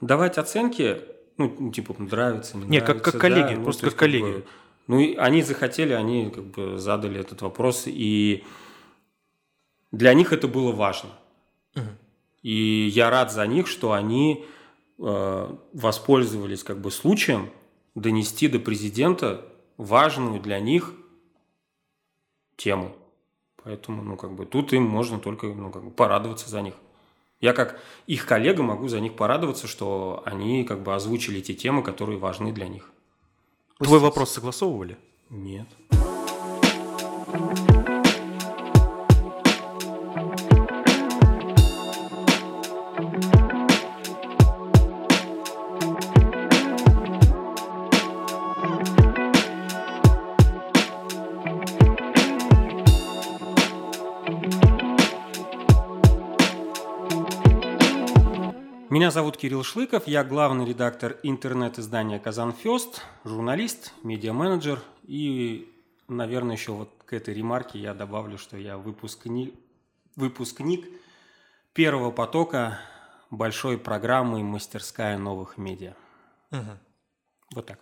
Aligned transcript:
давать 0.00 0.38
оценки, 0.38 1.00
ну, 1.36 1.70
типа, 1.70 1.94
нравится, 1.98 2.56
не, 2.56 2.64
не 2.64 2.78
нравится. 2.78 2.94
как, 2.94 3.12
как 3.12 3.20
коллеги, 3.20 3.54
да, 3.54 3.62
просто 3.62 3.86
ну, 3.86 3.90
как 3.90 3.98
коллеги. 3.98 4.24
Как 4.24 4.34
бы, 4.34 4.44
ну, 4.86 5.00
и 5.00 5.14
они 5.16 5.42
захотели, 5.42 5.92
они 5.92 6.30
как 6.30 6.44
бы 6.44 6.78
задали 6.78 7.20
этот 7.20 7.42
вопрос, 7.42 7.84
и 7.86 8.44
для 9.92 10.14
них 10.14 10.32
это 10.32 10.48
было 10.48 10.72
важно. 10.72 11.10
Угу. 11.74 11.84
И 12.42 12.90
я 12.92 13.10
рад 13.10 13.32
за 13.32 13.46
них, 13.46 13.66
что 13.66 13.92
они 13.92 14.46
э, 14.98 15.56
воспользовались 15.72 16.64
как 16.64 16.80
бы 16.80 16.90
случаем 16.90 17.50
донести 17.94 18.48
до 18.48 18.58
президента 18.58 19.44
важную 19.76 20.40
для 20.40 20.60
них 20.60 20.94
тему. 22.56 22.94
Поэтому, 23.62 24.02
ну, 24.02 24.16
как 24.16 24.32
бы 24.32 24.46
тут 24.46 24.72
им 24.72 24.84
можно 24.84 25.18
только 25.18 25.46
ну, 25.46 25.70
как 25.70 25.84
бы 25.84 25.90
порадоваться 25.90 26.48
за 26.48 26.62
них. 26.62 26.74
Я 27.40 27.52
как 27.52 27.80
их 28.06 28.26
коллега 28.26 28.62
могу 28.62 28.88
за 28.88 29.00
них 29.00 29.14
порадоваться, 29.14 29.68
что 29.68 30.22
они 30.24 30.64
как 30.64 30.82
бы 30.82 30.94
озвучили 30.94 31.40
те 31.40 31.54
темы, 31.54 31.82
которые 31.82 32.18
важны 32.18 32.52
для 32.52 32.66
них. 32.66 32.90
Твой 33.78 34.00
вопрос 34.00 34.32
согласовывали? 34.32 34.98
Нет. 35.30 35.68
Меня 59.08 59.14
зовут 59.14 59.38
Кирилл 59.38 59.62
Шлыков, 59.62 60.06
я 60.06 60.22
главный 60.22 60.66
редактор 60.66 61.16
интернет-издания 61.22 62.18
«Казанфест», 62.18 63.00
журналист, 63.24 63.94
медиа-менеджер 64.02 64.82
и, 65.02 65.72
наверное, 66.08 66.56
еще 66.56 66.72
вот 66.72 66.90
к 67.06 67.14
этой 67.14 67.32
ремарке 67.32 67.78
я 67.78 67.94
добавлю, 67.94 68.36
что 68.36 68.58
я 68.58 68.76
выпускник, 68.76 69.54
выпускник 70.14 70.86
первого 71.72 72.10
потока 72.10 72.80
большой 73.30 73.78
программы 73.78 74.42
«Мастерская 74.42 75.16
новых 75.16 75.56
медиа». 75.56 75.94
Угу. 76.50 76.78
Вот 77.54 77.64
так. 77.64 77.78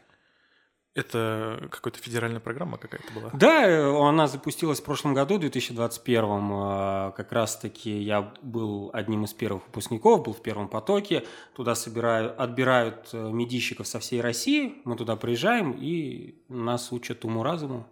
Это 0.97 1.69
какая-то 1.71 1.99
федеральная 2.01 2.41
программа 2.41 2.79
какая-то 2.79 3.13
была? 3.13 3.31
Да, 3.35 4.09
она 4.09 4.27
запустилась 4.29 4.81
в 4.81 4.83
прошлом 4.83 5.13
году, 5.13 5.37
в 5.37 5.41
2021. 5.41 7.13
Как 7.13 7.33
раз-таки 7.33 8.01
я 8.01 8.33
был 8.41 8.89
одним 8.95 9.25
из 9.25 9.35
первых 9.35 9.67
выпускников, 9.67 10.25
был 10.25 10.33
в 10.33 10.41
первом 10.41 10.69
потоке. 10.69 11.27
Туда 11.55 11.75
собирают, 11.75 12.41
отбирают 12.41 13.11
э, 13.13 13.31
медийщиков 13.31 13.87
со 13.87 14.01
всей 14.01 14.23
России. 14.23 14.81
Мы 14.85 14.97
туда 14.97 15.17
приезжаем, 15.17 15.73
и 15.79 16.35
нас 16.49 16.91
учат 16.93 17.27
уму-разуму. 17.27 17.87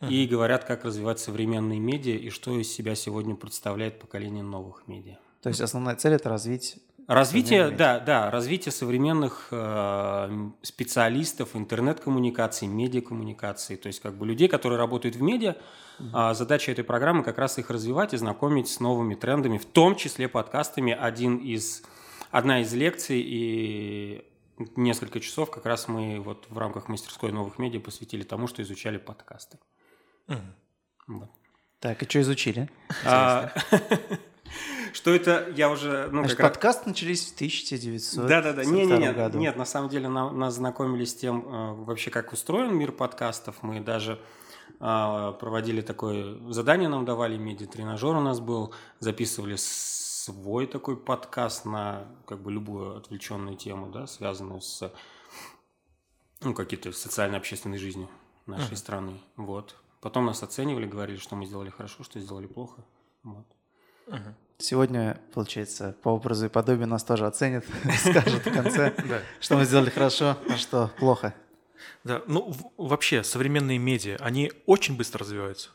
Uh-huh. 0.00 0.10
И 0.10 0.26
говорят, 0.26 0.64
как 0.64 0.84
развивать 0.84 1.20
современные 1.20 1.80
медиа 1.80 2.18
и 2.18 2.28
что 2.28 2.50
из 2.60 2.70
себя 2.70 2.94
сегодня 2.94 3.36
представляет 3.36 3.98
поколение 3.98 4.42
новых 4.42 4.86
медиа. 4.86 5.16
То 5.40 5.48
есть 5.48 5.62
основная 5.62 5.96
цель– 5.96 6.12
это 6.14 6.28
развить 6.28 6.76
Развитие, 7.06 7.70
да, 7.70 8.00
да, 8.00 8.30
развитие 8.30 8.72
современных 8.72 9.48
э, 9.50 10.50
специалистов 10.62 11.54
интернет-коммуникаций, 11.54 12.66
медиакоммуникаций, 12.66 13.76
то 13.76 13.88
есть 13.88 14.00
как 14.00 14.14
бы 14.14 14.26
людей, 14.26 14.48
которые 14.48 14.78
работают 14.78 15.16
в 15.16 15.22
медиа. 15.22 15.56
Mm-hmm. 15.98 16.10
А 16.14 16.34
задача 16.34 16.72
этой 16.72 16.82
программы 16.82 17.22
как 17.22 17.36
раз 17.38 17.58
их 17.58 17.68
развивать 17.68 18.14
и 18.14 18.16
знакомить 18.16 18.68
с 18.68 18.80
новыми 18.80 19.14
трендами, 19.14 19.58
в 19.58 19.66
том 19.66 19.96
числе 19.96 20.28
подкастами. 20.28 20.92
Один 20.92 21.36
из, 21.36 21.82
одна 22.30 22.62
из 22.62 22.72
лекций 22.72 23.20
и 23.20 24.24
несколько 24.76 25.20
часов 25.20 25.50
как 25.50 25.66
раз 25.66 25.88
мы 25.88 26.20
вот 26.20 26.46
в 26.48 26.56
рамках 26.56 26.88
мастерской 26.88 27.32
новых 27.32 27.58
медиа 27.58 27.80
посвятили 27.80 28.22
тому, 28.22 28.46
что 28.46 28.62
изучали 28.62 28.96
подкасты. 28.96 29.58
Mm-hmm. 30.28 30.38
Вот. 31.08 31.30
Так, 31.80 32.02
и 32.02 32.08
что 32.08 32.22
изучили? 32.22 32.70
Что 34.94 35.12
это 35.12 35.52
я 35.56 35.70
уже... 35.70 36.08
Ну, 36.12 36.20
Значит, 36.20 36.36
как 36.36 36.52
подкаст 36.52 36.78
раз... 36.78 36.86
начались 36.86 37.26
в 37.26 37.34
1900 37.34 38.26
Да, 38.28 38.40
да, 38.40 38.52
да. 38.52 38.64
Не, 38.64 38.86
не, 38.86 38.96
нет, 38.96 39.16
году. 39.16 39.38
нет, 39.38 39.56
на 39.56 39.64
самом 39.64 39.88
деле 39.88 40.08
на, 40.08 40.30
нас 40.30 40.54
знакомились 40.54 41.10
с 41.10 41.14
тем, 41.16 41.44
э, 41.46 41.72
вообще 41.84 42.12
как 42.12 42.32
устроен 42.32 42.72
мир 42.76 42.92
подкастов. 42.92 43.56
Мы 43.62 43.80
даже 43.80 44.20
э, 44.78 45.32
проводили 45.40 45.80
такое 45.80 46.38
задание, 46.52 46.88
нам 46.88 47.04
давали 47.04 47.36
медиа-тренажер 47.36 48.14
у 48.14 48.20
нас 48.20 48.38
был, 48.38 48.72
записывали 49.00 49.56
свой 49.58 50.68
такой 50.68 50.96
подкаст 50.96 51.64
на 51.64 52.06
как 52.24 52.40
бы 52.40 52.52
любую 52.52 52.96
отвлеченную 52.96 53.56
тему, 53.56 53.90
да, 53.90 54.06
связанную 54.06 54.60
с 54.60 54.92
ну, 56.40 56.54
какие-то 56.54 56.92
социально-общественной 56.92 57.78
жизнью 57.78 58.08
нашей 58.46 58.74
uh-huh. 58.74 58.76
страны. 58.76 59.20
Вот. 59.34 59.74
Потом 60.00 60.26
нас 60.26 60.44
оценивали, 60.44 60.86
говорили, 60.86 61.16
что 61.16 61.34
мы 61.34 61.46
сделали 61.46 61.70
хорошо, 61.70 62.04
что 62.04 62.20
сделали 62.20 62.46
плохо. 62.46 62.84
Вот. 63.24 63.46
Uh-huh. 64.06 64.34
Сегодня, 64.58 65.20
получается, 65.32 65.96
по 66.02 66.10
образу 66.10 66.46
и 66.46 66.48
подобию 66.48 66.86
нас 66.86 67.02
тоже 67.04 67.26
оценят, 67.26 67.64
скажут 67.98 68.46
в 68.46 68.52
конце, 68.52 68.94
что 69.40 69.56
мы 69.56 69.64
сделали 69.64 69.90
хорошо, 69.90 70.36
а 70.48 70.56
что 70.56 70.90
плохо. 70.98 71.34
Да, 72.04 72.22
ну 72.26 72.54
вообще 72.76 73.24
современные 73.24 73.78
медиа, 73.78 74.16
они 74.20 74.52
очень 74.66 74.96
быстро 74.96 75.20
развиваются. 75.20 75.70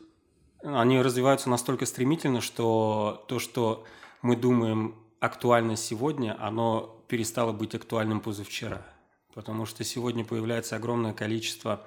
Они 0.62 1.00
развиваются 1.00 1.48
настолько 1.50 1.86
стремительно, 1.86 2.40
что 2.40 3.24
то, 3.28 3.38
что 3.38 3.84
мы 4.22 4.36
думаем 4.36 4.96
актуально 5.18 5.76
сегодня, 5.76 6.36
оно 6.40 7.02
перестало 7.08 7.52
быть 7.52 7.74
актуальным 7.74 8.20
позавчера. 8.20 8.82
Потому 9.34 9.66
что 9.66 9.84
сегодня 9.84 10.24
появляется 10.24 10.76
огромное 10.76 11.12
количество 11.12 11.84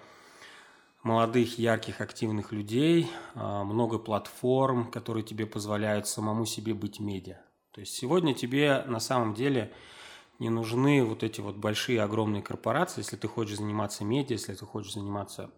молодых, 1.03 1.59
ярких, 1.59 2.01
активных 2.01 2.51
людей, 2.51 3.11
а, 3.35 3.63
много 3.63 3.99
платформ, 3.99 4.89
которые 4.89 5.23
тебе 5.23 5.45
позволяют 5.45 6.07
самому 6.07 6.45
себе 6.45 6.73
быть 6.73 6.99
медиа. 6.99 7.41
То 7.71 7.81
есть 7.81 7.93
сегодня 7.93 8.33
тебе 8.33 8.83
на 8.87 8.99
самом 8.99 9.33
деле 9.33 9.73
не 10.39 10.49
нужны 10.49 11.03
вот 11.03 11.23
эти 11.23 11.41
вот 11.41 11.57
большие, 11.57 12.01
огромные 12.01 12.41
корпорации, 12.41 13.01
если 13.01 13.17
ты 13.17 13.27
хочешь 13.27 13.57
заниматься 13.57 14.05
медиа, 14.05 14.35
если 14.35 14.53
ты 14.53 14.65
хочешь 14.65 14.93
заниматься, 14.93 15.51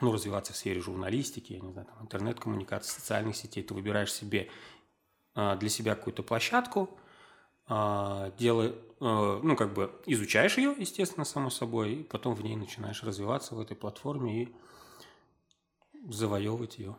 ну, 0.00 0.12
развиваться 0.12 0.52
в 0.52 0.56
сфере 0.56 0.80
журналистики, 0.80 1.52
я 1.52 1.60
не 1.60 1.72
знаю, 1.72 1.88
интернет-коммуникации, 2.00 2.90
социальных 2.90 3.36
сетей, 3.36 3.62
ты 3.62 3.74
выбираешь 3.74 4.12
себе 4.12 4.48
а, 5.34 5.56
для 5.56 5.68
себя 5.68 5.94
какую-то 5.94 6.22
площадку, 6.22 6.98
делаешь 8.38 8.74
Э, 9.00 9.40
ну, 9.42 9.56
как 9.56 9.74
бы 9.74 9.92
изучаешь 10.06 10.58
ее, 10.58 10.74
естественно, 10.76 11.24
само 11.24 11.50
собой, 11.50 11.92
и 11.92 12.02
потом 12.02 12.34
в 12.34 12.42
ней 12.42 12.56
начинаешь 12.56 13.02
развиваться 13.02 13.54
в 13.54 13.60
этой 13.60 13.76
платформе 13.76 14.42
и 14.42 14.54
завоевывать 16.08 16.78
ее. 16.78 16.96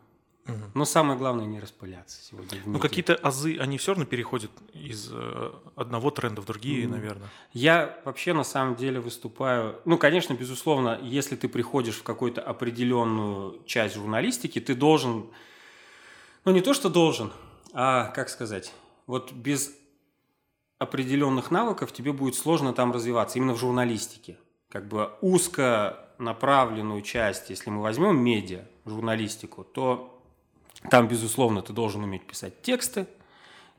Угу. 0.47 0.57
Но 0.75 0.85
самое 0.85 1.19
главное 1.19 1.45
не 1.45 1.59
распыляться 1.59 2.23
сегодня. 2.23 2.57
Ну, 2.65 2.79
какие-то 2.79 3.15
азы, 3.15 3.57
они 3.59 3.77
все 3.77 3.91
равно 3.91 4.05
переходят 4.05 4.51
из 4.73 5.09
э, 5.11 5.51
одного 5.75 6.09
тренда 6.11 6.41
в 6.41 6.45
другие, 6.45 6.85
mm. 6.85 6.89
наверное. 6.89 7.29
Я 7.53 7.99
вообще 8.05 8.33
на 8.33 8.45
самом 8.45 8.75
деле 8.75 8.99
выступаю. 8.99 9.79
Ну, 9.85 9.97
конечно, 9.97 10.33
безусловно, 10.33 10.97
если 11.03 11.35
ты 11.35 11.49
приходишь 11.49 11.97
в 11.97 12.03
какую-то 12.03 12.41
определенную 12.41 13.61
часть 13.65 13.95
журналистики, 13.95 14.59
ты 14.59 14.73
должен. 14.73 15.29
Ну, 16.45 16.53
не 16.53 16.61
то, 16.61 16.73
что 16.73 16.89
должен, 16.89 17.31
а 17.73 18.05
как 18.05 18.29
сказать, 18.29 18.73
вот 19.05 19.33
без 19.33 19.71
определенных 20.79 21.51
навыков 21.51 21.91
тебе 21.91 22.13
будет 22.13 22.35
сложно 22.35 22.73
там 22.73 22.91
развиваться, 22.91 23.37
именно 23.37 23.53
в 23.53 23.59
журналистике. 23.59 24.37
Как 24.69 24.87
бы 24.87 25.11
узко 25.21 25.99
направленную 26.17 27.01
часть, 27.01 27.49
если 27.49 27.69
мы 27.69 27.81
возьмем 27.81 28.17
медиа, 28.17 28.65
журналистику, 28.85 29.63
то 29.63 30.21
там, 30.89 31.07
безусловно, 31.07 31.61
ты 31.61 31.73
должен 31.73 32.03
уметь 32.03 32.25
писать 32.25 32.61
тексты, 32.61 33.07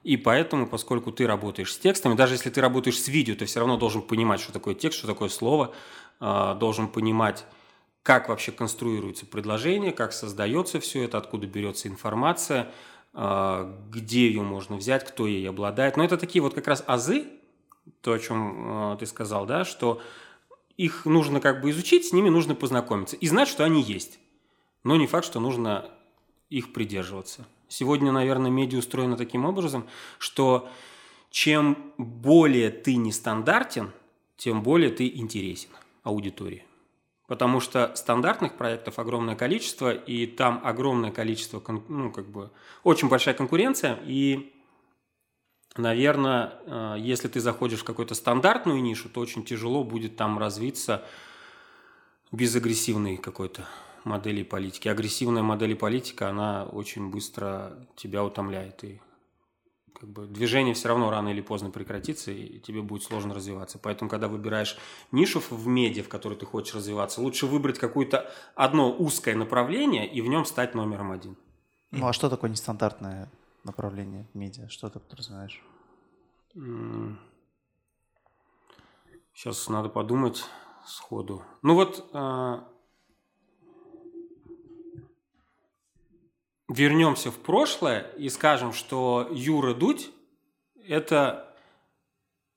и 0.02 0.16
поэтому, 0.16 0.66
поскольку 0.66 1.10
ты 1.10 1.26
работаешь 1.26 1.72
с 1.74 1.78
текстами, 1.78 2.14
даже 2.14 2.34
если 2.34 2.50
ты 2.50 2.60
работаешь 2.60 3.00
с 3.00 3.08
видео, 3.08 3.34
ты 3.34 3.46
все 3.46 3.60
равно 3.60 3.76
должен 3.76 4.02
понимать, 4.02 4.40
что 4.40 4.52
такое 4.52 4.74
текст, 4.74 4.98
что 4.98 5.06
такое 5.06 5.28
слово, 5.28 5.74
а, 6.20 6.54
должен 6.54 6.88
понимать, 6.88 7.44
как 8.02 8.28
вообще 8.28 8.52
конструируется 8.52 9.26
предложение, 9.26 9.92
как 9.92 10.12
создается 10.12 10.80
все 10.80 11.04
это, 11.04 11.16
откуда 11.16 11.46
берется 11.46 11.88
информация– 11.88 12.70
где 13.12 14.28
ее 14.28 14.42
можно 14.42 14.76
взять, 14.76 15.04
кто 15.04 15.26
ей 15.26 15.48
обладает. 15.48 15.96
Но 15.96 16.04
это 16.04 16.16
такие 16.16 16.42
вот 16.42 16.54
как 16.54 16.68
раз 16.68 16.84
азы, 16.86 17.26
то, 18.02 18.12
о 18.12 18.18
чем 18.18 18.64
а, 18.66 18.96
ты 18.96 19.06
сказал, 19.06 19.46
да, 19.46 19.64
что 19.64 20.00
их 20.76 21.04
нужно 21.04 21.40
как 21.40 21.60
бы 21.60 21.70
изучить, 21.70 22.06
с 22.06 22.12
ними 22.12 22.28
нужно 22.28 22.54
познакомиться 22.54 23.16
и 23.16 23.26
знать, 23.26 23.48
что 23.48 23.64
они 23.64 23.82
есть. 23.82 24.18
Но 24.84 24.96
не 24.96 25.06
факт, 25.06 25.26
что 25.26 25.40
нужно 25.40 25.90
их 26.48 26.72
придерживаться. 26.72 27.46
Сегодня, 27.68 28.12
наверное, 28.12 28.50
медиа 28.50 28.78
устроено 28.78 29.16
таким 29.16 29.44
образом, 29.44 29.86
что 30.18 30.68
чем 31.30 31.92
более 31.98 32.70
ты 32.70 32.96
нестандартен, 32.96 33.92
тем 34.36 34.62
более 34.62 34.90
ты 34.90 35.08
интересен 35.08 35.70
аудитории. 36.02 36.64
Потому 37.30 37.60
что 37.60 37.94
стандартных 37.94 38.56
проектов 38.56 38.98
огромное 38.98 39.36
количество, 39.36 39.92
и 39.94 40.26
там 40.26 40.60
огромное 40.64 41.12
количество, 41.12 41.62
ну, 41.86 42.10
как 42.10 42.26
бы, 42.26 42.50
очень 42.82 43.08
большая 43.08 43.36
конкуренция, 43.36 44.00
и 44.04 44.52
наверное, 45.76 46.54
э, 46.66 46.96
если 46.98 47.28
ты 47.28 47.38
заходишь 47.38 47.82
в 47.82 47.84
какую-то 47.84 48.16
стандартную 48.16 48.82
нишу, 48.82 49.08
то 49.08 49.20
очень 49.20 49.44
тяжело 49.44 49.84
будет 49.84 50.16
там 50.16 50.40
развиться 50.40 51.04
без 52.32 52.56
агрессивной 52.56 53.16
какой-то 53.16 53.64
модели 54.02 54.42
политики. 54.42 54.88
Агрессивная 54.88 55.44
модель 55.44 55.76
политика, 55.76 56.30
она 56.30 56.64
очень 56.64 57.10
быстро 57.10 57.78
тебя 57.94 58.24
утомляет. 58.24 58.82
И 58.82 59.00
как 59.98 60.08
бы 60.08 60.26
движение 60.26 60.74
все 60.74 60.88
равно 60.88 61.10
рано 61.10 61.28
или 61.28 61.40
поздно 61.40 61.70
прекратится, 61.70 62.30
и 62.30 62.58
тебе 62.60 62.82
будет 62.82 63.02
сложно 63.02 63.34
развиваться. 63.34 63.78
Поэтому, 63.78 64.10
когда 64.10 64.28
выбираешь 64.28 64.76
нишу 65.12 65.40
в 65.40 65.66
медиа, 65.66 66.02
в 66.02 66.08
которой 66.08 66.36
ты 66.38 66.46
хочешь 66.46 66.74
развиваться, 66.74 67.20
лучше 67.20 67.46
выбрать 67.46 67.78
какое-то 67.78 68.30
одно 68.54 68.92
узкое 68.92 69.34
направление 69.34 70.10
и 70.10 70.20
в 70.20 70.26
нем 70.26 70.44
стать 70.44 70.74
номером 70.74 71.12
один. 71.12 71.36
Ну 71.90 72.06
а 72.06 72.12
что 72.12 72.28
такое 72.28 72.50
нестандартное 72.50 73.30
направление 73.64 74.26
медиа? 74.34 74.68
Что 74.68 74.88
ты 74.88 75.00
подразумеваешь? 75.00 75.62
Сейчас 79.34 79.68
надо 79.68 79.88
подумать 79.88 80.44
сходу. 80.86 81.42
Ну 81.62 81.74
вот 81.74 82.10
вернемся 86.70 87.30
в 87.30 87.36
прошлое 87.36 88.06
и 88.16 88.28
скажем, 88.28 88.72
что 88.72 89.28
Юра 89.30 89.74
Дудь– 89.74 90.10
это 90.88 91.46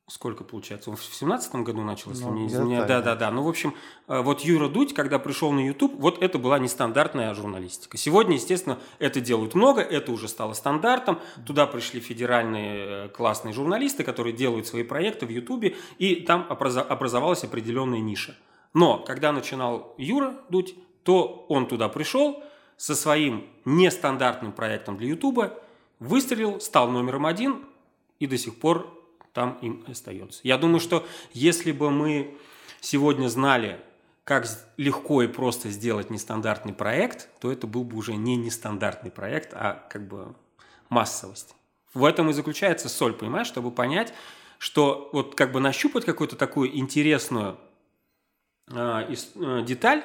сколько 0.07 0.44
получается? 0.44 0.92
Он 0.92 0.95
в 0.95 1.04
семнадцатом 1.04 1.63
году 1.63 1.81
начал, 1.81 2.12
если 2.12 2.25
ну, 2.25 2.31
мне 2.31 2.86
Да, 2.86 3.01
да, 3.01 3.15
да. 3.15 3.31
Ну, 3.31 3.42
в 3.42 3.50
общем, 3.50 3.74
э, 4.07 4.21
вот 4.21 4.42
Юра 4.42 4.68
Дудь, 4.68 4.94
когда 4.94 5.18
пришел 5.18 5.51
на 5.51 5.65
YouTube, 5.65 5.95
вот 5.95 6.21
это 6.21 6.38
была 6.38 6.60
нестандартная 6.60 7.33
журналистика. 7.33 7.98
Сегодня, 7.98 8.36
естественно, 8.36 8.77
это 9.00 9.19
делают 9.19 9.56
много, 9.56 9.81
это 9.81 10.12
уже 10.12 10.27
стало 10.27 10.54
стандартом. 10.54 11.19
Туда 11.48 11.65
пришли 11.65 12.00
федеральные 12.00 13.06
э, 13.06 13.10
классные 13.10 13.54
журналисты, 13.54 14.04
которые 14.04 14.33
делают 14.33 14.68
свои 14.68 14.83
проекты 14.83 15.25
в 15.25 15.30
YouTube, 15.30 15.75
и 15.98 16.15
там 16.18 16.45
образовалась 16.50 17.44
определенная 17.44 18.00
ниша. 18.00 18.38
Но 18.75 19.00
когда 19.00 19.31
начинал 19.31 19.95
Юра 19.98 20.36
Дудь, 20.50 20.75
то 21.04 21.45
он 21.50 21.68
туда 21.68 21.89
пришел– 21.89 22.44
со 22.83 22.95
своим 22.95 23.47
нестандартным 23.63 24.51
проектом 24.51 24.97
для 24.97 25.07
Ютуба, 25.07 25.57
выстрелил, 26.00 26.59
стал 26.59 26.89
номером 26.89 27.25
один 27.25 27.63
и 28.19 28.27
до 28.27 28.38
сих 28.38 28.59
пор 28.59 29.01
там 29.31 29.57
им 29.62 29.85
остается. 29.88 30.41
Я 30.44 30.57
думаю, 30.57 30.81
что 30.81 31.07
если 31.31 31.71
бы 31.71 31.91
мы 31.91 32.38
сегодня 32.81 33.30
знали, 33.30 33.80
как 34.25 34.45
легко 34.75 35.24
и 35.24 35.27
просто 35.27 35.69
сделать 35.69 36.09
нестандартный 36.09 36.74
проект, 36.74 37.30
то 37.39 37.53
это 37.53 37.68
был 37.68 37.85
бы 37.85 37.95
уже 37.95 38.15
не 38.15 38.35
нестандартный 38.35 39.12
проект, 39.12 39.53
а 39.53 39.88
как 39.89 40.06
бы 40.06 40.36
массовость. 40.89 41.56
В 41.94 42.03
этом 42.03 42.31
и 42.31 42.33
заключается 42.33 42.89
соль, 42.89 43.13
понимаешь, 43.13 43.47
чтобы 43.47 43.71
понять, 43.71 44.13
что 44.57 45.09
вот 45.13 45.36
как 45.36 45.53
бы 45.53 45.62
нащупать 45.62 46.03
какую-то 46.03 46.36
такую 46.36 46.77
интересную 46.77 47.57
э, 48.68 49.15
э, 49.36 49.63
деталь, 49.65 50.03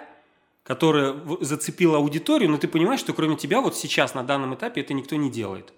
которая 0.69 1.17
зацепила 1.41 1.97
аудиторию, 1.97 2.50
но 2.50 2.59
ты 2.59 2.69
понимаешь, 2.69 3.00
что 3.00 3.15
кроме 3.15 3.37
тебя 3.37 3.62
вот 3.62 3.75
сейчас 3.75 4.15
на 4.15 4.23
данном 4.23 4.55
этапе 4.55 4.82
это 4.82 4.93
никто 4.93 5.17
не 5.17 5.31
делает. 5.31 5.73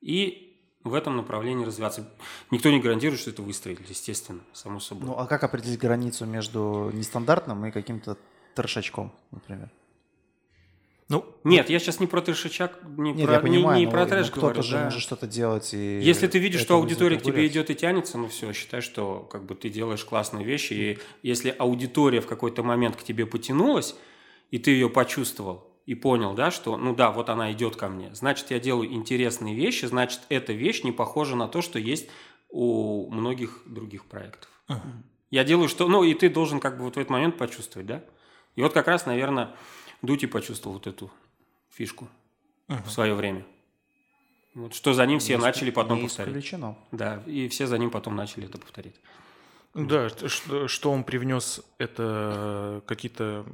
И 0.00 0.56
в 0.84 0.94
этом 0.94 1.16
направлении 1.16 1.64
развиваться. 1.64 2.08
Никто 2.52 2.70
не 2.70 2.80
гарантирует, 2.80 3.20
что 3.20 3.30
это 3.30 3.42
выстрелит, 3.42 3.90
естественно, 3.90 4.40
само 4.52 4.78
собой. 4.78 5.08
Ну 5.08 5.18
а 5.18 5.26
как 5.26 5.42
определить 5.42 5.80
границу 5.80 6.26
между 6.26 6.90
нестандартным 6.92 7.66
и 7.66 7.72
каким-то 7.72 8.16
трешачком, 8.54 9.12
например? 9.32 9.68
Ну, 11.12 11.26
нет, 11.44 11.68
я 11.68 11.78
сейчас 11.78 12.00
не 12.00 12.06
про 12.06 12.22
трешачак, 12.22 12.78
не 12.96 13.12
нет, 13.12 13.26
про, 13.26 13.34
я 13.34 13.40
понимаю, 13.40 13.78
не, 13.78 13.84
не 13.84 13.90
про 13.90 14.06
трэш 14.06 14.30
кто-то 14.30 14.46
говорю. 14.46 14.62
же 14.62 14.76
да. 14.76 14.84
может 14.84 15.02
что-то 15.02 15.26
делать. 15.26 15.74
И 15.74 16.00
Если 16.00 16.26
ты 16.26 16.38
видишь, 16.38 16.62
что 16.62 16.76
аудитория 16.76 17.18
к 17.18 17.22
тебе 17.22 17.46
идет 17.46 17.68
и 17.68 17.74
тянется, 17.74 18.16
ну 18.16 18.28
все, 18.28 18.54
считай, 18.54 18.80
что 18.80 19.28
как 19.30 19.44
бы 19.44 19.54
ты 19.54 19.68
делаешь 19.68 20.02
классные 20.06 20.46
вещи. 20.46 20.72
И 20.72 20.98
если 21.22 21.54
аудитория 21.58 22.22
в 22.22 22.26
какой-то 22.26 22.62
момент 22.62 22.96
к 22.96 23.02
тебе 23.02 23.26
потянулась, 23.26 23.94
и 24.50 24.58
ты 24.58 24.70
ее 24.70 24.88
почувствовал, 24.88 25.70
и 25.84 25.94
понял, 25.94 26.32
да, 26.32 26.50
что, 26.50 26.78
ну 26.78 26.94
да, 26.94 27.10
вот 27.10 27.28
она 27.28 27.52
идет 27.52 27.76
ко 27.76 27.88
мне, 27.88 28.14
значит, 28.14 28.50
я 28.50 28.58
делаю 28.58 28.90
интересные 28.90 29.54
вещи, 29.54 29.84
значит, 29.84 30.20
эта 30.30 30.54
вещь 30.54 30.82
не 30.82 30.92
похожа 30.92 31.36
на 31.36 31.46
то, 31.46 31.60
что 31.60 31.78
есть 31.78 32.08
у 32.48 33.10
многих 33.10 33.62
других 33.66 34.06
проектов. 34.06 34.48
Uh-huh. 34.68 34.78
Я 35.30 35.44
делаю 35.44 35.68
что, 35.68 35.88
ну 35.88 36.04
и 36.04 36.14
ты 36.14 36.30
должен 36.30 36.58
как 36.58 36.78
бы 36.78 36.84
вот 36.84 36.94
в 36.94 36.98
этот 36.98 37.10
момент 37.10 37.36
почувствовать, 37.36 37.86
да. 37.86 38.02
И 38.54 38.62
вот 38.62 38.72
как 38.72 38.86
раз, 38.86 39.06
наверное, 39.06 39.54
Дути 40.02 40.26
почувствовал 40.26 40.74
вот 40.74 40.86
эту 40.86 41.10
фишку 41.70 42.08
uh-huh. 42.68 42.82
в 42.84 42.90
свое 42.90 43.14
время. 43.14 43.44
Вот, 44.54 44.74
что 44.74 44.92
за 44.92 45.06
ним 45.06 45.18
все 45.18 45.36
не 45.36 45.42
начали 45.42 45.70
потом 45.70 45.98
не 45.98 46.04
повторять. 46.04 46.30
Исключено. 46.30 46.76
Да, 46.90 47.22
и 47.26 47.48
все 47.48 47.66
за 47.66 47.78
ним 47.78 47.90
потом 47.90 48.16
начали 48.16 48.46
это 48.46 48.58
повторить. 48.58 48.96
Да, 49.74 50.10
что, 50.10 50.68
что 50.68 50.92
он 50.92 51.04
привнес, 51.04 51.62
это 51.78 52.82
какие-то, 52.86 53.46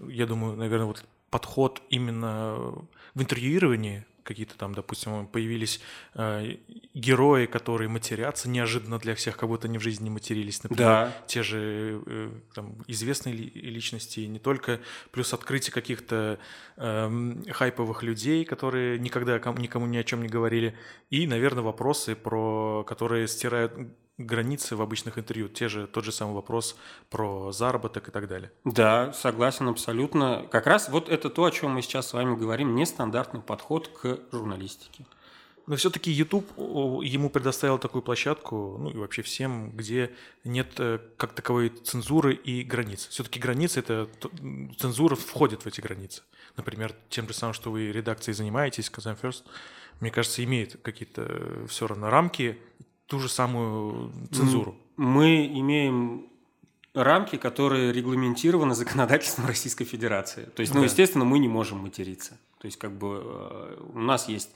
я 0.00 0.26
думаю, 0.26 0.56
наверное, 0.56 0.86
вот 0.86 1.04
подход 1.30 1.80
именно 1.90 2.56
в 3.14 3.22
интервьюировании 3.22 4.04
какие-то 4.22 4.56
там, 4.56 4.74
допустим, 4.74 5.26
появились 5.26 5.80
э, 6.14 6.56
герои, 6.94 7.46
которые 7.46 7.88
матерятся 7.88 8.48
неожиданно 8.48 8.98
для 8.98 9.14
всех, 9.14 9.36
как 9.36 9.48
будто 9.48 9.68
они 9.68 9.78
в 9.78 9.82
жизни 9.82 10.04
не 10.04 10.10
матерились. 10.10 10.62
Например, 10.62 10.86
да. 10.86 11.12
те 11.26 11.42
же 11.42 12.02
э, 12.06 12.30
там, 12.54 12.76
известные 12.86 13.34
ли, 13.34 13.50
личности, 13.54 14.20
не 14.20 14.38
только, 14.38 14.80
плюс 15.10 15.32
открытие 15.32 15.72
каких-то 15.72 16.38
э, 16.76 17.34
хайповых 17.50 18.02
людей, 18.02 18.44
которые 18.44 18.98
никогда 18.98 19.38
никому 19.38 19.86
ни 19.86 19.96
о 19.96 20.04
чем 20.04 20.22
не 20.22 20.28
говорили, 20.28 20.74
и, 21.10 21.26
наверное, 21.26 21.62
вопросы, 21.62 22.14
про 22.14 22.84
которые 22.84 23.28
стирают 23.28 23.72
границы 24.24 24.76
в 24.76 24.82
обычных 24.82 25.18
интервью. 25.18 25.48
Те 25.48 25.68
же, 25.68 25.86
тот 25.86 26.04
же 26.04 26.12
самый 26.12 26.34
вопрос 26.34 26.76
про 27.10 27.52
заработок 27.52 28.08
и 28.08 28.10
так 28.10 28.28
далее. 28.28 28.50
Да, 28.64 29.12
согласен 29.12 29.68
абсолютно. 29.68 30.46
Как 30.50 30.66
раз 30.66 30.88
вот 30.88 31.08
это 31.08 31.30
то, 31.30 31.44
о 31.44 31.50
чем 31.50 31.72
мы 31.72 31.82
сейчас 31.82 32.08
с 32.08 32.12
вами 32.12 32.36
говорим, 32.36 32.74
нестандартный 32.74 33.40
подход 33.40 33.88
к 33.88 34.18
журналистике. 34.32 35.04
Но 35.66 35.76
все-таки 35.76 36.10
YouTube 36.10 36.46
ему 36.58 37.30
предоставил 37.30 37.78
такую 37.78 38.02
площадку, 38.02 38.76
ну 38.78 38.90
и 38.90 38.96
вообще 38.96 39.22
всем, 39.22 39.70
где 39.70 40.10
нет 40.44 40.72
э, 40.78 40.98
как 41.16 41.34
таковой 41.34 41.68
цензуры 41.68 42.34
и 42.34 42.64
границ. 42.64 43.06
Все-таки 43.08 43.38
границы 43.38 43.78
это 43.78 44.08
цензура 44.78 45.14
входит 45.14 45.62
в 45.62 45.66
эти 45.68 45.80
границы. 45.80 46.22
Например, 46.56 46.94
тем 47.08 47.28
же 47.28 47.34
самым, 47.34 47.54
что 47.54 47.70
вы 47.70 47.92
редакцией 47.92 48.34
занимаетесь, 48.34 48.90
Kazan 48.90 49.16
First, 49.20 49.44
мне 50.00 50.10
кажется, 50.10 50.42
имеет 50.42 50.80
какие-то 50.82 51.26
э, 51.28 51.66
все 51.68 51.86
равно 51.86 52.10
рамки, 52.10 52.58
ту 53.06 53.18
же 53.18 53.28
самую 53.28 54.12
цензуру? 54.30 54.76
Мы 54.96 55.46
имеем 55.46 56.28
рамки, 56.94 57.36
которые 57.36 57.92
регламентированы 57.92 58.74
законодательством 58.74 59.46
Российской 59.46 59.84
Федерации. 59.84 60.44
То 60.54 60.60
есть, 60.60 60.74
ну, 60.74 60.80
да. 60.80 60.86
естественно, 60.86 61.24
мы 61.24 61.38
не 61.38 61.48
можем 61.48 61.78
материться. 61.78 62.38
То 62.58 62.66
есть, 62.66 62.78
как 62.78 62.92
бы 62.92 63.22
э, 63.24 63.82
у 63.94 63.98
нас 63.98 64.28
есть 64.28 64.50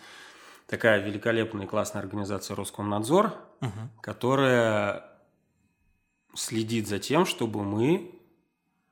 такая 0.66 1.04
великолепная 1.04 1.66
и 1.66 1.68
классная 1.68 2.02
организация 2.02 2.56
Роскомнадзор, 2.56 3.32
угу. 3.60 3.70
которая 4.00 5.04
следит 6.34 6.88
за 6.88 6.98
тем, 6.98 7.24
чтобы 7.24 7.64
мы 7.64 8.12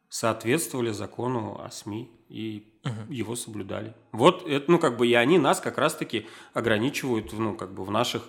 соответствовали 0.09 0.91
закону 0.91 1.61
о 1.61 1.71
СМИ 1.71 2.11
и 2.29 2.73
угу. 2.85 3.13
его 3.13 3.37
соблюдали. 3.37 3.95
Вот 4.13 4.49
это, 4.49 4.71
ну, 4.71 4.79
как 4.79 4.97
бы, 4.97 5.07
и 5.07 5.15
они 5.15 5.39
нас 5.39 5.61
как 5.61 5.77
раз-таки 5.77 6.27
ограничивают, 6.55 7.33
ну, 7.33 7.55
как 7.55 7.75
бы, 7.75 7.85
в 7.85 7.91
наших 7.91 8.29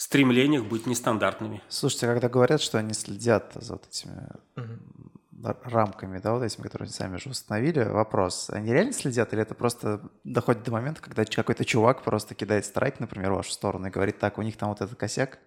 стремлениях 0.00 0.64
быть 0.64 0.86
нестандартными. 0.86 1.62
Слушайте, 1.68 2.06
когда 2.06 2.30
говорят, 2.30 2.62
что 2.62 2.78
они 2.78 2.94
следят 2.94 3.52
за 3.54 3.74
вот 3.74 3.86
этими 3.86 4.28
угу. 4.56 5.54
рамками, 5.64 6.18
да, 6.18 6.32
вот 6.32 6.42
этими, 6.42 6.62
которые 6.62 6.86
они 6.86 6.92
сами 6.94 7.18
же 7.18 7.28
установили, 7.28 7.82
вопрос, 7.82 8.48
они 8.48 8.72
реально 8.72 8.94
следят 8.94 9.34
или 9.34 9.42
это 9.42 9.54
просто 9.54 10.00
доходит 10.24 10.62
до 10.62 10.70
момента, 10.70 11.02
когда 11.02 11.26
какой-то 11.26 11.66
чувак 11.66 12.02
просто 12.02 12.34
кидает 12.34 12.64
страйк, 12.64 12.98
например, 12.98 13.32
в 13.32 13.36
вашу 13.36 13.52
сторону 13.52 13.88
и 13.88 13.90
говорит, 13.90 14.18
так, 14.18 14.38
у 14.38 14.42
них 14.42 14.56
там 14.56 14.70
вот 14.70 14.80
этот 14.80 14.98
косяк, 14.98 15.38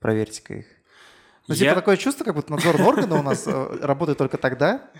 проверьте-ка 0.00 0.54
их. 0.54 0.66
Ну, 1.46 1.54
типа, 1.54 1.64
Я... 1.64 1.70
типа 1.70 1.80
такое 1.80 1.96
чувство, 1.96 2.24
как 2.24 2.34
будто 2.34 2.50
надзорные 2.50 2.88
органы 2.88 3.14
у 3.14 3.22
нас 3.22 3.46
э, 3.46 3.78
работают 3.80 4.18
только 4.18 4.38
тогда, 4.38 4.90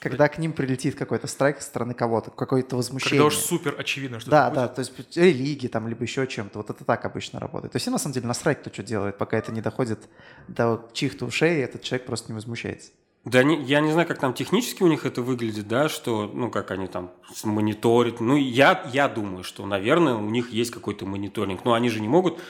когда 0.00 0.28
к 0.28 0.38
ним 0.38 0.52
прилетит 0.52 0.94
какой-то 0.94 1.26
страйк 1.26 1.60
со 1.60 1.66
стороны 1.66 1.92
кого-то, 1.92 2.30
какое-то 2.30 2.76
возмущение. 2.76 3.18
Когда 3.18 3.26
уж 3.26 3.36
супер 3.36 3.74
очевидно, 3.78 4.20
что 4.20 4.30
Да, 4.30 4.50
да, 4.50 4.68
то 4.68 4.80
есть 4.80 4.92
религии 5.16 5.68
там, 5.68 5.88
либо 5.88 6.02
еще 6.02 6.26
чем-то. 6.26 6.58
Вот 6.58 6.70
это 6.70 6.84
так 6.84 7.04
обычно 7.04 7.40
работает. 7.40 7.72
То 7.72 7.76
есть 7.76 7.86
на 7.88 7.98
самом 7.98 8.14
деле 8.14 8.26
насрать, 8.26 8.60
кто 8.60 8.72
что 8.72 8.82
делает, 8.82 9.18
пока 9.18 9.36
это 9.36 9.50
не 9.50 9.60
доходит 9.60 10.08
до 10.46 10.88
чьих-то 10.92 11.26
ушей, 11.26 11.62
этот 11.62 11.82
человек 11.82 12.06
просто 12.06 12.30
не 12.30 12.34
возмущается. 12.34 12.90
Да, 13.24 13.42
не, 13.42 13.60
я 13.62 13.80
не 13.80 13.90
знаю, 13.90 14.06
как 14.06 14.18
там 14.18 14.32
технически 14.32 14.82
у 14.82 14.86
них 14.86 15.04
это 15.04 15.20
выглядит, 15.20 15.66
да, 15.66 15.88
что, 15.88 16.30
ну, 16.32 16.50
как 16.50 16.70
они 16.70 16.86
там 16.86 17.10
мониторят. 17.42 18.20
Ну, 18.20 18.36
я, 18.36 18.88
я 18.92 19.08
думаю, 19.08 19.42
что, 19.42 19.66
наверное, 19.66 20.14
у 20.14 20.30
них 20.30 20.50
есть 20.50 20.70
какой-то 20.70 21.04
мониторинг. 21.04 21.64
Но 21.64 21.74
они 21.74 21.88
же 21.90 22.00
не 22.00 22.08
могут 22.08 22.40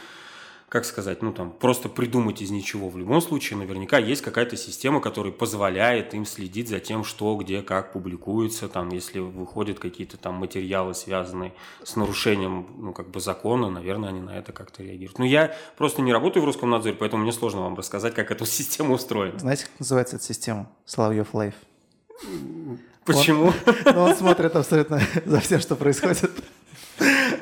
как 0.68 0.84
сказать, 0.84 1.22
ну 1.22 1.32
там 1.32 1.50
просто 1.50 1.88
придумать 1.88 2.42
из 2.42 2.50
ничего. 2.50 2.90
В 2.90 2.98
любом 2.98 3.22
случае, 3.22 3.58
наверняка 3.58 3.98
есть 3.98 4.20
какая-то 4.20 4.56
система, 4.56 5.00
которая 5.00 5.32
позволяет 5.32 6.12
им 6.12 6.26
следить 6.26 6.68
за 6.68 6.78
тем, 6.78 7.04
что, 7.04 7.34
где, 7.36 7.62
как 7.62 7.92
публикуется, 7.92 8.68
там, 8.68 8.90
если 8.90 9.18
выходят 9.18 9.78
какие-то 9.78 10.18
там 10.18 10.34
материалы, 10.34 10.94
связанные 10.94 11.54
с 11.82 11.96
нарушением, 11.96 12.66
ну, 12.76 12.92
как 12.92 13.08
бы 13.10 13.20
закона, 13.20 13.70
наверное, 13.70 14.10
они 14.10 14.20
на 14.20 14.36
это 14.36 14.52
как-то 14.52 14.82
реагируют. 14.82 15.18
Но 15.18 15.24
я 15.24 15.54
просто 15.78 16.02
не 16.02 16.12
работаю 16.12 16.42
в 16.42 16.46
Роскомнадзоре, 16.46 16.94
поэтому 16.94 17.22
мне 17.22 17.32
сложно 17.32 17.62
вам 17.62 17.74
рассказать, 17.74 18.14
как 18.14 18.30
эта 18.30 18.44
система 18.46 18.94
устроена. 18.94 19.38
Знаете, 19.38 19.64
как 19.64 19.80
называется 19.80 20.16
эта 20.16 20.24
система? 20.26 20.70
Соловьев 20.84 21.32
Live. 21.32 21.54
Почему? 23.06 23.46
Он, 23.46 23.54
ну, 23.86 24.02
он 24.02 24.14
смотрит 24.14 24.54
абсолютно 24.54 25.00
за 25.24 25.40
всем, 25.40 25.60
что 25.60 25.76
происходит 25.76 26.30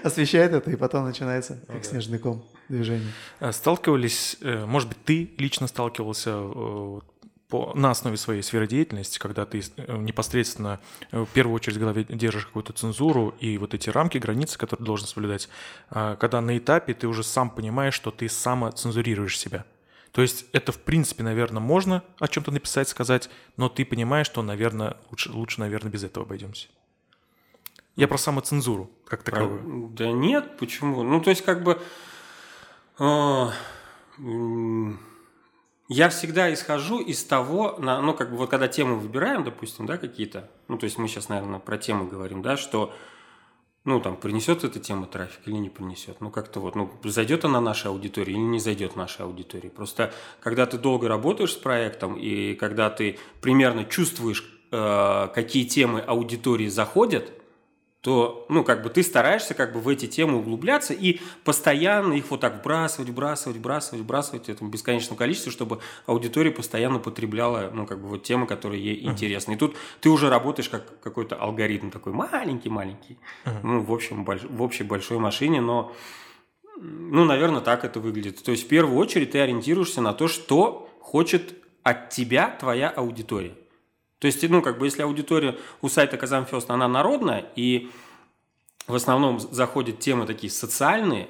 освещает 0.06 0.52
это, 0.52 0.70
и 0.70 0.76
потом 0.76 1.04
начинается 1.04 1.60
как 1.66 1.84
снежный 1.84 2.18
ком 2.18 2.44
движение. 2.68 3.12
А 3.40 3.52
сталкивались, 3.52 4.36
э, 4.40 4.64
может 4.64 4.88
быть, 4.88 5.04
ты 5.04 5.34
лично 5.38 5.66
сталкивался 5.66 6.30
э, 6.34 7.00
по, 7.48 7.72
на 7.74 7.90
основе 7.90 8.16
своей 8.16 8.42
сферы 8.42 8.66
деятельности, 8.66 9.18
когда 9.18 9.46
ты 9.46 9.62
э, 9.76 9.96
непосредственно 9.98 10.80
в 11.10 11.26
первую 11.26 11.54
очередь 11.54 11.76
в 11.76 11.80
голове 11.80 12.04
держишь 12.04 12.46
какую-то 12.46 12.72
цензуру 12.72 13.34
и 13.40 13.58
вот 13.58 13.74
эти 13.74 13.90
рамки, 13.90 14.18
границы, 14.18 14.58
которые 14.58 14.82
ты 14.82 14.86
должен 14.86 15.06
соблюдать, 15.06 15.48
а 15.90 16.16
когда 16.16 16.40
на 16.40 16.56
этапе 16.56 16.94
ты 16.94 17.06
уже 17.06 17.22
сам 17.22 17.50
понимаешь, 17.50 17.94
что 17.94 18.10
ты 18.10 18.28
самоцензурируешь 18.28 19.38
себя. 19.38 19.64
То 20.12 20.22
есть 20.22 20.46
это, 20.52 20.72
в 20.72 20.78
принципе, 20.78 21.22
наверное, 21.22 21.60
можно 21.60 22.02
о 22.18 22.26
чем-то 22.26 22.50
написать, 22.50 22.88
сказать, 22.88 23.28
но 23.58 23.68
ты 23.68 23.84
понимаешь, 23.84 24.26
что, 24.26 24.42
наверное, 24.42 24.96
лучше, 25.10 25.30
лучше 25.30 25.60
наверное, 25.60 25.92
без 25.92 26.04
этого 26.04 26.24
обойдемся. 26.24 26.68
Я 27.96 28.08
про 28.08 28.16
самоцензуру 28.16 28.90
как 29.06 29.22
таковую. 29.22 29.90
Да 29.92 30.10
нет, 30.10 30.56
почему? 30.58 31.02
Ну, 31.02 31.20
то 31.20 31.30
есть, 31.30 31.44
как 31.44 31.62
бы... 31.62 31.80
Э, 32.98 33.48
я 35.88 36.08
всегда 36.08 36.52
исхожу 36.52 37.00
из 37.00 37.22
того, 37.24 37.76
на, 37.78 38.00
ну, 38.00 38.14
как 38.14 38.30
бы, 38.30 38.36
вот 38.38 38.50
когда 38.50 38.66
темы 38.66 38.96
выбираем, 38.96 39.44
допустим, 39.44 39.86
да, 39.86 39.98
какие-то, 39.98 40.50
ну, 40.66 40.78
то 40.78 40.84
есть 40.84 40.98
мы 40.98 41.06
сейчас, 41.06 41.28
наверное, 41.28 41.60
про 41.60 41.78
темы 41.78 42.08
говорим, 42.08 42.42
да, 42.42 42.56
что, 42.56 42.92
ну, 43.84 44.00
там, 44.00 44.16
принесет 44.16 44.64
эта 44.64 44.80
тема 44.80 45.06
трафик 45.06 45.46
или 45.46 45.54
не 45.54 45.70
принесет, 45.70 46.20
ну, 46.20 46.30
как-то 46.30 46.58
вот, 46.58 46.74
ну, 46.74 46.90
зайдет 47.04 47.44
она 47.44 47.60
нашей 47.60 47.88
аудитории 47.92 48.32
или 48.32 48.38
не 48.38 48.58
зайдет 48.58 48.96
нашей 48.96 49.26
аудитории. 49.26 49.68
Просто, 49.68 50.12
когда 50.40 50.66
ты 50.66 50.76
долго 50.76 51.06
работаешь 51.06 51.52
с 51.52 51.56
проектом 51.56 52.16
и 52.16 52.54
когда 52.54 52.90
ты 52.90 53.20
примерно 53.40 53.84
чувствуешь, 53.84 54.44
э, 54.72 55.28
какие 55.32 55.68
темы 55.68 56.00
аудитории 56.00 56.66
заходят, 56.66 57.30
то, 58.06 58.46
ну, 58.48 58.62
как 58.62 58.84
бы 58.84 58.88
ты 58.88 59.02
стараешься 59.02 59.52
как 59.52 59.72
бы 59.72 59.80
в 59.80 59.88
эти 59.88 60.06
темы 60.06 60.38
углубляться 60.38 60.94
и 60.94 61.18
постоянно 61.42 62.12
их 62.12 62.30
вот 62.30 62.38
так 62.38 62.60
вбрасывать, 62.60 63.08
вбрасывать, 63.08 63.56
вбрасывать, 63.56 64.02
вбрасывать 64.02 64.48
этому 64.48 64.70
бесконечном 64.70 65.16
количестве, 65.16 65.50
чтобы 65.50 65.80
аудитория 66.06 66.52
постоянно 66.52 67.00
потребляла, 67.00 67.68
ну, 67.74 67.84
как 67.84 68.00
бы 68.00 68.06
вот 68.06 68.22
темы, 68.22 68.46
которые 68.46 68.80
ей 68.80 69.02
uh-huh. 69.02 69.10
интересны. 69.10 69.54
И 69.54 69.56
тут 69.56 69.74
ты 70.00 70.08
уже 70.08 70.30
работаешь 70.30 70.68
как 70.68 71.00
какой-то 71.00 71.34
алгоритм 71.34 71.90
такой 71.90 72.12
маленький-маленький, 72.12 73.18
uh-huh. 73.44 73.58
ну, 73.64 73.80
в 73.80 73.92
общем, 73.92 74.24
больш... 74.24 74.42
в 74.44 74.62
общей 74.62 74.84
большой 74.84 75.18
машине, 75.18 75.60
но, 75.60 75.92
ну, 76.76 77.24
наверное, 77.24 77.60
так 77.60 77.84
это 77.84 77.98
выглядит. 77.98 78.40
То 78.40 78.52
есть 78.52 78.66
в 78.66 78.68
первую 78.68 78.98
очередь 78.98 79.32
ты 79.32 79.40
ориентируешься 79.40 80.00
на 80.00 80.12
то, 80.12 80.28
что 80.28 80.88
хочет 81.00 81.56
от 81.82 82.10
тебя 82.10 82.56
твоя 82.60 82.88
аудитория. 82.88 83.54
То 84.18 84.26
есть, 84.26 84.48
ну, 84.48 84.62
как 84.62 84.78
бы, 84.78 84.86
если 84.86 85.02
аудитория 85.02 85.58
у 85.82 85.88
сайта 85.88 86.16
Казамфест, 86.16 86.70
она 86.70 86.88
народная, 86.88 87.50
и 87.54 87.90
в 88.86 88.94
основном 88.94 89.38
заходят 89.40 89.98
темы 89.98 90.26
такие 90.26 90.50
социальные, 90.50 91.28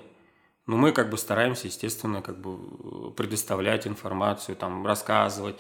но 0.67 0.77
мы 0.77 0.93
как 0.93 1.11
бы 1.11 1.19
стараемся, 1.19 1.69
естественно, 1.69 2.23
как 2.23 2.41
бы 2.41 3.13
предоставлять 3.13 3.87
информацию, 3.87 4.57
там, 4.57 4.87
рассказывать, 4.87 5.57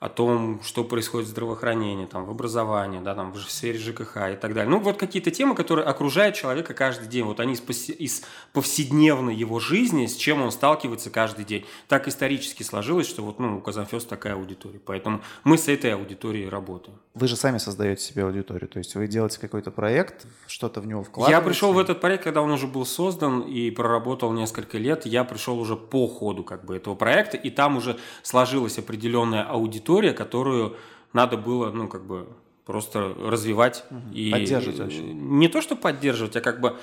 о 0.00 0.08
том, 0.08 0.60
что 0.62 0.84
происходит 0.84 1.26
в 1.26 1.30
здравоохранении, 1.30 2.06
там, 2.06 2.24
в 2.24 2.30
образовании, 2.30 3.00
да, 3.00 3.16
там, 3.16 3.32
в 3.32 3.50
сфере 3.50 3.78
ЖКХ 3.78 4.16
и 4.32 4.36
так 4.36 4.54
далее. 4.54 4.68
Ну, 4.68 4.78
вот 4.78 4.96
какие-то 4.96 5.32
темы, 5.32 5.56
которые 5.56 5.86
окружают 5.86 6.36
человека 6.36 6.72
каждый 6.72 7.08
день. 7.08 7.24
Вот 7.24 7.40
они 7.40 7.54
из, 7.54 7.88
из 7.90 8.22
повседневной 8.52 9.34
его 9.34 9.58
жизни, 9.58 10.06
с 10.06 10.14
чем 10.14 10.42
он 10.42 10.52
сталкивается 10.52 11.10
каждый 11.10 11.44
день. 11.44 11.66
Так 11.88 12.06
исторически 12.06 12.62
сложилось, 12.62 13.08
что 13.08 13.22
вот, 13.22 13.40
ну, 13.40 13.58
у 13.58 13.60
Казанфест 13.60 14.08
такая 14.08 14.34
аудитория. 14.34 14.78
Поэтому 14.84 15.20
мы 15.42 15.58
с 15.58 15.66
этой 15.66 15.92
аудиторией 15.94 16.48
работаем. 16.48 16.96
Вы 17.14 17.26
же 17.26 17.34
сами 17.34 17.58
создаете 17.58 18.02
себе 18.02 18.22
аудиторию, 18.22 18.68
то 18.68 18.78
есть 18.78 18.94
вы 18.94 19.08
делаете 19.08 19.40
какой-то 19.40 19.72
проект, 19.72 20.26
что-то 20.46 20.80
в 20.80 20.86
него 20.86 21.02
вкладываете? 21.02 21.36
Я 21.36 21.44
пришел 21.44 21.72
в 21.72 21.78
этот 21.78 22.00
проект, 22.00 22.22
когда 22.22 22.42
он 22.42 22.52
уже 22.52 22.68
был 22.68 22.86
создан 22.86 23.40
и 23.40 23.72
проработал 23.72 24.32
несколько 24.32 24.78
лет. 24.78 25.04
Я 25.06 25.24
пришел 25.24 25.58
уже 25.58 25.74
по 25.74 26.06
ходу 26.06 26.44
как 26.44 26.64
бы 26.64 26.76
этого 26.76 26.94
проекта, 26.94 27.36
и 27.36 27.50
там 27.50 27.76
уже 27.76 27.98
сложилась 28.22 28.78
определенная 28.78 29.42
аудитория, 29.42 29.87
аудитория, 29.88 30.12
которую 30.12 30.76
надо 31.12 31.36
было, 31.36 31.70
ну, 31.70 31.88
как 31.88 32.06
бы 32.06 32.28
просто 32.64 33.14
развивать 33.14 33.84
угу. 33.90 34.12
и 34.12 34.30
поддерживать 34.30 34.78
вообще. 34.78 35.02
Не 35.02 35.48
то, 35.48 35.62
что 35.62 35.76
поддерживать, 35.76 36.36
а 36.36 36.40
как 36.40 36.60
бы, 36.60 36.78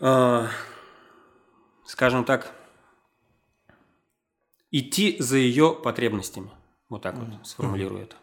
э, 0.00 0.46
скажем 1.86 2.24
так, 2.24 2.52
идти 4.72 5.16
за 5.20 5.36
ее 5.36 5.72
потребностями. 5.72 6.50
Вот 6.88 7.02
так 7.02 7.16
угу. 7.16 7.26
вот 7.26 7.46
сформулирую 7.46 8.02
это. 8.02 8.16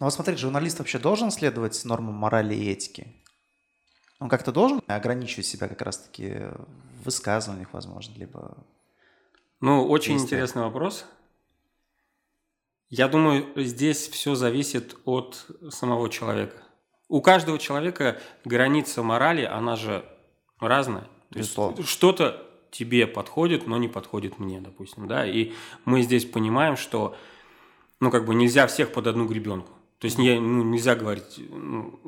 Ну 0.00 0.06
вот 0.06 0.12
смотрите, 0.12 0.40
журналист 0.40 0.78
вообще 0.78 0.98
должен 0.98 1.30
следовать 1.30 1.84
нормам 1.84 2.14
морали 2.14 2.54
и 2.54 2.70
этики? 2.70 3.06
Он 4.18 4.28
как-то 4.28 4.50
должен 4.50 4.80
ограничивать 4.86 5.46
себя 5.46 5.68
как 5.68 5.82
раз-таки 5.82 6.30
в 7.00 7.04
высказываниях, 7.04 7.68
возможно, 7.72 8.14
либо... 8.18 8.56
Ну, 9.60 9.86
очень 9.86 10.14
интересный 10.18 10.62
вопрос. 10.62 11.04
Я 12.88 13.08
думаю, 13.08 13.46
здесь 13.56 14.08
все 14.08 14.34
зависит 14.34 14.96
от 15.04 15.46
самого 15.70 16.08
человека. 16.08 16.62
У 17.08 17.20
каждого 17.20 17.58
человека 17.58 18.20
граница 18.44 19.02
морали, 19.02 19.42
она 19.44 19.76
же 19.76 20.04
разная. 20.60 21.08
То 21.30 21.38
есть 21.38 21.56
что-то 21.88 22.46
тебе 22.70 23.06
подходит, 23.06 23.66
но 23.66 23.76
не 23.78 23.88
подходит 23.88 24.38
мне, 24.38 24.60
допустим, 24.60 25.08
да. 25.08 25.26
И 25.26 25.52
мы 25.84 26.02
здесь 26.02 26.24
понимаем, 26.24 26.76
что, 26.76 27.16
ну, 28.00 28.10
как 28.10 28.26
бы 28.26 28.34
нельзя 28.34 28.66
всех 28.66 28.92
под 28.92 29.06
одну 29.06 29.26
гребенку. 29.26 29.72
То 29.98 30.06
есть 30.06 30.18
не, 30.18 30.38
ну, 30.38 30.62
нельзя 30.62 30.94
говорить, 30.94 31.40
ну, 31.48 31.98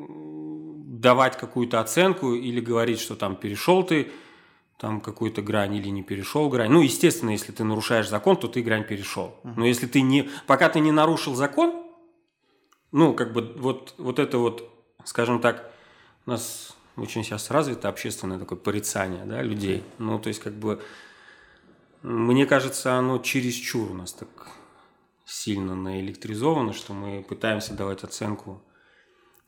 давать 0.87 1.39
какую-то 1.39 1.81
оценку 1.81 2.35
или 2.35 2.61
говорить, 2.61 3.01
что 3.01 3.17
там 3.17 3.37
перешел 3.37 3.83
ты 3.83 4.11
там 4.79 5.01
какую-то 5.01 5.43
грань 5.43 5.75
или 5.75 5.89
не 5.89 6.03
перешел 6.03 6.49
грань. 6.49 6.71
Ну, 6.71 6.81
естественно, 6.81 7.31
если 7.31 7.51
ты 7.51 7.65
нарушаешь 7.65 8.09
закон, 8.09 8.37
то 8.37 8.47
ты 8.47 8.63
грань 8.63 8.85
перешел. 8.85 9.35
Но 9.43 9.67
если 9.67 9.87
ты 9.87 10.01
не... 10.01 10.31
Пока 10.47 10.69
ты 10.69 10.79
не 10.79 10.93
нарушил 10.93 11.35
закон, 11.35 11.85
ну, 12.93 13.13
как 13.13 13.33
бы 13.33 13.53
вот, 13.57 13.95
вот 13.99 14.21
это 14.21 14.39
вот, 14.39 14.71
скажем 15.05 15.41
так, 15.41 15.71
у 16.27 16.31
нас 16.31 16.77
очень 16.97 17.25
сейчас 17.25 17.51
развито 17.51 17.89
общественное 17.89 18.39
такое 18.39 18.57
порицание 18.57 19.25
да, 19.25 19.43
людей. 19.43 19.83
Ну, 19.99 20.21
то 20.21 20.29
есть, 20.29 20.41
как 20.41 20.55
бы, 20.55 20.81
мне 22.03 22.47
кажется, 22.47 22.95
оно 22.95 23.19
чересчур 23.19 23.91
у 23.91 23.95
нас 23.95 24.13
так 24.13 24.29
сильно 25.27 25.75
наэлектризовано, 25.75 26.73
что 26.73 26.95
мы 26.95 27.23
пытаемся 27.23 27.75
давать 27.75 28.05
оценку 28.05 28.63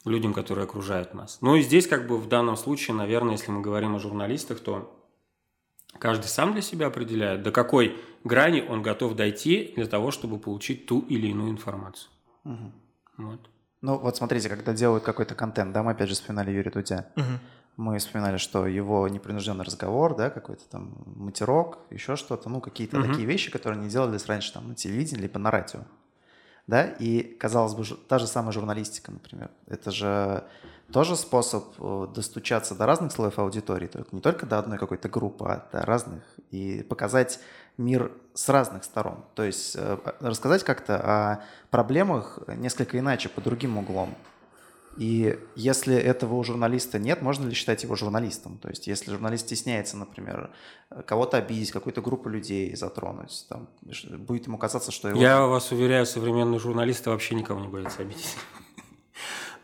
людям, 0.04 0.34
которые 0.34 0.64
окружают 0.64 1.14
нас. 1.14 1.38
Ну 1.40 1.54
и 1.54 1.62
здесь, 1.62 1.86
как 1.86 2.08
бы 2.08 2.18
в 2.18 2.28
данном 2.28 2.56
случае, 2.56 2.96
наверное, 2.96 3.32
если 3.32 3.52
мы 3.52 3.60
говорим 3.60 3.94
о 3.94 4.00
журналистах, 4.00 4.60
то 4.60 4.96
Каждый 5.98 6.26
сам 6.26 6.52
для 6.52 6.62
себя 6.62 6.86
определяет, 6.86 7.42
до 7.42 7.50
какой 7.50 7.96
грани 8.24 8.64
он 8.66 8.82
готов 8.82 9.16
дойти 9.16 9.72
для 9.76 9.86
того, 9.86 10.10
чтобы 10.10 10.38
получить 10.38 10.86
ту 10.86 11.00
или 11.00 11.28
иную 11.28 11.50
информацию. 11.50 12.10
Угу. 12.44 12.72
Вот. 13.18 13.50
Ну 13.82 13.98
вот 13.98 14.16
смотрите, 14.16 14.48
когда 14.48 14.72
делают 14.72 15.04
какой-то 15.04 15.34
контент, 15.34 15.72
да, 15.72 15.82
мы 15.82 15.92
опять 15.92 16.08
же 16.08 16.14
вспоминали 16.14 16.50
Юрия 16.50 16.70
Дудя. 16.70 17.12
Угу. 17.16 17.24
Мы 17.76 17.98
вспоминали, 17.98 18.36
что 18.36 18.66
его 18.66 19.08
непринужденный 19.08 19.64
разговор, 19.64 20.14
да, 20.14 20.28
какой-то 20.28 20.68
там 20.68 21.02
матерок, 21.16 21.78
еще 21.90 22.16
что-то, 22.16 22.48
ну 22.50 22.60
какие-то 22.60 22.98
угу. 22.98 23.08
такие 23.08 23.26
вещи, 23.26 23.50
которые 23.50 23.80
не 23.80 23.88
делались 23.88 24.26
раньше 24.26 24.52
там 24.52 24.68
на 24.68 24.74
телевидении 24.74 25.22
либо 25.22 25.38
на 25.38 25.50
радио. 25.50 25.80
Да, 26.66 26.84
и 26.84 27.22
казалось 27.22 27.74
бы, 27.74 27.84
та 28.08 28.18
же 28.18 28.26
самая 28.26 28.52
журналистика, 28.52 29.10
например. 29.10 29.50
Это 29.66 29.90
же 29.90 30.44
тоже 30.92 31.16
способ 31.16 31.64
э, 31.78 32.06
достучаться 32.14 32.74
до 32.74 32.86
разных 32.86 33.12
слоев 33.12 33.38
аудитории, 33.38 33.86
только 33.86 34.14
не 34.14 34.20
только 34.20 34.46
до 34.46 34.58
одной 34.58 34.78
какой-то 34.78 35.08
группы, 35.08 35.44
а 35.46 35.68
до 35.72 35.84
разных, 35.84 36.22
и 36.50 36.82
показать 36.82 37.40
мир 37.76 38.12
с 38.34 38.48
разных 38.48 38.84
сторон. 38.84 39.24
То 39.34 39.44
есть 39.44 39.76
э, 39.76 39.98
рассказать 40.20 40.64
как-то 40.64 40.96
о 40.96 41.44
проблемах 41.70 42.40
несколько 42.48 42.98
иначе, 42.98 43.28
по 43.28 43.40
другим 43.40 43.78
углом. 43.78 44.14
И 45.00 45.38
если 45.56 45.96
этого 45.96 46.34
у 46.34 46.44
журналиста 46.44 46.98
нет, 46.98 47.22
можно 47.22 47.46
ли 47.46 47.54
считать 47.54 47.84
его 47.84 47.96
журналистом? 47.96 48.58
То 48.58 48.68
есть 48.68 48.86
если 48.86 49.10
журналист 49.10 49.46
стесняется, 49.46 49.96
например, 49.96 50.50
кого-то 51.06 51.38
обидеть, 51.38 51.70
какую-то 51.70 52.02
группу 52.02 52.28
людей 52.28 52.76
затронуть, 52.76 53.46
там, 53.48 53.70
будет 54.18 54.46
ему 54.46 54.58
казаться, 54.58 54.92
что 54.92 55.08
его... 55.08 55.18
Я 55.18 55.46
вас 55.46 55.72
уверяю, 55.72 56.04
современные 56.04 56.60
журналисты 56.60 57.08
вообще 57.08 57.34
никого 57.34 57.60
не 57.60 57.68
боятся 57.68 58.02
обидеть. 58.02 58.36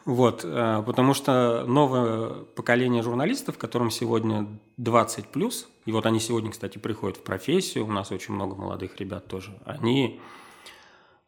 Вот, 0.07 0.45
э, 0.45 0.85
потому 0.87 1.15
что 1.15 1.65
новое 1.67 2.45
поколение 2.55 3.03
журналистов, 3.03 3.59
которым 3.59 3.91
сегодня 3.91 4.47
20 4.77 5.27
плюс, 5.27 5.69
и 5.85 5.91
вот 5.91 6.07
они 6.07 6.21
сегодня, 6.21 6.53
кстати, 6.53 6.79
приходят 6.79 7.17
в 7.17 7.25
профессию, 7.25 7.85
у 7.85 7.91
нас 7.91 8.13
очень 8.13 8.33
много 8.33 8.55
молодых 8.55 8.99
ребят 9.01 9.27
тоже, 9.27 9.61
они, 9.65 10.21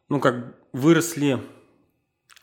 ну, 0.07 0.21
как 0.21 0.55
выросли 0.71 1.43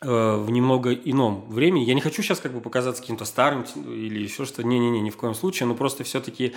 в 0.01 0.51
немного 0.51 0.93
ином 0.93 1.49
времени. 1.49 1.85
Я 1.85 1.95
не 1.95 2.03
хочу 2.03 2.23
сейчас 2.23 2.41
как 2.41 2.53
бы 2.53 2.61
показаться 2.61 3.01
каким-то 3.01 3.25
старым 3.25 3.65
или 3.87 4.23
еще 4.23 4.45
что-то. 4.45 4.65
Не-не-не, 4.65 5.01
ни 5.01 5.11
в 5.11 5.17
коем 5.17 5.35
случае. 5.35 5.67
Но 5.69 5.75
просто 5.75 6.05
все-таки 6.05 6.55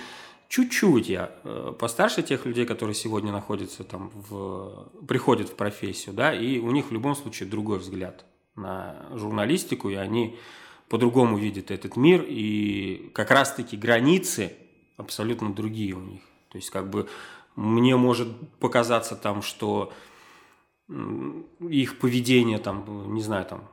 чуть-чуть 0.50 1.08
я 1.08 1.30
э, 1.44 1.72
постарше 1.78 2.22
тех 2.22 2.44
людей, 2.44 2.66
которые 2.66 2.94
сегодня 2.94 3.32
находятся 3.32 3.84
там 3.84 4.10
в... 4.12 4.90
приходят 5.06 5.48
в 5.48 5.54
профессию, 5.54 6.14
да, 6.14 6.34
и 6.34 6.58
у 6.58 6.70
них 6.72 6.90
в 6.90 6.92
любом 6.92 7.14
случае 7.14 7.48
другой 7.48 7.78
взгляд 7.78 8.24
на 8.56 9.06
журналистику, 9.14 9.88
и 9.88 9.94
они 9.94 10.36
по-другому 10.88 11.38
видят 11.38 11.70
этот 11.70 11.96
мир, 11.96 12.26
и 12.28 13.10
как 13.14 13.30
раз-таки 13.30 13.76
границы 13.76 14.52
абсолютно 14.96 15.54
другие 15.54 15.94
у 15.94 16.00
них. 16.00 16.20
То 16.50 16.58
есть 16.58 16.70
как 16.70 16.90
бы 16.90 17.08
мне 17.54 17.96
может 17.96 18.28
показаться 18.58 19.14
там, 19.14 19.42
что 19.42 19.92
их 21.60 21.98
поведение 21.98 22.58
там, 22.58 23.14
не 23.14 23.22
знаю, 23.22 23.46
там, 23.46 23.68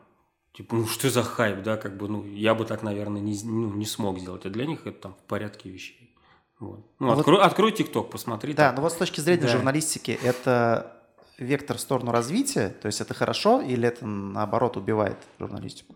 типа, 0.54 0.76
ну 0.76 0.88
что 0.88 1.10
за 1.10 1.24
хайп, 1.24 1.64
да, 1.64 1.78
как 1.78 1.98
бы, 1.98 2.08
ну, 2.08 2.24
я 2.26 2.54
бы 2.54 2.66
так, 2.66 2.84
наверное, 2.84 3.22
не, 3.22 3.40
ну, 3.44 3.74
не 3.74 3.86
смог 3.86 4.20
сделать, 4.20 4.46
а 4.46 4.50
для 4.50 4.66
них 4.66 4.86
это 4.86 5.00
там 5.02 5.14
в 5.14 5.28
порядке 5.28 5.70
вещей. 5.70 6.16
Вот. 6.60 6.86
Ну, 7.00 7.12
открой, 7.12 7.38
вот, 7.38 7.46
открой 7.46 7.72
TikTok, 7.72 8.10
посмотри. 8.10 8.54
Да, 8.54 8.68
там. 8.68 8.76
но 8.76 8.82
вот 8.82 8.94
с 8.94 8.96
точки 8.96 9.20
зрения 9.20 9.44
да. 9.44 9.48
журналистики, 9.50 10.12
это 10.24 10.98
вектор 11.38 11.78
в 11.78 11.82
сторону 11.82 12.12
развития, 12.12 12.70
то 12.82 12.88
есть 12.88 13.02
это 13.02 13.14
хорошо 13.14 13.62
или 13.62 13.88
это 13.88 14.06
наоборот 14.06 14.78
убивает 14.78 15.18
журналистику? 15.40 15.96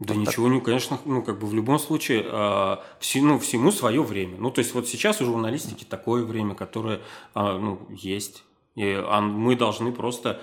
Да 0.00 0.14
вот 0.14 0.20
ничего, 0.20 0.46
так. 0.46 0.54
не, 0.54 0.60
конечно, 0.60 0.98
ну 1.04 1.22
как 1.22 1.38
бы 1.38 1.46
в 1.46 1.54
любом 1.54 1.78
случае 1.78 2.22
э, 2.22 2.28
а, 2.30 2.84
все, 2.98 3.20
ну, 3.22 3.38
всему 3.38 3.70
свое 3.70 4.02
время. 4.02 4.36
Ну 4.38 4.50
то 4.50 4.60
есть 4.60 4.74
вот 4.74 4.88
сейчас 4.88 5.20
у 5.20 5.24
журналистики 5.24 5.84
такое 5.84 6.24
время, 6.24 6.54
которое 6.54 7.00
э, 7.34 7.58
ну, 7.58 7.86
есть. 7.90 8.42
И 8.74 8.94
мы 8.94 9.56
должны 9.56 9.92
просто, 9.92 10.42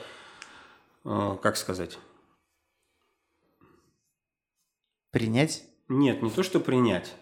э, 1.04 1.38
как 1.42 1.58
сказать? 1.58 2.00
Принять? 5.12 5.66
Нет, 5.90 6.22
не 6.22 6.30
то, 6.30 6.42
что 6.42 6.60
принять. 6.60 7.14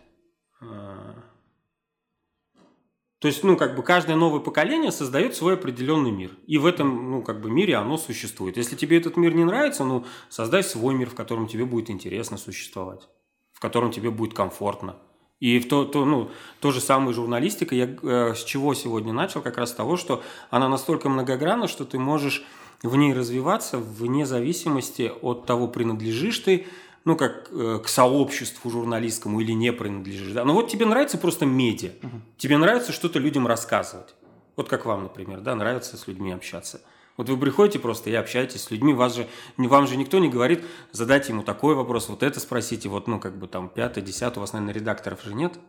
То 3.19 3.27
есть, 3.27 3.43
ну, 3.43 3.57
как 3.57 3.75
бы 3.75 3.83
каждое 3.83 4.15
новое 4.15 4.39
поколение 4.39 4.91
создает 4.91 5.35
свой 5.35 5.55
определенный 5.55 6.11
мир. 6.11 6.31
И 6.47 6.57
в 6.57 6.65
этом, 6.65 7.11
ну, 7.11 7.21
как 7.21 7.41
бы 7.41 7.49
мире 7.49 7.75
оно 7.75 7.97
существует. 7.97 8.55
Если 8.55 8.77
тебе 8.77 8.97
этот 8.97 9.17
мир 9.17 9.33
не 9.33 9.43
нравится, 9.43 9.83
ну, 9.83 10.05
создай 10.29 10.63
свой 10.63 10.93
мир, 10.93 11.09
в 11.09 11.15
котором 11.15 11.47
тебе 11.47 11.65
будет 11.65 11.89
интересно 11.89 12.37
существовать, 12.37 13.09
в 13.51 13.59
котором 13.59 13.91
тебе 13.91 14.09
будет 14.09 14.33
комфортно. 14.33 14.97
И 15.39 15.59
в 15.59 15.69
то, 15.69 15.85
то, 15.85 16.05
ну, 16.05 16.29
то 16.59 16.71
же 16.71 16.81
самое 16.81 17.13
журналистика. 17.13 17.73
Я 17.73 17.89
э, 18.01 18.33
с 18.35 18.43
чего 18.43 18.73
сегодня 18.73 19.13
начал? 19.13 19.41
Как 19.41 19.57
раз 19.57 19.69
с 19.69 19.73
того, 19.73 19.95
что 19.95 20.21
она 20.49 20.67
настолько 20.67 21.07
многогранна, 21.07 21.67
что 21.67 21.85
ты 21.85 21.97
можешь 21.97 22.43
в 22.83 22.95
ней 22.95 23.13
развиваться 23.13 23.77
вне 23.77 24.25
зависимости 24.25 25.11
от 25.21 25.45
того, 25.45 25.67
принадлежишь 25.67 26.39
ты 26.39 26.67
ну, 27.05 27.15
как 27.15 27.49
э, 27.51 27.79
к 27.83 27.87
сообществу 27.87 28.69
журналистскому 28.69 29.39
или 29.39 29.53
не 29.53 29.71
принадлежишь. 29.71 30.33
Да? 30.33 30.43
Но 30.43 30.53
вот 30.53 30.69
тебе 30.69 30.85
нравится 30.85 31.17
просто 31.17 31.45
медиа. 31.45 31.91
Угу. 32.03 32.21
Тебе 32.37 32.57
нравится 32.57 32.91
что-то 32.91 33.19
людям 33.19 33.47
рассказывать. 33.47 34.13
Вот 34.55 34.67
как 34.67 34.85
вам, 34.85 35.03
например, 35.03 35.39
да, 35.39 35.55
нравится 35.55 35.97
с 35.97 36.07
людьми 36.07 36.31
общаться. 36.31 36.81
Вот 37.19 37.27
вы 37.27 37.35
приходите 37.35 37.79
просто 37.79 38.09
и 38.09 38.13
общаетесь 38.13 38.63
с 38.63 38.71
людьми, 38.71 38.93
вас 38.93 39.13
же, 39.13 39.27
вам 39.57 39.87
же 39.87 39.97
никто 39.97 40.19
не 40.19 40.29
говорит, 40.29 40.63
задайте 40.93 41.33
ему 41.33 41.43
такой 41.43 41.75
вопрос, 41.75 42.07
вот 42.07 42.23
это 42.23 42.39
спросите, 42.39 42.87
вот, 42.87 43.09
ну, 43.09 43.19
как 43.19 43.35
бы 43.35 43.49
там, 43.49 43.67
пятое, 43.67 44.01
десятое, 44.01 44.39
у 44.39 44.39
вас, 44.39 44.53
наверное, 44.53 44.73
редакторов 44.73 45.21
же 45.25 45.33
нет? 45.33 45.59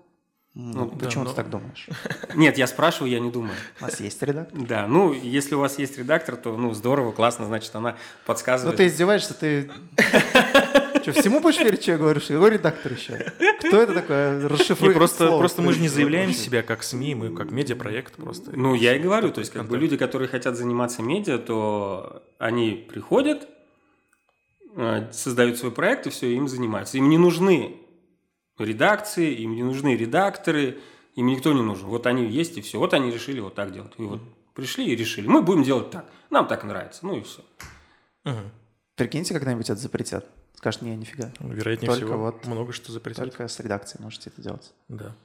Ну, 0.55 0.87
Почему 0.87 1.25
да, 1.25 1.31
ты 1.31 1.37
но... 1.37 1.43
так 1.43 1.51
думаешь? 1.51 1.89
Нет, 2.35 2.59
я 2.59 2.67
спрашиваю, 2.67 3.11
я 3.11 3.21
не 3.21 3.31
думаю. 3.31 3.55
У 3.81 3.85
вас 3.85 4.01
есть 4.01 4.21
редактор? 4.23 4.61
Да, 4.61 4.87
ну, 4.87 5.13
если 5.13 5.55
у 5.55 5.61
вас 5.61 5.79
есть 5.79 5.99
редактор, 5.99 6.37
то, 6.37 6.57
ну, 6.57 6.73
здорово, 6.73 7.11
классно, 7.13 7.47
значит, 7.47 7.75
она 7.75 7.97
подсказывает. 8.27 8.79
Ну, 8.79 8.85
ты 8.85 8.87
издеваешься, 8.89 9.35
ты... 9.35 9.71
Что, 11.03 11.13
всему 11.13 11.41
будешь 11.41 11.59
верить, 11.59 11.83
что 11.83 11.93
я 11.93 11.99
говорю? 11.99 12.21
Что 12.21 12.35
какой 12.35 12.51
редактор 12.51 12.93
еще? 12.93 13.33
Кто 13.61 13.83
это 13.83 13.95
такое? 13.95 14.49
Расшифруй 14.49 14.95
просто, 14.95 15.27
слово, 15.27 15.41
просто 15.41 15.63
мы 15.63 15.73
же 15.73 15.81
не 15.81 15.89
заявляем 15.89 16.33
себя 16.33 16.63
как 16.63 16.83
СМИ, 16.83 17.15
мы 17.15 17.35
как 17.35 17.51
медиапроект 17.51 18.17
просто. 18.17 18.53
Ну, 18.55 18.75
я 18.75 18.97
и 18.97 18.99
говорю, 18.99 19.31
то 19.31 19.41
есть 19.41 19.53
как 19.53 19.67
бы 19.67 19.79
люди, 19.79 19.97
которые 19.97 20.29
хотят 20.29 20.57
заниматься 20.57 21.03
медиа, 21.03 21.39
то 21.39 22.23
они 22.39 22.87
приходят, 22.89 23.49
э, 24.77 25.09
создают 25.13 25.59
свой 25.59 25.73
проект 25.73 26.07
и 26.07 26.11
все, 26.11 26.33
им 26.35 26.49
занимаются. 26.49 26.99
Им 26.99 27.09
не 27.09 27.19
нужны 27.19 27.77
редакции, 28.59 29.35
им 29.35 29.55
не 29.55 29.63
нужны 29.63 29.97
редакторы, 29.97 30.79
им 31.15 31.27
никто 31.27 31.53
не 31.53 31.63
нужен. 31.63 31.89
Вот 31.89 32.07
они 32.07 32.27
есть 32.27 32.57
и 32.59 32.61
все. 32.61 32.79
Вот 32.79 32.95
они 32.95 33.11
решили 33.11 33.41
вот 33.41 33.55
так 33.55 33.73
делать. 33.73 33.93
И 33.99 34.03
вот 34.03 34.21
пришли 34.55 34.87
и 34.87 34.97
решили. 34.97 35.27
Мы 35.27 35.43
будем 35.43 35.63
делать 35.63 35.91
так. 35.91 36.07
Нам 36.31 36.47
так 36.47 36.65
нравится. 36.65 37.01
Ну 37.05 37.19
и 37.19 37.23
все. 37.23 37.43
Угу. 38.25 38.51
Прикиньте, 38.97 39.35
когда-нибудь 39.35 39.71
это 39.71 39.81
запретят. 39.81 40.27
Скажешь, 40.61 40.83
не, 40.83 40.95
нифига. 40.95 41.33
Вероятнее 41.41 41.89
только 41.89 42.05
всего, 42.05 42.19
вот 42.19 42.45
много 42.45 42.75
что 42.75 42.93
запретят. 42.93 43.25
Только 43.25 43.49
с 43.49 43.59
редакцией 43.61 44.05
можете 44.05 44.29
это 44.29 44.43
делать. 44.43 44.75
Да. 44.89 45.17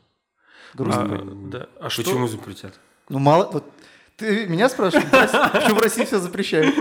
Грустно. 0.73 1.03
А, 1.03 1.49
да. 1.51 1.69
а 1.77 1.89
что? 1.89 2.03
Почему 2.03 2.29
запретят? 2.29 2.79
Ну, 3.09 3.19
мало... 3.19 3.51
Вот, 3.51 3.69
ты 4.15 4.47
меня 4.47 4.69
спрашиваешь, 4.69 5.09
почему 5.51 5.75
в 5.75 5.81
России 5.81 6.05
все 6.05 6.19
запрещают? 6.19 6.73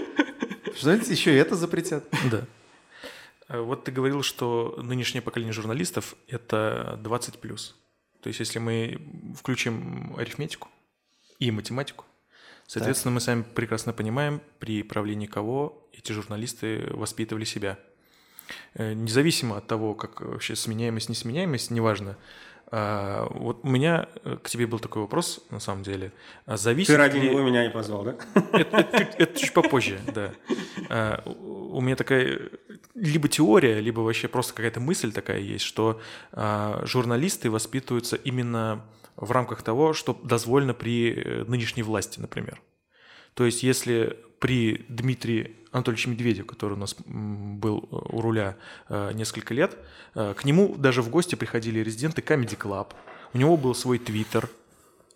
Что-нибудь 0.76 1.08
еще 1.08 1.34
и 1.34 1.36
это 1.36 1.56
запретят. 1.56 2.04
Да. 2.30 2.44
А 3.48 3.60
вот 3.60 3.82
ты 3.82 3.90
говорил, 3.90 4.22
что 4.22 4.78
нынешнее 4.80 5.20
поколение 5.20 5.52
журналистов– 5.52 6.14
это 6.28 7.00
20+. 7.02 7.58
То 8.20 8.28
есть 8.28 8.38
если 8.38 8.60
мы 8.60 9.34
включим 9.36 10.14
арифметику 10.16 10.68
и 11.40 11.50
математику, 11.50 12.04
соответственно, 12.68 13.10
так. 13.10 13.14
мы 13.14 13.20
сами 13.20 13.42
прекрасно 13.42 13.92
понимаем, 13.92 14.40
при 14.60 14.84
правлении 14.84 15.26
кого 15.26 15.88
эти 15.92 16.12
журналисты 16.12 16.86
воспитывали 16.92 17.44
себя– 17.44 17.80
независимо 18.76 19.58
от 19.58 19.66
того, 19.66 19.94
как 19.94 20.20
вообще 20.20 20.56
сменяемость, 20.56 21.08
несменяемость, 21.08 21.70
неважно. 21.70 22.16
А, 22.76 23.28
вот 23.30 23.60
у 23.62 23.68
меня 23.68 24.08
э, 24.24 24.36
к 24.42 24.48
тебе 24.48 24.66
был 24.66 24.80
такой 24.80 25.02
вопрос, 25.02 25.44
на 25.50 25.60
самом 25.60 25.84
деле. 25.84 26.12
А 26.44 26.56
зависит 26.56 26.88
Ты 26.88 26.96
ради 26.96 27.18
ли... 27.18 27.28
него 27.28 27.40
меня 27.40 27.62
не 27.62 27.70
позвал, 27.70 28.02
да? 28.02 28.16
Это, 28.52 28.78
это, 28.78 29.14
это 29.16 29.38
чуть 29.38 29.52
попозже, 29.52 30.00
да. 30.12 30.32
А, 30.88 31.22
у 31.24 31.80
меня 31.80 31.94
такая 31.94 32.50
либо 32.94 33.28
теория, 33.28 33.80
либо 33.80 34.00
вообще 34.00 34.26
просто 34.26 34.54
какая-то 34.54 34.80
мысль 34.80 35.12
такая 35.12 35.38
есть, 35.38 35.64
что 35.64 36.00
журналисты 36.32 37.50
воспитываются 37.50 38.16
именно 38.16 38.84
в 39.16 39.30
рамках 39.30 39.62
того, 39.62 39.92
что 39.92 40.18
дозволено 40.22 40.74
при 40.74 41.12
э, 41.12 41.44
нынешней 41.44 41.82
власти, 41.82 42.18
например. 42.18 42.60
То 43.34 43.44
есть 43.44 43.62
если 43.62 44.18
при 44.44 44.84
Дмитрии 44.90 45.52
Анатольевиче 45.72 46.10
Медведеве, 46.10 46.44
который 46.44 46.74
у 46.74 46.76
нас 46.76 46.94
был 47.06 47.88
э, 47.90 47.96
у 48.10 48.20
руля 48.20 48.58
э, 48.90 49.12
несколько 49.14 49.54
лет, 49.54 49.74
э, 50.14 50.34
к 50.36 50.44
нему 50.44 50.74
даже 50.76 51.00
в 51.00 51.08
гости 51.08 51.34
приходили 51.34 51.78
резиденты 51.78 52.20
Comedy 52.20 52.58
Club. 52.58 52.88
У 53.32 53.38
него 53.38 53.56
был 53.56 53.74
свой 53.74 53.98
твиттер. 53.98 54.50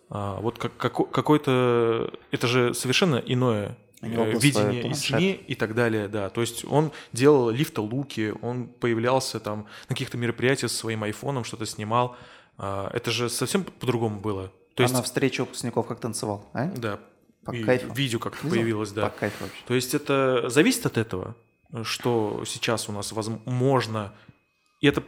А, 0.09 0.41
вот 0.41 0.57
как, 0.57 0.75
какой-то... 0.75 2.11
Это 2.31 2.47
же 2.47 2.73
совершенно 2.73 3.17
иное 3.17 3.77
видение 4.01 4.89
и 4.89 4.95
СМИ 4.95 5.33
и 5.33 5.53
так 5.53 5.75
далее, 5.75 6.07
да. 6.07 6.29
То 6.31 6.41
есть 6.41 6.65
он 6.65 6.91
делал 7.13 7.51
лифта-луки, 7.51 8.33
он 8.41 8.65
появлялся 8.65 9.39
там 9.39 9.67
на 9.89 9.95
каких-то 9.95 10.17
мероприятиях 10.17 10.71
со 10.71 10.77
своим 10.79 11.03
айфоном, 11.03 11.43
что-то 11.43 11.67
снимал. 11.67 12.17
А, 12.57 12.89
это 12.95 13.11
же 13.11 13.29
совсем 13.29 13.63
по-другому 13.63 14.21
было. 14.21 14.51
То 14.73 14.81
а 14.81 14.85
есть... 14.85 14.95
на 14.95 15.03
встрече 15.03 15.43
выпускников 15.43 15.85
как 15.85 15.99
танцевал, 15.99 16.49
а? 16.53 16.65
Да, 16.75 16.99
по 17.45 17.51
и 17.51 17.63
кайфу. 17.63 17.93
видео 17.93 18.19
как-то 18.19 18.47
появилось, 18.47 18.91
да. 18.91 19.09
По 19.09 19.17
кайфу 19.17 19.43
вообще. 19.43 19.61
То 19.67 19.73
есть 19.73 19.93
это 19.93 20.49
зависит 20.49 20.85
от 20.85 20.97
этого, 20.97 21.35
что 21.83 22.43
сейчас 22.45 22.89
у 22.89 22.91
нас 22.91 23.11
возможно, 23.11 24.13
и 24.81 24.87
это, 24.87 25.03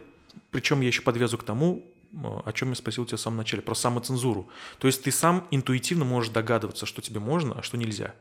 причем 0.51 0.81
я 0.81 0.87
еще 0.87 1.01
подвязу 1.01 1.37
к 1.37 1.43
тому, 1.43 1.85
о 2.13 2.51
чем 2.53 2.69
я 2.69 2.75
спросил 2.75 3.05
тебя 3.05 3.17
в 3.17 3.21
самом 3.21 3.37
начале, 3.37 3.61
про 3.61 3.73
самоцензуру. 3.73 4.49
То 4.79 4.87
есть 4.87 5.03
ты 5.03 5.11
сам 5.11 5.47
интуитивно 5.51 6.05
можешь 6.05 6.31
догадываться, 6.31 6.85
что 6.85 7.01
тебе 7.01 7.19
можно, 7.19 7.59
а 7.59 7.61
что 7.61 7.77
нельзя. 7.77 8.13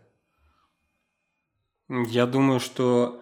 Я 1.88 2.26
думаю, 2.26 2.60
что 2.60 3.20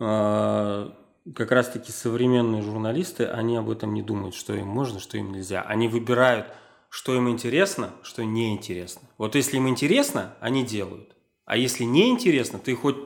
э, 0.00 0.90
как 1.34 1.52
раз-таки 1.52 1.92
современные 1.92 2.62
журналисты, 2.62 3.26
они 3.26 3.56
об 3.56 3.70
этом 3.70 3.94
не 3.94 4.02
думают, 4.02 4.34
что 4.34 4.54
им 4.54 4.66
можно, 4.66 4.98
что 4.98 5.18
им 5.18 5.32
нельзя. 5.32 5.62
Они 5.62 5.86
выбирают 5.86 6.48
что 6.92 7.16
им 7.16 7.30
интересно, 7.30 7.94
что 8.02 8.22
неинтересно. 8.22 9.08
Вот 9.16 9.34
если 9.34 9.56
им 9.56 9.66
интересно, 9.66 10.36
они 10.40 10.62
делают. 10.62 11.16
А 11.46 11.56
если 11.56 11.84
не 11.84 12.10
интересно, 12.10 12.58
ты 12.58 12.76
хоть 12.76 12.98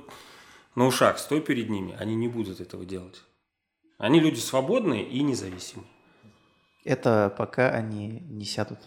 на 0.75 0.87
ушах 0.88 1.20
стой 1.20 1.40
перед 1.40 1.70
ними, 1.70 1.94
они 1.96 2.16
не 2.16 2.27
будут 2.27 2.59
этого 2.61 2.85
делать. 2.85 3.22
Они 3.96 4.18
люди 4.18 4.40
свободные 4.40 5.09
и 5.09 5.22
независимые. 5.22 5.87
Это 6.85 7.33
пока 7.38 7.70
они 7.70 8.09
не 8.29 8.44
сядут. 8.44 8.81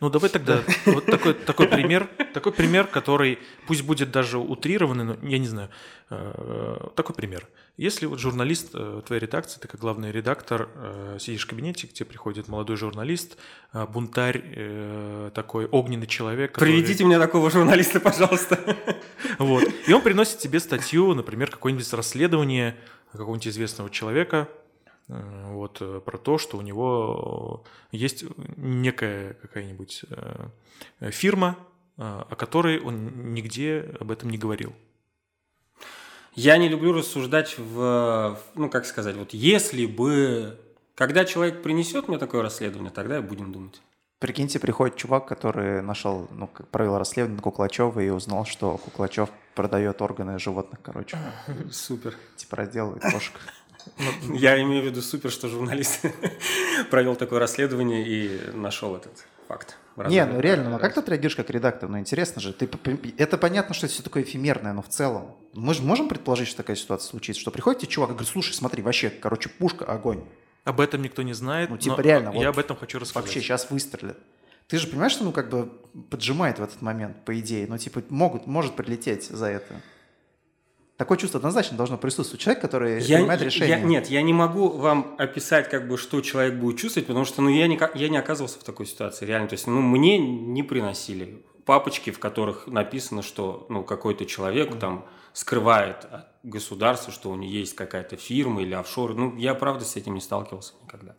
Ну, 0.00 0.10
давай 0.10 0.28
тогда 0.28 0.62
вот 0.84 1.06
такой, 1.06 1.32
такой 1.32 1.68
пример, 1.68 2.08
такой 2.34 2.52
пример, 2.52 2.86
который 2.86 3.38
пусть 3.66 3.82
будет 3.82 4.10
даже 4.10 4.38
утрированный, 4.38 5.04
но 5.04 5.16
я 5.22 5.38
не 5.38 5.46
знаю, 5.46 5.70
э, 6.10 6.88
такой 6.94 7.14
пример. 7.14 7.48
Если 7.78 8.04
вот 8.04 8.18
журналист 8.18 8.70
э, 8.74 9.02
твоей 9.06 9.22
редакции, 9.22 9.58
ты 9.58 9.68
как 9.68 9.80
главный 9.80 10.12
редактор, 10.12 10.68
э, 10.74 11.16
сидишь 11.18 11.44
в 11.44 11.46
кабинете, 11.48 11.86
где 11.86 12.04
приходит 12.04 12.48
молодой 12.48 12.76
журналист, 12.76 13.38
бунтарь, 13.72 15.30
такой 15.34 15.66
огненный 15.66 16.06
человек. 16.06 16.52
Который... 16.52 16.70
Приведите 16.70 17.04
мне 17.04 17.18
такого 17.18 17.50
журналиста, 17.50 18.00
пожалуйста. 18.00 18.58
Вот. 19.38 19.64
И 19.86 19.92
он 19.92 20.00
приносит 20.00 20.38
тебе 20.38 20.60
статью, 20.60 21.14
например, 21.14 21.50
какое-нибудь 21.50 21.92
расследование 21.92 22.76
какого-нибудь 23.12 23.48
известного 23.48 23.90
человека, 23.90 24.48
вот, 25.08 25.78
э, 25.80 26.00
про 26.04 26.18
то, 26.18 26.38
что 26.38 26.58
у 26.58 26.62
него 26.62 27.64
есть 27.92 28.24
некая 28.56 29.34
какая-нибудь 29.34 30.04
э, 30.10 31.10
фирма, 31.10 31.56
о 31.96 32.34
которой 32.36 32.78
он 32.80 33.32
нигде 33.32 33.96
об 33.98 34.10
этом 34.10 34.28
не 34.28 34.36
говорил. 34.36 34.74
Я 36.34 36.58
не 36.58 36.68
люблю 36.68 36.92
рассуждать 36.92 37.56
в, 37.56 38.38
ну 38.54 38.68
как 38.68 38.84
сказать, 38.84 39.16
вот 39.16 39.32
если 39.32 39.86
бы, 39.86 40.60
когда 40.94 41.24
человек 41.24 41.62
принесет 41.62 42.08
мне 42.08 42.18
такое 42.18 42.42
расследование, 42.42 42.90
тогда 42.90 43.16
и 43.16 43.22
будем 43.22 43.50
думать. 43.50 43.80
Прикиньте, 44.18 44.58
приходит 44.58 44.96
чувак, 44.96 45.26
который 45.26 45.82
нашел, 45.82 46.26
ну, 46.30 46.46
как 46.46 46.68
провел 46.68 46.98
расследование 46.98 47.36
на 47.36 47.42
Куклачева 47.42 48.00
и 48.00 48.08
узнал, 48.08 48.46
что 48.46 48.78
Куклачев 48.78 49.30
продает 49.54 50.00
органы 50.00 50.38
животных, 50.38 50.80
короче. 50.82 51.18
Супер. 51.70 52.14
Типа 52.36 52.56
разделывает 52.56 53.02
кошек. 53.02 53.34
Ну, 54.22 54.34
я 54.34 54.60
имею 54.62 54.82
в 54.82 54.86
виду 54.86 55.02
супер, 55.02 55.30
что 55.30 55.48
журналист 55.48 56.00
провел 56.90 57.16
такое 57.16 57.38
расследование 57.38 58.06
и 58.06 58.50
нашел 58.52 58.96
этот 58.96 59.26
факт. 59.48 59.76
Не, 59.96 60.26
ну 60.26 60.40
реально, 60.40 60.70
ну 60.70 60.78
как 60.78 60.92
ты 60.94 61.00
отреагируешь 61.00 61.36
как 61.36 61.48
редактор? 61.48 61.88
Ну 61.88 61.98
интересно 61.98 62.40
же, 62.42 62.52
ты, 62.52 62.68
это 63.16 63.38
понятно, 63.38 63.74
что 63.74 63.86
это 63.86 63.94
все 63.94 64.02
такое 64.02 64.24
эфемерное, 64.24 64.74
но 64.74 64.82
в 64.82 64.88
целом. 64.88 65.36
Мы 65.54 65.72
же 65.72 65.82
можем 65.82 66.08
предположить, 66.08 66.48
что 66.48 66.58
такая 66.58 66.76
ситуация 66.76 67.08
случится, 67.08 67.40
что 67.40 67.50
приходит 67.50 67.80
тебе 67.80 67.90
чувак 67.90 68.10
и 68.10 68.12
говорит, 68.12 68.28
слушай, 68.30 68.52
смотри, 68.52 68.82
вообще, 68.82 69.08
короче, 69.08 69.48
пушка, 69.48 69.86
огонь. 69.86 70.24
Об 70.64 70.80
этом 70.80 71.00
никто 71.00 71.22
не 71.22 71.32
знает, 71.32 71.70
ну, 71.70 71.78
типа, 71.78 72.00
реально, 72.00 72.30
я 72.30 72.34
вот 72.34 72.46
об 72.46 72.58
этом 72.58 72.76
хочу 72.76 72.98
рассказать. 72.98 73.24
Вообще 73.24 73.40
сейчас 73.40 73.70
выстрелят. 73.70 74.18
Ты 74.68 74.78
же 74.78 74.88
понимаешь, 74.88 75.12
что 75.12 75.24
ну 75.24 75.32
как 75.32 75.48
бы 75.48 75.70
поджимает 76.10 76.58
в 76.58 76.62
этот 76.62 76.82
момент, 76.82 77.24
по 77.24 77.38
идее, 77.38 77.66
ну 77.68 77.78
типа 77.78 78.02
могут, 78.08 78.46
может 78.46 78.74
прилететь 78.74 79.24
за 79.24 79.46
это. 79.46 79.80
Такое 80.96 81.18
чувство 81.18 81.38
однозначно 81.38 81.76
должно 81.76 81.98
присутствовать. 81.98 82.40
Человек, 82.40 82.62
который 82.62 83.02
я, 83.02 83.18
принимает 83.18 83.42
решение. 83.42 83.78
Я, 83.78 83.84
нет, 83.84 84.06
я 84.06 84.22
не 84.22 84.32
могу 84.32 84.70
вам 84.70 85.14
описать, 85.18 85.68
как 85.68 85.88
бы, 85.88 85.98
что 85.98 86.22
человек 86.22 86.54
будет 86.54 86.78
чувствовать, 86.78 87.06
потому 87.06 87.26
что 87.26 87.42
ну, 87.42 87.50
я, 87.50 87.66
не, 87.66 87.78
я 87.94 88.08
не 88.08 88.16
оказывался 88.16 88.58
в 88.58 88.64
такой 88.64 88.86
ситуации, 88.86 89.26
реально. 89.26 89.48
То 89.48 89.54
есть, 89.54 89.66
ну, 89.66 89.82
мне 89.82 90.16
не 90.16 90.62
приносили 90.62 91.44
папочки, 91.66 92.10
в 92.10 92.18
которых 92.18 92.66
написано, 92.66 93.22
что 93.22 93.66
ну, 93.68 93.84
какой-то 93.84 94.24
человек 94.24 94.70
mm-hmm. 94.70 94.78
там 94.78 95.06
скрывает 95.34 96.06
от 96.06 96.28
государства, 96.42 97.12
что 97.12 97.30
у 97.30 97.34
него 97.34 97.52
есть 97.52 97.74
какая-то 97.74 98.16
фирма 98.16 98.62
или 98.62 98.72
офшор. 98.72 99.14
Ну, 99.14 99.36
я, 99.36 99.54
правда, 99.54 99.84
с 99.84 99.96
этим 99.96 100.14
не 100.14 100.20
сталкивался 100.22 100.74
никогда. 100.82 101.14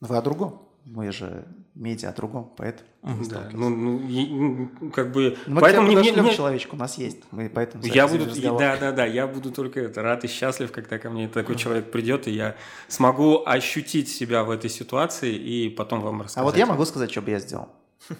Вы 0.00 0.16
о 0.16 0.22
другом? 0.22 0.68
Мы 0.84 1.12
же 1.12 1.46
медиа 1.74 2.10
о 2.10 2.12
другом, 2.12 2.52
поэтому 2.56 2.88
да, 3.28 3.50
ну, 3.52 3.68
ну, 3.68 3.98
ну, 3.98 4.90
как 4.90 5.12
бы... 5.12 5.36
Мы 5.46 5.60
поэтому 5.60 5.88
мне, 5.88 6.12
мне, 6.12 6.34
человечек 6.34 6.72
у 6.72 6.76
нас 6.76 6.96
есть, 6.98 7.18
мы 7.30 7.50
поэтому... 7.50 7.84
Я 7.84 8.06
буду, 8.06 8.26
да, 8.58 8.76
да, 8.76 8.92
да, 8.92 9.04
я 9.04 9.26
буду 9.26 9.50
только 9.50 9.80
это, 9.80 10.02
рад 10.02 10.24
и 10.24 10.28
счастлив, 10.28 10.72
когда 10.72 10.98
ко 10.98 11.10
мне 11.10 11.28
такой 11.28 11.56
человек 11.56 11.90
придет, 11.90 12.28
и 12.28 12.30
я 12.30 12.56
смогу 12.88 13.42
ощутить 13.44 14.08
себя 14.08 14.44
в 14.44 14.50
этой 14.50 14.70
ситуации 14.70 15.34
и 15.34 15.68
потом 15.68 16.00
вам 16.00 16.22
рассказать. 16.22 16.42
А 16.42 16.44
вот 16.44 16.56
я 16.56 16.66
могу 16.66 16.84
сказать, 16.84 17.10
что 17.10 17.22
бы 17.22 17.30
я 17.30 17.40
сделал. 17.40 17.68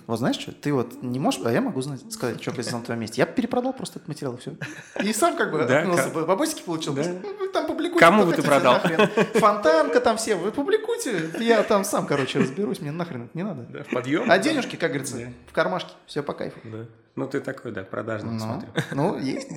Вот 0.06 0.18
знаешь 0.18 0.36
что, 0.36 0.52
ты 0.52 0.72
вот 0.72 1.02
не 1.02 1.18
можешь, 1.18 1.40
а 1.44 1.52
я 1.52 1.60
могу 1.60 1.82
сказать, 1.82 2.40
что 2.40 2.52
бы 2.52 2.62
сделал 2.62 2.80
на 2.80 2.84
твоем 2.84 3.00
месте. 3.00 3.20
Я 3.20 3.26
перепродал 3.26 3.72
просто 3.72 3.98
этот 3.98 4.08
материал, 4.08 4.36
все. 4.36 4.54
И 5.02 5.12
сам 5.12 5.36
как 5.36 5.52
бы 5.52 5.64
да, 5.64 5.84
как... 5.84 6.12
бабосики 6.26 6.62
получил. 6.62 6.94
Да. 6.94 7.02
Ну, 7.02 7.48
там 7.52 7.66
публикуйте. 7.66 8.00
Кому 8.00 8.24
бы 8.24 8.32
ты 8.32 8.42
продал? 8.42 8.74
Нахрен. 8.74 9.08
Фонтанка 9.34 10.00
там 10.00 10.16
все, 10.16 10.36
вы 10.36 10.52
публикуйте. 10.52 11.30
Я 11.38 11.62
там 11.62 11.84
сам, 11.84 12.06
короче, 12.06 12.38
разберусь, 12.38 12.80
мне 12.80 12.92
нахрен 12.92 13.24
это 13.24 13.36
не 13.36 13.42
надо. 13.42 13.62
Да, 13.64 13.82
в 13.84 13.88
подъем. 13.88 14.30
А 14.30 14.38
денежки, 14.38 14.76
как 14.76 14.90
говорится, 14.90 15.18
да. 15.18 15.26
в 15.48 15.52
кармашке, 15.52 15.92
все 16.06 16.22
по 16.22 16.32
кайфу. 16.32 16.58
Да. 16.64 16.86
Ну 17.16 17.28
ты 17.28 17.40
такой, 17.40 17.72
да, 17.72 17.84
продажный, 17.84 18.32
ну, 18.32 18.40
смотрю. 18.40 18.68
Ну, 18.92 19.18
есть. 19.18 19.48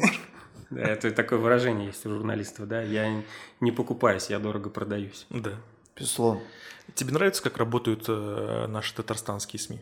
Да, 0.69 0.81
это 0.81 1.11
такое 1.11 1.39
выражение 1.39 1.87
есть 1.87 2.05
у 2.05 2.09
журналистов, 2.09 2.67
да, 2.67 2.81
я 2.81 3.23
не 3.61 3.71
покупаюсь, 3.71 4.29
я 4.29 4.39
дорого 4.39 4.69
продаюсь. 4.69 5.25
Да. 5.29 5.51
Безусловно. 5.95 6.41
Тебе 6.93 7.13
нравится, 7.13 7.41
как 7.43 7.57
работают 7.57 8.05
э, 8.07 8.65
наши 8.67 8.93
татарстанские 8.95 9.59
СМИ? 9.59 9.81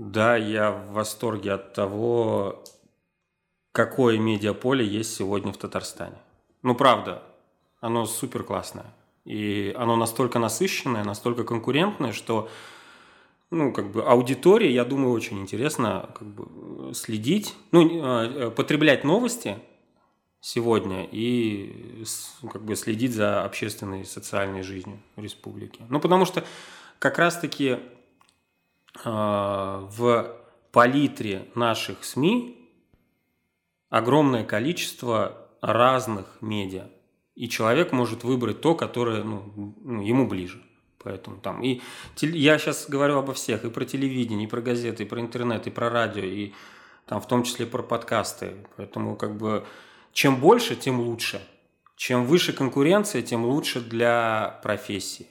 Да, 0.00 0.34
я 0.34 0.70
в 0.70 0.92
восторге 0.92 1.52
от 1.52 1.74
того, 1.74 2.64
какое 3.70 4.18
медиаполе 4.18 4.82
есть 4.82 5.14
сегодня 5.14 5.52
в 5.52 5.58
Татарстане. 5.58 6.16
Ну, 6.62 6.74
правда, 6.74 7.22
оно 7.82 8.06
супер 8.06 8.42
классное. 8.42 8.86
И 9.26 9.74
оно 9.76 9.96
настолько 9.96 10.38
насыщенное, 10.38 11.04
настолько 11.04 11.44
конкурентное, 11.44 12.12
что 12.12 12.48
ну, 13.50 13.74
как 13.74 13.90
бы 13.90 14.02
аудитории, 14.02 14.70
я 14.70 14.86
думаю, 14.86 15.12
очень 15.12 15.38
интересно 15.38 16.08
как 16.18 16.28
бы, 16.28 16.94
следить, 16.94 17.54
ну, 17.70 17.86
э, 17.86 18.46
э, 18.46 18.50
потреблять 18.52 19.04
новости 19.04 19.58
сегодня 20.40 21.06
и 21.12 22.06
как 22.50 22.64
бы 22.64 22.74
следить 22.74 23.12
за 23.12 23.44
общественной 23.44 24.00
и 24.00 24.06
социальной 24.06 24.62
жизнью 24.62 24.98
республики. 25.16 25.82
Ну, 25.90 26.00
потому 26.00 26.24
что 26.24 26.42
как 26.98 27.18
раз-таки 27.18 27.72
а, 27.72 27.99
в 29.04 30.36
палитре 30.72 31.48
наших 31.54 32.04
СМИ 32.04 32.56
огромное 33.88 34.44
количество 34.44 35.48
разных 35.60 36.26
медиа. 36.40 36.88
И 37.34 37.48
человек 37.48 37.92
может 37.92 38.24
выбрать 38.24 38.60
то, 38.60 38.74
которое 38.74 39.22
ну, 39.24 39.74
ну, 39.82 40.02
ему 40.02 40.26
ближе. 40.26 40.62
Поэтому 41.02 41.38
там 41.38 41.62
и 41.62 41.80
я 42.20 42.58
сейчас 42.58 42.88
говорю 42.88 43.18
обо 43.18 43.32
всех, 43.32 43.64
и 43.64 43.70
про 43.70 43.84
телевидение, 43.84 44.46
и 44.46 44.50
про 44.50 44.60
газеты, 44.60 45.04
и 45.04 45.06
про 45.06 45.20
интернет, 45.20 45.66
и 45.66 45.70
про 45.70 45.88
радио, 45.88 46.22
и 46.22 46.52
там 47.06 47.20
в 47.20 47.26
том 47.26 47.42
числе 47.42 47.66
про 47.66 47.82
подкасты. 47.82 48.66
Поэтому 48.76 49.16
как 49.16 49.36
бы 49.36 49.64
чем 50.12 50.36
больше, 50.36 50.76
тем 50.76 51.00
лучше. 51.00 51.40
Чем 51.96 52.26
выше 52.26 52.52
конкуренция, 52.52 53.22
тем 53.22 53.44
лучше 53.44 53.80
для 53.80 54.60
профессии. 54.62 55.26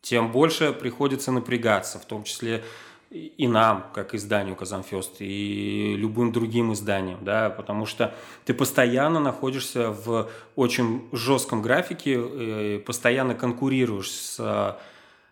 Тем 0.00 0.32
больше 0.32 0.72
приходится 0.72 1.30
напрягаться, 1.32 1.98
в 1.98 2.04
том 2.04 2.24
числе 2.24 2.64
и 3.10 3.48
нам, 3.48 3.90
как 3.92 4.14
изданию 4.14 4.54
Казанфест, 4.54 5.16
и 5.18 5.96
любым 5.96 6.30
другим 6.30 6.72
изданиям, 6.72 7.18
да, 7.24 7.50
потому 7.50 7.84
что 7.84 8.14
ты 8.44 8.54
постоянно 8.54 9.18
находишься 9.18 9.90
в 9.90 10.30
очень 10.54 11.08
жестком 11.10 11.60
графике, 11.60 12.16
э, 12.16 12.78
постоянно 12.78 13.34
конкурируешь 13.34 14.10
с, 14.12 14.78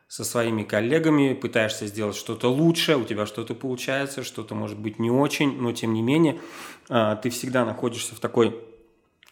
со 0.08 0.24
своими 0.24 0.64
коллегами, 0.64 1.34
пытаешься 1.34 1.86
сделать 1.86 2.16
что-то 2.16 2.50
лучше, 2.50 2.96
у 2.96 3.04
тебя 3.04 3.26
что-то 3.26 3.54
получается, 3.54 4.24
что-то 4.24 4.56
может 4.56 4.78
быть 4.78 4.98
не 4.98 5.10
очень, 5.10 5.60
но 5.60 5.70
тем 5.72 5.94
не 5.94 6.02
менее 6.02 6.40
а, 6.88 7.14
ты 7.14 7.30
всегда 7.30 7.64
находишься 7.64 8.16
в 8.16 8.18
такой, 8.18 8.58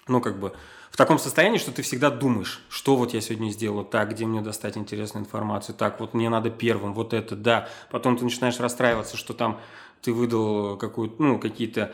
ну 0.06 0.20
как 0.20 0.38
бы, 0.38 0.52
в 0.96 0.98
таком 0.98 1.18
состоянии, 1.18 1.58
что 1.58 1.72
ты 1.72 1.82
всегда 1.82 2.08
думаешь, 2.08 2.64
что 2.70 2.96
вот 2.96 3.12
я 3.12 3.20
сегодня 3.20 3.50
сделал 3.50 3.84
так, 3.84 4.12
где 4.12 4.24
мне 4.24 4.40
достать 4.40 4.78
интересную 4.78 5.26
информацию, 5.26 5.76
так, 5.76 6.00
вот 6.00 6.14
мне 6.14 6.30
надо 6.30 6.48
первым, 6.48 6.94
вот 6.94 7.12
это, 7.12 7.36
да. 7.36 7.68
Потом 7.90 8.16
ты 8.16 8.24
начинаешь 8.24 8.58
расстраиваться, 8.58 9.18
что 9.18 9.34
там 9.34 9.60
ты 10.00 10.14
выдал 10.14 10.78
какую-то, 10.78 11.22
ну, 11.22 11.38
какие-то 11.38 11.92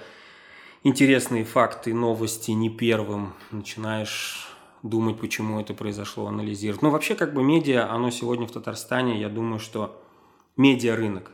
интересные 0.85 1.43
факты, 1.45 1.93
новости 1.93 2.53
не 2.53 2.71
первым, 2.71 3.35
начинаешь 3.51 4.49
думать, 4.85 5.19
почему 5.19 5.59
это 5.59 5.75
произошло, 5.75 6.29
анализировать. 6.29 6.83
Ну, 6.83 6.91
вообще, 6.91 7.17
как 7.17 7.35
бы 7.35 7.43
медиа, 7.43 7.91
оно 7.91 8.11
сегодня 8.11 8.47
в 8.47 8.53
Татарстане, 8.53 9.21
я 9.21 9.29
думаю, 9.29 9.59
что 9.59 10.01
медиа-рынок, 10.57 11.33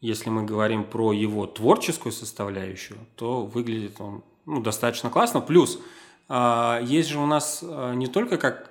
если 0.00 0.30
мы 0.30 0.44
говорим 0.44 0.84
про 0.84 1.12
его 1.12 1.48
творческую 1.48 2.12
составляющую, 2.12 3.00
то 3.16 3.44
выглядит 3.44 4.00
он 4.00 4.22
ну, 4.46 4.60
достаточно 4.60 5.10
классно. 5.10 5.40
Плюс 5.40 5.80
есть 6.28 7.08
же 7.08 7.18
у 7.18 7.26
нас 7.26 7.62
а, 7.62 7.92
не 7.94 8.06
только 8.06 8.38
как, 8.38 8.70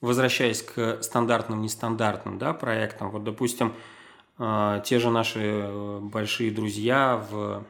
возвращаясь 0.00 0.62
к 0.62 1.02
стандартным, 1.02 1.62
нестандартным 1.62 2.38
да, 2.38 2.52
проектам, 2.54 3.10
вот, 3.10 3.24
допустим, 3.24 3.74
а, 4.38 4.80
те 4.80 4.98
же 4.98 5.10
наши 5.10 5.40
э, 5.40 5.98
большие 6.00 6.50
друзья 6.50 7.24
в, 7.30 7.64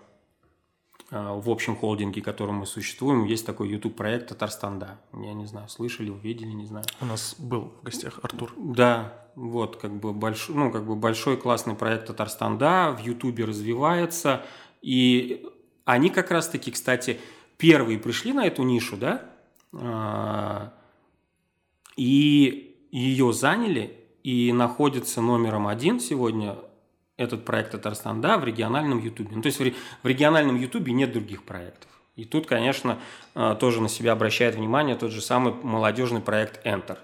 в 1.11 1.51
общем 1.51 1.75
холдинге, 1.77 2.23
которым 2.23 2.57
мы 2.57 2.67
существуем, 2.67 3.25
есть 3.25 3.45
такой 3.45 3.69
YouTube-проект 3.69 4.29
«Татарстан, 4.29 4.79
да». 4.79 5.01
Я 5.13 5.35
не 5.35 5.47
знаю, 5.47 5.69
слышали, 5.69 6.09
увидели, 6.09 6.53
не 6.53 6.67
знаю. 6.67 6.85
У 7.01 7.07
нас 7.07 7.35
был 7.39 7.73
в 7.81 7.83
гостях 7.83 8.21
Артур. 8.23 8.53
Да, 8.57 9.21
вот, 9.35 9.77
как 9.77 9.93
бы 9.93 10.13
большой, 10.13 10.55
ну, 10.55 10.71
как 10.71 10.87
бы 10.87 10.95
большой 10.95 11.37
классный 11.37 11.75
проект 11.75 12.07
«Татарстан, 12.07 12.59
да», 12.59 12.93
в 12.93 13.01
Ютубе 13.01 13.45
развивается, 13.45 14.45
и 14.83 15.45
они 15.85 16.11
как 16.11 16.31
раз-таки, 16.31 16.71
кстати, 16.71 17.19
первые 17.61 17.99
пришли 17.99 18.33
на 18.33 18.47
эту 18.47 18.63
нишу, 18.63 18.97
да, 18.97 19.23
а, 19.73 20.73
и 21.97 22.75
ее 22.91 23.33
заняли, 23.33 23.97
и 24.25 24.53
находится 24.53 25.21
номером 25.21 25.69
один 25.69 26.01
сегодня 26.01 26.57
этот 27.17 27.45
проект 27.45 27.73
Татарстан, 27.73 28.21
да, 28.21 28.39
в 28.39 28.45
региональном 28.45 28.99
Ютубе. 28.99 29.37
Ну, 29.37 29.43
то 29.43 29.47
есть 29.47 29.61
в, 29.61 29.73
в 30.03 30.07
региональном 30.07 30.57
Ютубе 30.57 30.93
нет 30.93 31.13
других 31.13 31.45
проектов. 31.45 31.91
И 32.17 32.25
тут, 32.25 32.47
конечно, 32.47 32.99
э, 33.35 33.57
тоже 33.61 33.81
на 33.81 33.89
себя 33.89 34.13
обращает 34.13 34.55
внимание 34.55 34.97
тот 34.97 35.11
же 35.11 35.21
самый 35.21 35.53
молодежный 35.53 36.21
проект 36.21 36.65
Enter. 36.67 36.99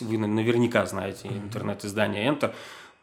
Вы 0.00 0.18
наверняка 0.18 0.86
знаете 0.86 1.28
интернет-издание 1.28 2.28
Enter. 2.28 2.54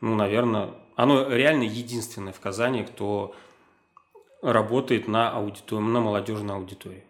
Ну, 0.02 0.16
наверное, 0.16 0.70
оно 0.96 1.28
реально 1.28 1.64
единственное 1.64 2.32
в 2.32 2.40
Казани, 2.40 2.84
кто 2.84 3.36
работает 4.42 5.08
на, 5.08 5.32
аудиторию, 5.32 5.88
на 5.88 6.00
молодежную 6.00 6.58
аудиторию. 6.58 7.04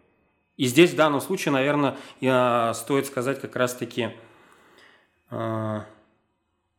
И 0.57 0.65
здесь 0.65 0.91
в 0.91 0.95
данном 0.95 1.21
случае, 1.21 1.53
наверное, 1.53 1.97
стоит 2.73 3.07
сказать 3.07 3.41
как 3.41 3.55
раз-таки 3.55 4.11
э, 5.31 5.81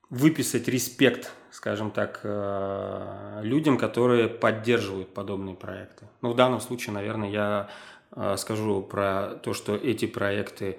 выписать 0.09 0.69
респект, 0.69 1.33
скажем 1.51 1.91
так, 1.91 2.21
э, 2.23 3.41
людям, 3.43 3.79
которые 3.79 4.29
поддерживают 4.29 5.13
подобные 5.15 5.57
проекты. 5.57 6.07
Ну, 6.21 6.31
в 6.31 6.37
данном 6.37 6.61
случае, 6.61 6.93
наверное, 6.93 7.31
я 7.31 7.71
э, 8.15 8.37
скажу 8.37 8.83
про 8.83 9.41
то, 9.43 9.55
что 9.55 9.75
эти 9.75 10.07
проекты 10.07 10.79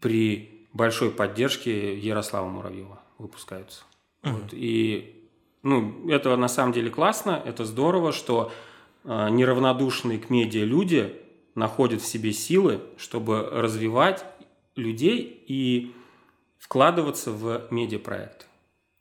при 0.00 0.68
большой 0.72 1.10
поддержке 1.10 1.98
Ярослава 1.98 2.48
Муравьева 2.48 3.00
выпускаются. 3.18 3.82
Uh-huh. 4.22 4.32
Вот, 4.32 4.48
и 4.52 5.21
ну, 5.62 6.08
это 6.08 6.36
на 6.36 6.48
самом 6.48 6.72
деле 6.72 6.90
классно, 6.90 7.40
это 7.44 7.64
здорово, 7.64 8.12
что 8.12 8.52
э, 9.04 9.28
неравнодушные 9.30 10.18
к 10.18 10.28
медиа 10.30 10.64
люди 10.64 11.16
находят 11.54 12.00
в 12.00 12.06
себе 12.06 12.32
силы, 12.32 12.80
чтобы 12.96 13.48
развивать 13.50 14.24
людей 14.74 15.44
и 15.46 15.94
вкладываться 16.58 17.30
в 17.30 17.68
медиапроекты. 17.70 18.46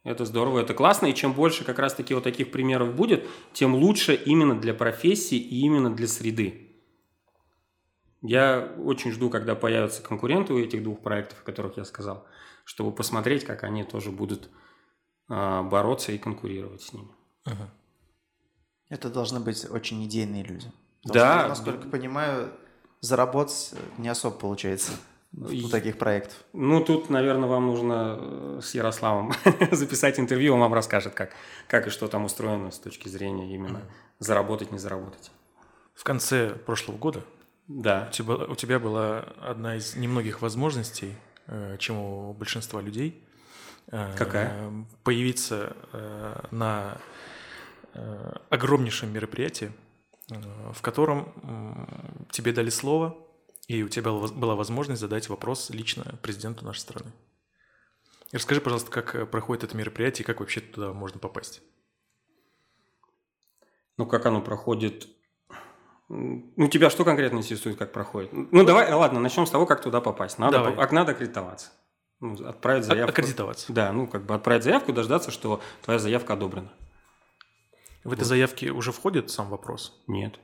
Это 0.03 0.25
здорово, 0.25 0.59
это 0.59 0.73
классно, 0.73 1.07
и 1.07 1.13
чем 1.13 1.33
больше 1.33 1.63
как 1.63 1.77
раз-таки 1.77 2.13
вот 2.13 2.23
таких 2.23 2.51
примеров 2.51 2.95
будет, 2.95 3.27
тем 3.53 3.75
лучше 3.75 4.15
именно 4.15 4.59
для 4.59 4.73
профессии 4.73 5.37
и 5.37 5.59
именно 5.61 5.91
для 5.95 6.07
среды. 6.07 6.67
Я 8.21 8.75
очень 8.77 9.11
жду, 9.11 9.29
когда 9.29 9.55
появятся 9.55 10.01
конкуренты 10.03 10.53
у 10.53 10.59
этих 10.59 10.83
двух 10.83 11.01
проектов, 11.01 11.39
о 11.41 11.45
которых 11.45 11.77
я 11.77 11.85
сказал, 11.85 12.25
чтобы 12.65 12.91
посмотреть, 12.91 13.45
как 13.45 13.63
они 13.63 13.83
тоже 13.83 14.11
будут 14.11 14.49
бороться 15.31 16.11
и 16.11 16.17
конкурировать 16.17 16.81
с 16.81 16.93
ними. 16.93 17.07
Ага. 17.45 17.69
Это 18.89 19.09
должны 19.09 19.39
быть 19.39 19.69
очень 19.69 20.03
идейные 20.05 20.43
люди. 20.43 20.69
Потому 21.03 21.19
да. 21.19 21.39
Что, 21.39 21.49
насколько 21.49 21.83
да. 21.85 21.89
понимаю, 21.89 22.51
заработать 22.99 23.73
не 23.97 24.09
особо 24.09 24.35
получается 24.35 24.91
у 25.33 25.69
таких 25.69 25.97
проектов. 25.97 26.35
Ну, 26.51 26.83
тут, 26.83 27.09
наверное, 27.09 27.47
вам 27.47 27.67
нужно 27.67 28.17
э, 28.19 28.59
с 28.61 28.75
Ярославом 28.75 29.31
записать 29.71 30.19
интервью, 30.19 30.53
он 30.55 30.59
вам 30.59 30.73
расскажет, 30.73 31.13
как, 31.13 31.31
как 31.67 31.87
и 31.87 31.89
что 31.89 32.09
там 32.09 32.25
устроено 32.25 32.69
с 32.69 32.79
точки 32.79 33.07
зрения 33.07 33.55
именно 33.55 33.81
заработать, 34.19 34.73
не 34.73 34.77
заработать. 34.77 35.31
В 35.93 36.03
конце 36.03 36.49
прошлого 36.49 36.97
года 36.97 37.23
да. 37.69 38.09
у, 38.09 38.11
тебя, 38.11 38.33
у 38.33 38.55
тебя 38.55 38.79
была 38.79 39.19
одна 39.39 39.77
из 39.77 39.95
немногих 39.95 40.41
возможностей, 40.41 41.15
э, 41.47 41.77
чем 41.79 41.97
у 41.97 42.33
большинства 42.33 42.81
людей– 42.81 43.23
Какая? 43.87 44.85
Появиться 45.03 45.75
э, 45.91 46.45
на 46.51 46.97
э, 47.93 48.33
огромнейшем 48.49 49.11
мероприятии, 49.11 49.71
в 50.73 50.81
котором 50.81 52.25
тебе 52.31 52.53
дали 52.53 52.69
слово, 52.69 53.17
и 53.67 53.83
у 53.83 53.89
тебя 53.89 54.11
была 54.11 54.55
возможность 54.55 55.01
задать 55.01 55.27
вопрос 55.27 55.69
лично 55.71 56.03
президенту 56.21 56.63
нашей 56.63 56.79
страны. 56.79 57.11
расскажи, 58.31 58.61
пожалуйста, 58.61 58.91
как 58.91 59.29
проходит 59.29 59.65
это 59.65 59.75
мероприятие 59.75 60.23
и 60.23 60.25
как 60.25 60.39
вообще 60.39 60.61
туда 60.61 60.93
можно 60.93 61.19
попасть? 61.19 61.61
Ну, 63.97 64.05
как 64.05 64.25
оно 64.25 64.41
проходит? 64.41 65.07
Ну, 66.09 66.67
тебя 66.67 66.89
что 66.89 67.05
конкретно 67.05 67.37
интересует, 67.37 67.77
как 67.77 67.93
проходит? 67.93 68.31
Ну, 68.33 68.63
давай, 68.65 68.91
ладно, 68.91 69.19
начнем 69.19 69.45
с 69.45 69.49
того, 69.49 69.65
как 69.65 69.81
туда 69.81 70.01
попасть. 70.01 70.39
Надо, 70.39 70.57
давай. 70.57 70.73
По, 70.73 70.93
надо 70.93 71.11
аккредитоваться. 71.11 71.71
Ну, 72.21 72.35
отправить 72.47 72.85
заявку. 72.85 73.11
Аккредитоваться. 73.11 73.73
Да, 73.73 73.91
ну, 73.91 74.05
как 74.05 74.25
бы 74.25 74.35
отправить 74.35 74.63
заявку, 74.63 74.93
дождаться, 74.93 75.31
что 75.31 75.59
твоя 75.81 75.99
заявка 75.99 76.33
одобрена. 76.33 76.71
В 78.03 78.09
вот. 78.09 78.13
этой 78.13 78.25
заявке 78.25 78.71
уже 78.71 78.91
входит 78.91 79.31
сам 79.31 79.49
вопрос? 79.49 79.99
Нет. 80.05 80.39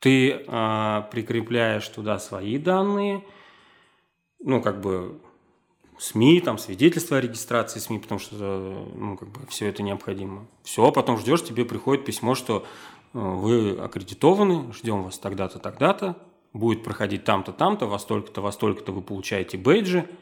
Ты 0.00 0.44
а, 0.48 1.02
прикрепляешь 1.12 1.88
туда 1.88 2.18
свои 2.18 2.58
данные, 2.58 3.24
ну, 4.40 4.60
как 4.60 4.80
бы 4.80 5.20
СМИ, 5.96 6.40
там, 6.40 6.58
свидетельство 6.58 7.18
о 7.18 7.20
регистрации 7.20 7.78
СМИ, 7.78 8.00
потому 8.00 8.18
что, 8.18 8.34
ну, 8.94 9.16
как 9.16 9.28
бы 9.28 9.46
все 9.48 9.68
это 9.68 9.84
необходимо. 9.84 10.46
Все, 10.64 10.90
потом 10.90 11.18
ждешь, 11.18 11.44
тебе 11.44 11.64
приходит 11.64 12.04
письмо, 12.04 12.34
что 12.34 12.66
э, 13.14 13.18
вы 13.18 13.78
аккредитованы, 13.78 14.72
ждем 14.72 15.04
вас 15.04 15.18
тогда-то, 15.18 15.60
тогда-то, 15.60 16.16
будет 16.52 16.82
проходить 16.82 17.24
там-то, 17.24 17.52
там-то, 17.52 17.86
во 17.86 17.98
столько-то, 17.98 18.40
во 18.40 18.50
столько-то 18.50 18.90
вы 18.90 19.02
получаете 19.02 19.56
бейджи– 19.56 20.08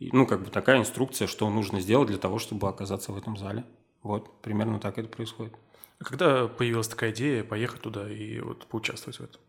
ну, 0.00 0.26
как 0.26 0.42
бы 0.42 0.50
такая 0.50 0.78
инструкция, 0.78 1.28
что 1.28 1.50
нужно 1.50 1.80
сделать 1.80 2.08
для 2.08 2.18
того, 2.18 2.38
чтобы 2.38 2.68
оказаться 2.68 3.12
в 3.12 3.16
этом 3.16 3.36
зале. 3.36 3.64
Вот, 4.02 4.40
примерно 4.42 4.78
так 4.78 4.98
это 4.98 5.08
происходит. 5.08 5.54
А 5.98 6.04
когда 6.04 6.46
появилась 6.46 6.88
такая 6.88 7.12
идея 7.12 7.42
поехать 7.44 7.80
туда 7.80 8.10
и 8.10 8.40
вот 8.40 8.66
поучаствовать 8.66 9.18
в 9.18 9.24
этом? 9.24 9.40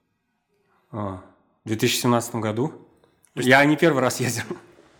А, 0.91 1.21
в 1.63 1.67
2017 1.67 2.35
году. 2.35 2.73
Есть... 3.35 3.47
Я 3.47 3.63
не 3.65 3.75
первый 3.75 4.01
раз 4.01 4.19
ездил. 4.19 4.45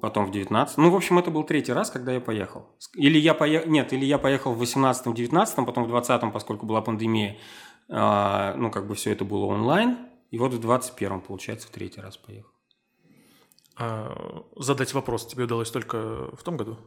потом 0.00 0.26
в 0.26 0.30
19 0.30 0.78
Ну, 0.78 0.90
в 0.90 0.96
общем, 0.96 1.18
это 1.18 1.30
был 1.30 1.44
третий 1.44 1.72
раз, 1.72 1.90
когда 1.90 2.12
я 2.12 2.20
поехал. 2.20 2.66
Или 2.94 3.18
я 3.18 3.34
поехал... 3.34 3.68
Нет, 3.70 3.92
или 3.92 4.04
я 4.04 4.18
поехал 4.18 4.54
в 4.54 4.62
18-19, 4.62 5.66
потом 5.66 5.84
в 5.84 5.94
20-м, 5.94 6.32
поскольку 6.32 6.66
была 6.66 6.80
пандемия, 6.80 7.36
а, 7.88 8.54
ну, 8.56 8.70
как 8.70 8.86
бы 8.86 8.94
все 8.94 9.12
это 9.12 9.24
было 9.24 9.46
онлайн. 9.46 9.98
И 10.30 10.38
вот 10.38 10.54
в 10.54 10.60
21-м, 10.60 11.20
получается, 11.20 11.68
в 11.68 11.70
третий 11.70 12.00
раз 12.00 12.16
поехал. 12.16 12.50
А 13.76 14.44
задать 14.56 14.94
вопрос 14.94 15.26
тебе 15.26 15.44
удалось 15.44 15.70
только 15.70 16.30
в 16.34 16.42
том 16.42 16.56
году? 16.56 16.78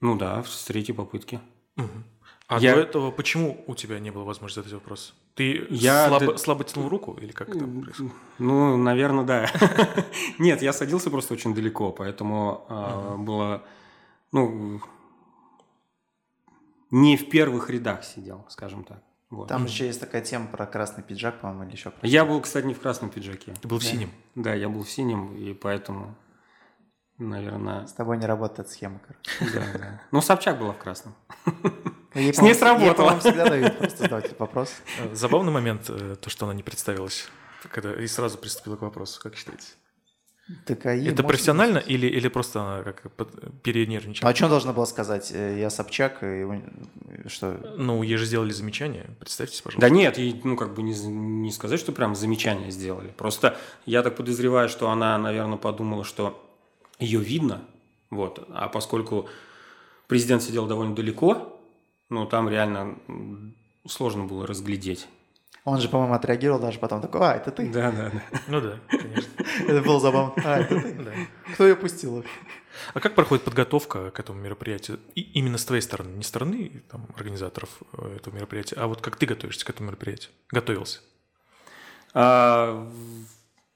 Ну 0.00 0.16
да, 0.16 0.42
с 0.44 0.64
третьей 0.64 0.94
попытки. 0.94 1.40
Угу. 1.76 2.15
А 2.48 2.60
я... 2.60 2.74
до 2.74 2.80
этого 2.80 3.10
почему 3.10 3.64
у 3.66 3.74
тебя 3.74 3.98
не 3.98 4.10
было 4.10 4.22
возможности 4.24 4.60
задать 4.60 4.72
вопрос? 4.74 5.14
Ты 5.34 5.66
я 5.68 6.08
слабо, 6.08 6.32
д... 6.32 6.38
слабо 6.38 6.64
тянул 6.64 6.88
руку 6.88 7.14
или 7.20 7.32
как 7.32 7.48
это 7.48 7.66
происходит? 7.66 8.12
Ну, 8.38 8.76
наверное, 8.76 9.24
да. 9.24 9.50
Нет, 10.38 10.62
я 10.62 10.72
садился 10.72 11.10
просто 11.10 11.34
очень 11.34 11.54
далеко, 11.54 11.90
поэтому 11.90 12.64
uh 12.68 13.16
было, 13.16 13.64
ну, 14.32 14.80
не 16.90 17.16
в 17.16 17.28
первых 17.28 17.68
рядах 17.68 18.04
сидел, 18.04 18.44
скажем 18.48 18.84
так. 18.84 19.02
Вот. 19.30 19.48
Там 19.48 19.64
еще 19.64 19.86
есть 19.86 19.98
такая 19.98 20.22
тема 20.22 20.46
про 20.46 20.66
красный 20.66 21.02
пиджак, 21.02 21.40
по-моему, 21.40 21.64
или 21.64 21.72
еще. 21.72 21.92
Я 22.02 22.24
был, 22.24 22.40
кстати, 22.40 22.64
не 22.64 22.74
в 22.74 22.80
красном 22.80 23.10
пиджаке. 23.10 23.54
Ты 23.60 23.66
был 23.66 23.80
в 23.80 23.84
синем? 23.84 24.10
Да, 24.36 24.54
я 24.54 24.68
был 24.68 24.84
в 24.84 24.90
синем, 24.90 25.34
и 25.34 25.52
поэтому, 25.52 26.14
наверное... 27.18 27.86
С 27.88 27.92
тобой 27.92 28.18
не 28.18 28.26
работает 28.26 28.68
схема, 28.68 29.00
короче. 29.00 29.52
Да, 29.52 29.78
да. 29.78 30.02
Ну, 30.12 30.20
Собчак 30.20 30.60
была 30.60 30.72
в 30.72 30.78
красном. 30.78 31.14
Ей, 32.16 32.32
С 32.32 32.40
ней 32.40 32.54
сработало. 32.54 33.18
Всегда 33.20 33.48
дают 33.48 33.78
просто 33.78 33.98
задавать 33.98 34.38
вопрос. 34.38 34.72
Э, 34.98 35.14
забавный 35.14 35.52
момент, 35.52 35.86
э, 35.88 36.16
то, 36.20 36.30
что 36.30 36.46
она 36.46 36.54
не 36.54 36.62
представилась, 36.62 37.28
когда 37.70 37.92
и 37.92 38.06
сразу 38.06 38.38
приступила 38.38 38.76
к 38.76 38.82
вопросу, 38.82 39.20
как 39.22 39.36
считаете? 39.36 39.66
Так, 40.64 40.86
а 40.86 40.94
Это 40.94 41.24
профессионально 41.24 41.78
или, 41.78 42.06
или 42.06 42.28
просто 42.28 42.60
она 42.62 42.82
как 42.84 43.02
перенервничала? 43.62 44.30
А 44.30 44.34
что 44.34 44.44
она 44.44 44.50
должна 44.52 44.72
была 44.72 44.86
сказать? 44.86 45.30
Э, 45.32 45.58
я 45.58 45.70
Собчак, 45.70 46.22
и 46.22 46.46
что? 47.26 47.74
Ну, 47.76 48.02
ей 48.02 48.16
же 48.16 48.24
сделали 48.24 48.52
замечание, 48.52 49.10
представьте, 49.18 49.62
пожалуйста. 49.62 49.80
Да 49.80 49.94
нет, 49.94 50.18
ей, 50.18 50.40
ну, 50.44 50.56
как 50.56 50.74
бы 50.74 50.82
не, 50.82 50.94
не 50.94 51.50
сказать, 51.50 51.80
что 51.80 51.92
прям 51.92 52.14
замечание 52.14 52.70
сделали. 52.70 53.08
Просто 53.16 53.58
я 53.84 54.02
так 54.02 54.16
подозреваю, 54.16 54.68
что 54.68 54.88
она, 54.88 55.18
наверное, 55.18 55.58
подумала, 55.58 56.04
что 56.04 56.42
ее 57.00 57.18
видно, 57.18 57.62
вот, 58.10 58.46
а 58.54 58.68
поскольку 58.68 59.28
президент 60.06 60.42
сидел 60.44 60.66
довольно 60.66 60.94
далеко, 60.94 61.55
ну, 62.08 62.26
там 62.26 62.48
реально 62.48 62.98
сложно 63.86 64.24
было 64.24 64.46
разглядеть. 64.46 65.08
Он 65.64 65.80
же, 65.80 65.88
по-моему, 65.88 66.14
отреагировал 66.14 66.60
даже 66.60 66.78
потом 66.78 67.00
такой, 67.00 67.22
а, 67.22 67.34
это 67.34 67.50
ты? 67.50 67.68
Да, 67.68 67.90
да, 67.90 68.10
да. 68.10 68.22
Ну 68.46 68.60
да, 68.60 68.78
конечно. 68.88 69.32
Это 69.66 69.82
было 69.82 69.98
забавно. 69.98 70.32
А, 70.44 70.58
это 70.60 70.80
ты? 70.80 70.92
Да. 70.92 71.12
Кто 71.54 71.66
ее 71.66 71.74
пустил 71.74 72.14
вообще? 72.14 72.30
А 72.94 73.00
как 73.00 73.16
проходит 73.16 73.44
подготовка 73.44 74.12
к 74.12 74.20
этому 74.20 74.40
мероприятию? 74.40 75.00
И 75.16 75.22
именно 75.22 75.58
с 75.58 75.64
твоей 75.64 75.82
стороны, 75.82 76.10
не 76.10 76.22
стороны 76.22 76.84
там, 76.88 77.08
организаторов 77.16 77.70
э, 77.94 78.16
этого 78.16 78.36
мероприятия, 78.36 78.76
а 78.76 78.86
вот 78.86 79.00
как 79.00 79.16
ты 79.16 79.26
готовишься 79.26 79.66
к 79.66 79.70
этому 79.70 79.88
мероприятию? 79.88 80.30
Готовился? 80.50 81.00
А, 82.14 82.88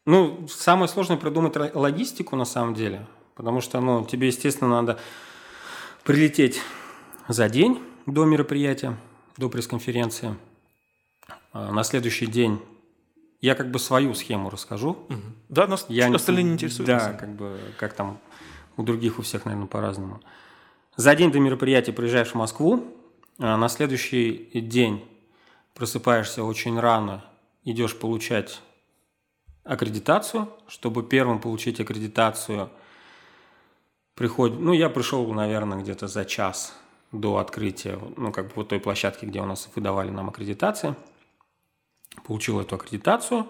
ну, 0.07 0.47
самое 0.49 0.89
сложное 0.89 1.17
придумать 1.17 1.57
логистику 1.75 2.37
на 2.37 2.45
самом 2.45 2.75
деле, 2.75 3.07
потому 3.35 3.61
что, 3.61 3.81
ну, 3.81 4.05
тебе, 4.07 4.29
естественно, 4.29 4.71
надо 4.71 5.01
прилететь 6.05 6.61
за 7.27 7.49
день, 7.49 7.83
до 8.07 8.25
мероприятия, 8.25 8.97
до 9.37 9.49
пресс-конференции. 9.49 10.37
А 11.53 11.73
на 11.73 11.83
следующий 11.83 12.27
день 12.27 12.61
я 13.41 13.55
как 13.55 13.71
бы 13.71 13.79
свою 13.79 14.15
схему 14.15 14.51
расскажу. 14.51 14.91
Угу. 14.91 15.21
Да, 15.49 15.67
нас 15.67 15.87
я 15.89 16.13
остальные 16.15 16.45
не 16.45 16.53
интересуют. 16.53 16.87
Да, 16.89 17.13
как 17.13 17.31
бы, 17.35 17.59
как 17.79 17.95
там 17.95 18.19
у 18.77 18.83
других, 18.83 19.19
у 19.19 19.23
всех, 19.23 19.45
наверное, 19.45 19.67
по-разному. 19.67 20.21
За 20.97 21.15
день 21.15 21.31
до 21.33 21.41
мероприятия 21.41 21.93
приезжаешь 21.93 22.33
в 22.33 22.35
Москву, 22.35 22.85
а 23.39 23.57
на 23.57 23.69
следующий 23.69 24.51
день 24.55 25.05
просыпаешься 25.75 26.45
очень 26.45 26.79
рано, 26.79 27.25
идешь 27.65 27.99
получать 27.99 28.61
аккредитацию. 29.65 30.49
Чтобы 30.67 31.03
первым 31.03 31.41
получить 31.41 31.81
аккредитацию, 31.81 32.71
приходит... 34.15 34.61
Ну, 34.61 34.73
я 34.73 34.91
пришел, 34.91 35.27
наверное, 35.33 35.79
где-то 35.79 36.07
за 36.07 36.25
час 36.25 36.75
до 37.13 37.39
открытия, 37.39 37.99
ну, 38.17 38.33
как 38.33 38.49
бы 38.49 38.53
вот 38.57 38.69
той 38.69 38.81
площадки, 38.81 39.25
где 39.25 39.41
у 39.41 39.47
нас 39.47 39.69
выдавали 39.75 40.11
нам 40.11 40.29
аккредитации– 40.29 40.95
получил 42.25 42.61
эту 42.61 42.77
аккредитацию 42.77 43.47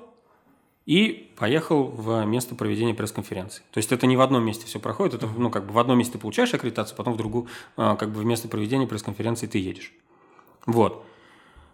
и 0.86 1.32
поехал 1.36 1.84
в 1.84 2.24
место 2.24 2.54
проведения 2.54 2.94
пресс-конференции. 2.94 3.62
То 3.70 3.78
есть 3.78 3.92
это 3.92 4.06
не 4.06 4.16
в 4.16 4.20
одном 4.20 4.44
месте 4.44 4.66
все 4.66 4.80
проходит, 4.80 5.14
это 5.14 5.26
ну, 5.26 5.50
как 5.50 5.66
бы 5.66 5.72
в 5.72 5.78
одном 5.78 5.98
месте 5.98 6.14
ты 6.14 6.18
получаешь 6.18 6.52
аккредитацию, 6.54 6.96
потом 6.96 7.14
в 7.14 7.16
другую, 7.16 7.46
а, 7.76 7.96
как 7.96 8.10
бы 8.10 8.20
в 8.20 8.24
место 8.24 8.48
проведения 8.48 8.86
пресс-конференции 8.86 9.46
ты 9.46 9.58
едешь. 9.58 9.92
Вот. 10.66 11.04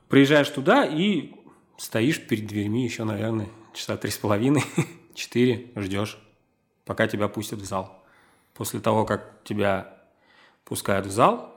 Приезжаешь 0.08 0.48
туда 0.48 0.84
и 0.84 1.32
стоишь 1.76 2.24
перед 2.26 2.46
дверьми 2.46 2.84
еще, 2.84 3.04
наверное, 3.04 3.48
часа 3.72 3.96
три 3.96 4.10
с 4.10 4.18
половиной, 4.18 4.64
четыре, 5.14 5.70
ждешь, 5.76 6.18
пока 6.84 7.06
тебя 7.06 7.28
пустят 7.28 7.60
в 7.60 7.64
зал. 7.64 8.04
После 8.54 8.80
того, 8.80 9.04
как 9.04 9.42
тебя 9.44 9.98
пускают 10.64 11.06
в 11.06 11.10
зал, 11.10 11.55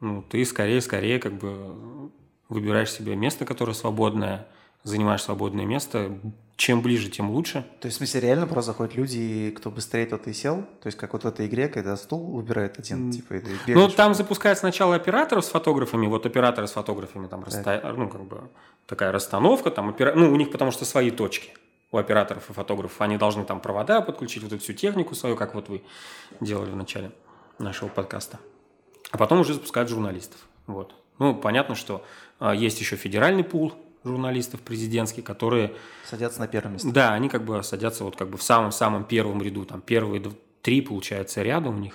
ну, 0.00 0.22
ты 0.22 0.44
скорее-скорее 0.44 1.18
как 1.18 1.34
бы 1.34 2.10
выбираешь 2.48 2.90
себе 2.90 3.16
место, 3.16 3.44
которое 3.44 3.74
свободное– 3.74 4.46
занимаешь 4.82 5.22
свободное 5.22 5.66
место. 5.66 6.18
Чем 6.56 6.82
ближе, 6.82 7.08
тем 7.08 7.30
лучше. 7.30 7.64
То 7.80 7.86
есть, 7.86 7.96
в 7.96 7.98
смысле, 7.98 8.20
реально 8.20 8.46
просто 8.46 8.72
заходят 8.72 8.94
люди, 8.94 9.16
и 9.16 9.50
кто 9.50 9.70
быстрее, 9.70 10.04
тот 10.04 10.26
и 10.26 10.34
сел? 10.34 10.58
То 10.82 10.88
есть, 10.88 10.98
как 10.98 11.14
вот 11.14 11.24
в 11.24 11.26
этой 11.26 11.46
игре, 11.46 11.68
когда 11.68 11.96
стул 11.96 12.32
выбирает 12.32 12.78
один, 12.78 13.10
типа, 13.10 13.34
и 13.34 13.74
Ну, 13.74 13.88
там 13.88 14.12
запускают 14.12 14.58
сначала 14.58 14.94
операторов 14.94 15.46
с 15.46 15.48
фотографами, 15.48 16.06
вот 16.06 16.26
операторы 16.26 16.66
с 16.66 16.72
фотографами, 16.72 17.28
там, 17.28 17.44
расста... 17.44 17.94
ну, 17.96 18.10
как 18.10 18.24
бы, 18.24 18.42
такая 18.86 19.10
расстановка, 19.10 19.70
там, 19.70 19.88
опера... 19.88 20.12
ну, 20.14 20.30
у 20.30 20.36
них 20.36 20.50
потому 20.50 20.70
что 20.70 20.84
свои 20.84 21.10
точки 21.10 21.52
у 21.92 21.96
операторов 21.96 22.50
и 22.50 22.52
фотографов. 22.52 23.00
Они 23.00 23.16
должны 23.16 23.44
там 23.44 23.60
провода 23.60 24.02
подключить, 24.02 24.42
вот 24.42 24.52
эту 24.52 24.62
всю 24.62 24.74
технику 24.74 25.14
свою, 25.14 25.36
как 25.36 25.54
вот 25.54 25.70
вы 25.70 25.82
делали 26.40 26.70
в 26.70 26.76
начале 26.76 27.10
нашего 27.58 27.88
подкаста. 27.88 28.38
А 29.10 29.18
потом 29.18 29.40
уже 29.40 29.54
запускают 29.54 29.88
журналистов. 29.88 30.40
Вот. 30.66 30.94
Ну, 31.18 31.34
понятно, 31.34 31.74
что 31.74 32.04
а, 32.38 32.54
есть 32.54 32.80
еще 32.80 32.96
федеральный 32.96 33.44
пул, 33.44 33.74
журналистов 34.04 34.60
президентских, 34.60 35.24
которые... 35.24 35.74
Садятся 36.06 36.40
на 36.40 36.48
первом 36.48 36.74
месте. 36.74 36.88
Да, 36.90 37.12
они 37.12 37.28
как 37.28 37.44
бы 37.44 37.62
садятся 37.62 38.04
вот 38.04 38.16
как 38.16 38.30
бы 38.30 38.38
в 38.38 38.42
самом-самом 38.42 39.04
первом 39.04 39.42
ряду. 39.42 39.64
Там 39.64 39.80
первые 39.80 40.22
три, 40.62 40.80
получается, 40.80 41.42
ряда 41.42 41.68
у 41.68 41.74
них. 41.74 41.94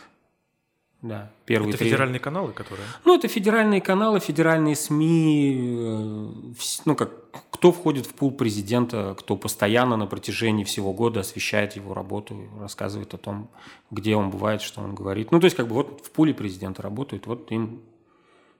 Да, 1.01 1.31
первые 1.45 1.69
это 1.69 1.77
три. 1.77 1.89
федеральные 1.89 2.19
каналы, 2.19 2.51
которые? 2.53 2.87
Ну, 3.03 3.15
это 3.15 3.27
федеральные 3.27 3.81
каналы, 3.81 4.19
федеральные 4.19 4.75
СМИ. 4.75 5.77
Э, 5.77 6.53
ну, 6.85 6.95
как 6.95 7.11
кто 7.51 7.71
входит 7.71 8.05
в 8.05 8.13
пул 8.13 8.31
президента, 8.31 9.15
кто 9.17 9.37
постоянно 9.37 9.97
на 9.97 10.07
протяжении 10.07 10.63
всего 10.63 10.93
года 10.93 11.21
освещает 11.21 11.75
его 11.75 11.93
работу, 11.93 12.49
рассказывает 12.59 13.13
о 13.13 13.17
том, 13.17 13.49
где 13.91 14.15
он 14.15 14.29
бывает, 14.29 14.61
что 14.61 14.81
он 14.81 14.93
говорит. 14.93 15.31
Ну, 15.31 15.39
то 15.39 15.45
есть, 15.45 15.55
как 15.55 15.67
бы 15.67 15.75
вот 15.75 16.01
в 16.05 16.11
пуле 16.11 16.33
президента 16.33 16.81
работают, 16.81 17.27
вот 17.27 17.51
им 17.51 17.81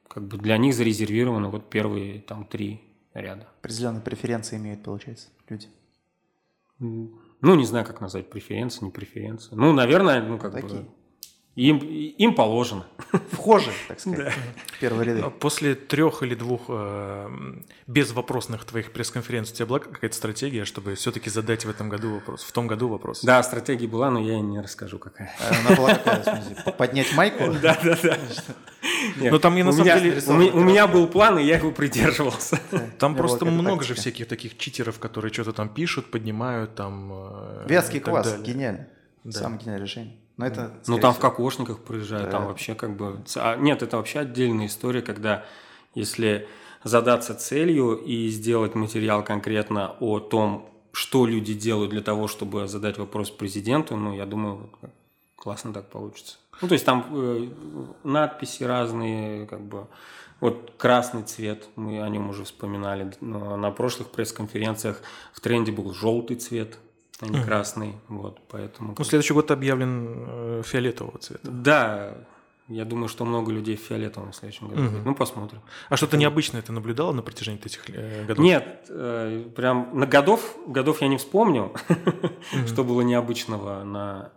как 0.08 0.24
бы 0.24 0.38
для 0.38 0.58
них 0.58 0.74
зарезервированы 0.74 1.50
вот 1.50 1.70
первые 1.70 2.22
там 2.22 2.46
три 2.46 2.82
ряда. 3.14 3.48
Определенные 3.60 4.02
преференции 4.02 4.58
имеют, 4.58 4.84
получается, 4.84 5.28
люди. 5.50 5.68
Ну, 6.80 7.56
не 7.56 7.66
знаю, 7.66 7.86
как 7.86 8.02
назвать 8.02 8.30
преференции, 8.30 8.86
не 8.86 8.92
преференции. 8.92 9.56
Ну, 9.56 9.74
наверное, 9.74 10.22
ну, 10.22 10.38
как 10.38 10.54
Такие. 10.54 10.82
бы... 10.82 10.88
Им, 11.56 11.78
им 11.78 12.36
положено. 12.36 12.86
Вхожи, 13.32 13.72
так 13.88 13.98
сказать, 14.02 14.20
да. 14.20 14.32
в 14.68 14.80
первые 14.80 15.06
ряды. 15.06 15.30
После 15.40 15.74
трех 15.74 16.22
или 16.22 16.36
двух 16.36 16.64
э, 16.68 17.30
безвопросных 17.88 18.66
твоих 18.66 18.92
пресс-конференций 18.92 19.54
у 19.54 19.56
тебя 19.56 19.66
была 19.66 19.80
какая-то 19.80 20.16
стратегия, 20.16 20.66
чтобы 20.66 20.96
все-таки 20.96 21.30
задать 21.30 21.64
в 21.64 21.70
этом 21.70 21.88
году 21.88 22.16
вопрос, 22.16 22.44
в 22.44 22.52
том 22.52 22.68
году 22.68 22.90
вопрос? 22.90 23.22
Да, 23.24 23.42
стратегия 23.42 23.88
была, 23.88 24.12
но 24.12 24.20
я 24.20 24.42
не 24.42 24.60
расскажу, 24.60 25.00
какая. 25.00 25.34
А 25.40 25.56
она 25.62 25.78
была 25.78 25.96
какая, 25.96 26.74
поднять 26.74 27.14
майку? 27.16 27.46
Да, 27.66 27.80
да, 27.82 27.98
да. 28.04 28.18
Но 29.16 29.30
ну, 29.32 29.40
там 29.40 29.54
мне 29.54 29.64
на 29.64 29.72
самом 29.72 30.00
деле... 30.00 30.52
У 30.52 30.60
меня 30.60 30.88
был 30.88 31.08
план, 31.08 31.40
и 31.40 31.44
я 31.44 31.58
его 31.58 31.72
придерживался. 31.72 32.60
Там 33.00 33.16
просто 33.16 33.46
много 33.46 33.84
же 33.84 33.94
всяких 33.94 34.28
таких 34.28 34.58
читеров, 34.58 35.00
которые 35.00 35.32
что-то 35.32 35.54
там 35.54 35.70
пишут, 35.70 36.12
поднимают, 36.12 36.76
там... 36.76 37.12
Э, 37.14 37.66
Вятский 37.68 38.02
квас, 38.02 38.38
гениально. 38.42 38.88
Самое 39.30 39.60
гениальное 39.62 39.84
решение. 39.86 40.18
Но 40.38 40.46
это, 40.46 40.74
ну, 40.88 41.00
там 41.00 41.14
всего... 41.14 41.14
в 41.14 41.20
кокошниках 41.20 41.80
проезжают, 41.80 42.26
да. 42.26 42.32
там 42.32 42.48
вообще 42.48 42.76
как 42.76 42.96
бы... 42.96 43.24
А, 43.38 43.56
нет, 43.56 43.82
это 43.84 43.98
вообще 43.98 44.20
отдельная 44.20 44.66
история, 44.66 45.02
когда 45.02 45.46
если 45.94 46.48
задаться 46.84 47.36
целью 47.36 47.96
и 47.96 48.28
сделать 48.30 48.76
материал 48.76 49.24
конкретно 49.24 49.96
о 50.00 50.20
том, 50.20 50.70
что 50.92 51.26
люди 51.26 51.54
делают 51.54 51.92
для 51.92 52.02
того, 52.02 52.28
чтобы 52.28 52.68
задать 52.68 52.98
вопрос 52.98 53.32
президенту, 53.32 53.96
ну, 53.96 54.14
я 54.14 54.26
думаю, 54.26 54.70
классно 55.36 55.74
так 55.74 55.90
получится. 55.90 56.38
Ну, 56.62 56.68
то 56.68 56.74
есть 56.74 56.86
там 56.86 57.06
э, 57.12 57.50
надписи 58.04 58.64
разные, 58.64 59.46
как 59.48 59.62
бы... 59.62 59.88
Вот 60.42 60.74
красный 60.78 61.24
цвет, 61.24 61.68
мы 61.76 62.02
о 62.02 62.10
нем 62.10 62.30
уже 62.30 62.44
вспоминали. 62.44 63.12
Но 63.22 63.56
на 63.56 63.72
прошлых 63.72 64.10
пресс-конференциях 64.10 65.02
в 65.34 65.40
тренде 65.40 65.72
был 65.72 65.94
желтый 65.94 66.36
цвет, 66.36 66.78
а 67.22 67.28
не 67.28 67.44
красный. 67.44 67.96
Вот, 68.08 68.40
поэтому... 68.50 68.96
Ну, 68.98 69.04
следующий 69.04 69.34
год 69.34 69.52
объявлен 69.52 70.26
э, 70.28 70.62
фиолетового 70.66 71.18
цвета. 71.20 71.50
Да, 71.50 72.18
я 72.68 72.84
думаю, 72.84 73.08
что 73.08 73.26
много 73.26 73.52
людей 73.52 73.78
в 73.78 73.82
фиолетовом 73.82 74.32
в 74.32 74.36
следующем 74.36 74.68
году. 74.68 74.84
Угу. 74.84 74.98
Ну, 75.06 75.16
посмотрим. 75.16 75.62
А 75.90 75.98
что-то 75.98 76.18
необычное 76.18 76.62
ты 76.62 76.72
наблюдала 76.72 77.12
на 77.14 77.22
протяжении 77.22 77.64
этих 77.64 77.90
э, 77.90 78.26
годов? 78.26 78.44
Нет, 78.44 78.86
э, 78.90 79.50
прям 79.56 79.98
на 79.98 80.08
годов, 80.08 80.58
годов 80.68 81.02
я 81.02 81.08
не 81.08 81.18
вспомню, 81.18 81.74
что 82.68 82.84
было 82.84 83.02
необычного 83.02 83.84
на... 83.84 84.34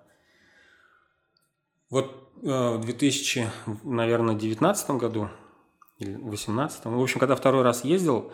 Вот 1.91 2.25
в 2.43 2.81
2000, 2.81 3.51
наверное, 3.83 4.37
19 4.37 4.91
году 4.91 5.29
или 5.99 6.15
18 6.15 6.85
в 6.85 7.01
общем, 7.01 7.19
когда 7.19 7.35
второй 7.35 7.63
раз 7.63 7.85
ездил, 7.85 8.33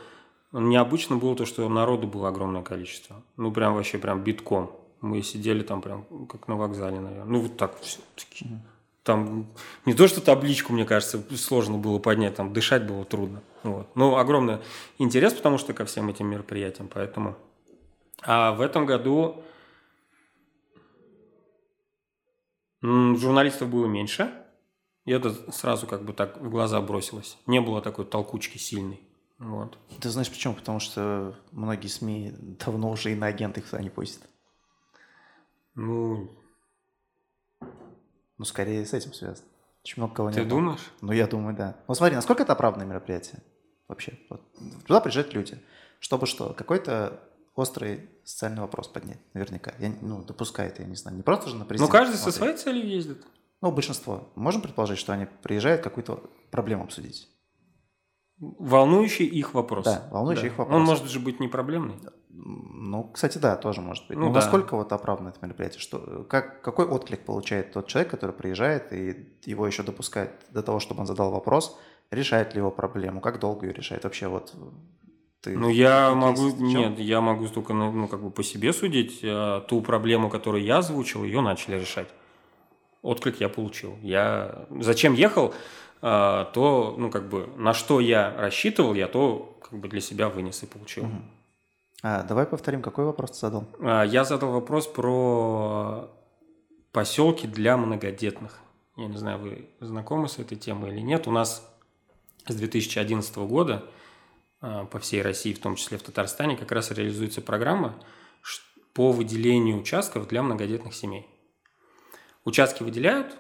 Необычно 0.56 1.16
было 1.16 1.34
то, 1.34 1.46
что 1.46 1.68
народу 1.68 2.06
было 2.06 2.28
огромное 2.28 2.62
количество. 2.62 3.20
Ну, 3.36 3.50
прям 3.50 3.74
вообще 3.74 3.98
прям 3.98 4.22
битком. 4.22 4.70
Мы 5.00 5.20
сидели 5.20 5.64
там 5.64 5.82
прям 5.82 6.04
как 6.26 6.46
на 6.46 6.54
вокзале, 6.54 7.00
наверное. 7.00 7.24
Ну, 7.24 7.40
вот 7.40 7.56
так 7.56 7.76
все. 7.80 7.98
Там 9.02 9.48
не 9.84 9.94
то, 9.94 10.06
что 10.06 10.20
табличку, 10.20 10.72
мне 10.72 10.84
кажется, 10.84 11.20
сложно 11.36 11.76
было 11.76 11.98
поднять, 11.98 12.36
там 12.36 12.52
дышать 12.52 12.86
было 12.86 13.04
трудно. 13.04 13.42
Вот. 13.64 13.88
Ну, 13.96 14.16
огромный 14.16 14.58
интерес, 14.98 15.34
потому 15.34 15.58
что 15.58 15.74
ко 15.74 15.84
всем 15.84 16.08
этим 16.08 16.28
мероприятиям, 16.28 16.88
поэтому... 16.88 17.34
А 18.22 18.52
в 18.52 18.60
этом 18.60 18.86
году 18.86 19.42
журналистов 22.80 23.68
было 23.68 23.86
меньше, 23.86 24.32
и 25.04 25.10
это 25.10 25.34
сразу 25.52 25.88
как 25.88 26.04
бы 26.04 26.12
так 26.12 26.40
в 26.40 26.48
глаза 26.48 26.80
бросилось. 26.80 27.36
Не 27.46 27.60
было 27.60 27.82
такой 27.82 28.04
толкучки 28.04 28.56
сильной. 28.56 29.00
Вот. 29.44 29.78
Ты 30.00 30.09
знаешь 30.09 30.30
почему? 30.30 30.54
Потому 30.54 30.80
что 30.80 31.37
многие 31.52 31.88
СМИ 31.88 32.33
давно 32.64 32.90
уже 32.90 33.12
и 33.12 33.14
на 33.14 33.26
агенты 33.26 33.61
их 33.61 33.68
туда 33.68 33.83
не 33.83 33.90
пустят. 33.90 34.22
Ну... 35.74 36.30
Ну, 38.38 38.44
скорее 38.44 38.85
с 38.85 38.92
этим 38.94 39.12
связано. 39.12 39.46
Очень 39.85 40.02
много 40.02 40.14
кого 40.14 40.30
Ты 40.30 40.40
нет. 40.40 40.48
думаешь? 40.48 40.90
Ну, 41.02 41.12
я 41.12 41.26
думаю, 41.26 41.54
да. 41.54 41.76
Ну, 41.87 41.94
смотри, 41.94 42.16
насколько 42.16 42.42
это 42.42 42.52
оправданное 42.54 42.87
мероприятие 42.87 43.42
вообще? 43.87 44.18
Вот. 44.30 44.42
Туда 44.87 45.00
приезжают 45.00 45.35
люди, 45.35 45.61
чтобы 46.00 46.26
что? 46.26 46.54
Какой-то 46.54 47.20
острый 47.54 48.09
социальный 48.24 48.62
вопрос 48.62 48.88
поднять, 48.88 49.20
наверняка. 49.35 49.74
Я, 49.78 49.92
ну, 50.00 50.22
допускает, 50.24 50.78
я 50.80 50.87
не 50.87 50.96
знаю. 50.96 51.16
Не 51.18 51.22
просто 51.22 51.50
же 51.50 51.57
на 51.57 51.64
президента 51.66 51.92
Ну, 51.92 51.98
каждый 51.98 52.16
смотреть. 52.16 52.35
со 52.35 52.38
своей 52.38 52.57
целью 52.57 52.88
ездит. 52.88 53.24
Ну, 53.61 53.70
большинство. 53.70 54.33
Можем 54.35 54.62
предположить, 54.62 54.98
что 54.98 55.12
они 55.12 55.26
приезжают 55.42 55.83
какую-то 55.83 56.22
проблему 56.50 56.85
обсудить? 56.85 57.28
Волнующий 58.59 59.26
их 59.26 59.54
вопрос. 59.54 59.85
Да, 59.85 60.09
волнующий 60.11 60.42
да. 60.42 60.48
их 60.48 60.59
вопрос. 60.59 60.76
Он 60.76 60.83
может 60.83 61.04
же 61.04 61.20
быть 61.20 61.40
не 61.40 61.48
проблемный. 61.48 61.94
Ну, 62.30 63.04
кстати, 63.04 63.38
да, 63.38 63.57
тоже 63.57 63.80
может 63.80 64.07
быть. 64.07 64.16
Ну, 64.18 64.26
Но 64.26 64.33
да. 64.33 64.40
насколько 64.40 64.76
вот 64.76 64.92
оправдано 64.92 65.28
это 65.28 65.38
мероприятие? 65.40 65.80
Что, 65.80 66.26
как, 66.28 66.62
какой 66.62 66.87
отклик 66.87 67.24
получает 67.24 67.72
тот 67.72 67.87
человек, 67.87 68.11
который 68.11 68.33
приезжает 68.33 68.92
и 68.92 69.28
его 69.44 69.66
еще 69.66 69.83
допускает 69.83 70.30
до 70.50 70.62
того, 70.62 70.80
чтобы 70.80 71.00
он 71.00 71.07
задал 71.07 71.30
вопрос, 71.30 71.78
решает 72.11 72.54
ли 72.54 72.61
его 72.61 72.70
проблему, 72.70 73.20
как 73.20 73.40
долго 73.40 73.66
ее 73.66 73.72
решает 73.72 74.05
вообще 74.05 74.28
вот 74.28 74.55
ты 75.45 75.59
ну, 75.59 75.68
я 75.68 76.14
могу, 76.14 76.51
нет, 76.57 76.99
я 76.99 77.20
могу 77.20 77.47
только, 77.49 77.74
ну, 77.74 77.92
ну, 77.92 78.09
как 78.09 78.22
бы 78.22 78.30
по 78.30 78.42
себе 78.42 78.72
судить. 78.72 79.20
А 79.22 79.61
ту 79.61 79.82
проблему, 79.82 80.30
которую 80.30 80.64
я 80.64 80.78
озвучил, 80.78 81.22
ее 81.22 81.42
начали 81.42 81.78
решать. 81.78 82.09
Отклик 83.03 83.40
я 83.40 83.51
получил. 83.51 83.99
Я 84.01 84.66
зачем 84.80 85.12
ехал? 85.12 85.53
А, 86.07 86.44
то, 86.52 86.94
ну, 86.98 87.11
как 87.11 87.30
бы, 87.30 87.48
на 87.57 87.72
что 87.72 87.98
я 87.98 88.36
рассчитывал, 88.36 88.92
я 88.92 89.09
то, 89.09 89.59
как 89.62 89.78
бы, 89.78 89.88
для 89.88 90.02
себя 90.02 90.28
вынес 90.28 90.62
и 90.62 90.66
получил. 90.66 91.05
Угу. 91.05 91.22
А, 92.02 92.22
давай 92.24 92.44
повторим, 92.44 92.82
какой 92.82 93.07
вопрос 93.07 93.30
ты 93.30 93.38
задал? 93.38 93.64
А, 93.80 94.02
я 94.02 94.24
задал 94.24 94.52
вопрос 94.52 94.86
про 94.86 96.11
поселки 96.92 97.46
для 97.46 97.78
многодетных. 97.78 98.59
Я 98.98 99.07
не 99.07 99.16
знаю, 99.16 99.38
вы 99.38 99.70
знакомы 99.80 100.28
с 100.28 100.38
этой 100.38 100.59
темой 100.59 100.90
или 100.90 101.00
нет. 101.00 101.26
У 101.26 101.30
нас 101.30 101.66
с 102.46 102.55
2011 102.55 103.34
года 103.38 103.86
а, 104.61 104.84
по 104.84 104.98
всей 104.98 105.22
России, 105.22 105.55
в 105.55 105.59
том 105.59 105.74
числе 105.76 105.96
в 105.96 106.02
Татарстане, 106.02 106.59
как 106.59 106.70
раз 106.70 106.90
реализуется 106.90 107.40
программа 107.40 107.94
по 108.92 109.11
выделению 109.11 109.80
участков 109.80 110.28
для 110.28 110.42
многодетных 110.42 110.92
семей. 110.92 111.26
Участки 112.44 112.82
выделяют, 112.82 113.34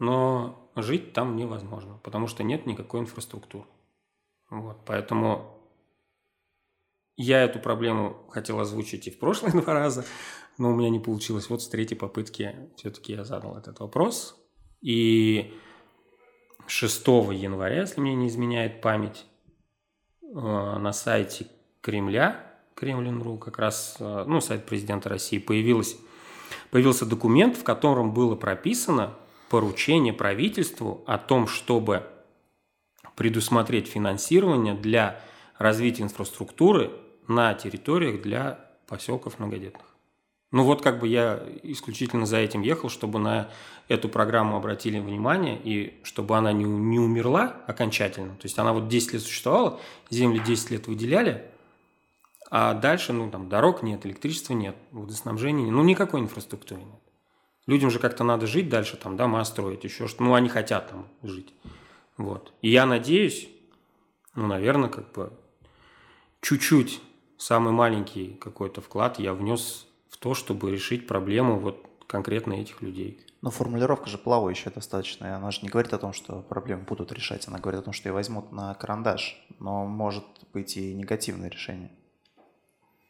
но 0.00 0.65
жить 0.76 1.12
там 1.12 1.36
невозможно, 1.36 1.98
потому 2.02 2.26
что 2.26 2.42
нет 2.42 2.66
никакой 2.66 3.00
инфраструктуры. 3.00 3.66
Вот, 4.50 4.84
поэтому 4.84 5.56
я 7.16 7.42
эту 7.42 7.58
проблему 7.58 8.26
хотел 8.30 8.60
озвучить 8.60 9.08
и 9.08 9.10
в 9.10 9.18
прошлые 9.18 9.52
два 9.60 9.74
раза, 9.74 10.04
но 10.58 10.70
у 10.70 10.74
меня 10.74 10.90
не 10.90 11.00
получилось. 11.00 11.48
Вот 11.50 11.62
с 11.62 11.68
третьей 11.68 11.96
попытки 11.96 12.54
все-таки 12.76 13.12
я 13.12 13.24
задал 13.24 13.56
этот 13.56 13.80
вопрос. 13.80 14.36
И 14.82 15.54
6 16.66 17.06
января, 17.06 17.80
если 17.80 18.00
мне 18.00 18.14
не 18.14 18.28
изменяет 18.28 18.80
память, 18.80 19.24
э, 20.22 20.28
на 20.34 20.92
сайте 20.92 21.48
Кремля, 21.80 22.54
Кремлин.ру, 22.74 23.38
как 23.38 23.58
раз, 23.58 23.96
э, 23.98 24.24
ну, 24.26 24.40
сайт 24.40 24.66
президента 24.66 25.08
России, 25.08 25.38
появилось, 25.38 25.96
появился 26.70 27.06
документ, 27.06 27.56
в 27.56 27.64
котором 27.64 28.12
было 28.12 28.36
прописано 28.36 29.14
поручение 29.48 30.12
правительству 30.12 31.02
о 31.06 31.18
том, 31.18 31.46
чтобы 31.46 32.04
предусмотреть 33.14 33.88
финансирование 33.88 34.74
для 34.74 35.20
развития 35.58 36.02
инфраструктуры 36.02 36.90
на 37.28 37.54
территориях 37.54 38.22
для 38.22 38.60
поселков 38.86 39.38
многодетных. 39.38 39.86
Ну 40.52 40.62
вот 40.62 40.80
как 40.80 41.00
бы 41.00 41.08
я 41.08 41.42
исключительно 41.64 42.24
за 42.24 42.38
этим 42.38 42.62
ехал, 42.62 42.88
чтобы 42.88 43.18
на 43.18 43.50
эту 43.88 44.08
программу 44.08 44.56
обратили 44.56 44.98
внимание 44.98 45.60
и 45.62 46.00
чтобы 46.04 46.36
она 46.36 46.52
не, 46.52 46.64
не 46.64 46.98
умерла 46.98 47.56
окончательно. 47.66 48.34
То 48.36 48.44
есть 48.44 48.58
она 48.58 48.72
вот 48.72 48.88
10 48.88 49.14
лет 49.14 49.22
существовала, 49.22 49.80
земли 50.08 50.40
10 50.44 50.70
лет 50.70 50.86
выделяли, 50.86 51.44
а 52.48 52.74
дальше, 52.74 53.12
ну 53.12 53.30
там 53.30 53.48
дорог 53.48 53.82
нет, 53.82 54.06
электричества 54.06 54.54
нет, 54.54 54.76
водоснабжения 54.92 55.64
нет, 55.64 55.72
ну 55.72 55.82
никакой 55.82 56.20
инфраструктуры 56.20 56.80
нет. 56.80 57.05
Людям 57.66 57.90
же 57.90 57.98
как-то 57.98 58.24
надо 58.24 58.46
жить 58.46 58.68
дальше, 58.68 58.96
там 58.96 59.16
дома 59.16 59.44
строить, 59.44 59.84
еще 59.84 60.06
что 60.06 60.22
Ну 60.22 60.34
они 60.34 60.48
хотят 60.48 60.90
там 60.90 61.08
жить. 61.22 61.52
Вот. 62.16 62.52
И 62.62 62.70
я 62.70 62.86
надеюсь, 62.86 63.48
ну, 64.34 64.46
наверное, 64.46 64.88
как 64.88 65.12
бы 65.12 65.32
чуть-чуть 66.40 67.00
самый 67.36 67.72
маленький 67.72 68.34
какой-то 68.40 68.80
вклад 68.80 69.18
я 69.18 69.34
внес 69.34 69.86
в 70.08 70.16
то, 70.16 70.34
чтобы 70.34 70.70
решить 70.70 71.06
проблему 71.06 71.58
вот 71.58 71.86
конкретно 72.06 72.54
этих 72.54 72.82
людей. 72.82 73.20
Но 73.42 73.50
формулировка 73.50 74.08
же 74.08 74.18
плавающая 74.18 74.72
достаточно, 74.72 75.36
она 75.36 75.50
же 75.50 75.60
не 75.62 75.68
говорит 75.68 75.92
о 75.92 75.98
том, 75.98 76.12
что 76.12 76.42
проблемы 76.42 76.84
будут 76.84 77.12
решать, 77.12 77.46
она 77.48 77.58
говорит 77.58 77.80
о 77.80 77.84
том, 77.84 77.92
что 77.92 78.08
ее 78.08 78.12
возьмут 78.12 78.50
на 78.52 78.74
карандаш, 78.74 79.44
но 79.58 79.86
может 79.86 80.24
быть 80.52 80.76
и 80.76 80.94
негативное 80.94 81.50
решение. 81.50 81.90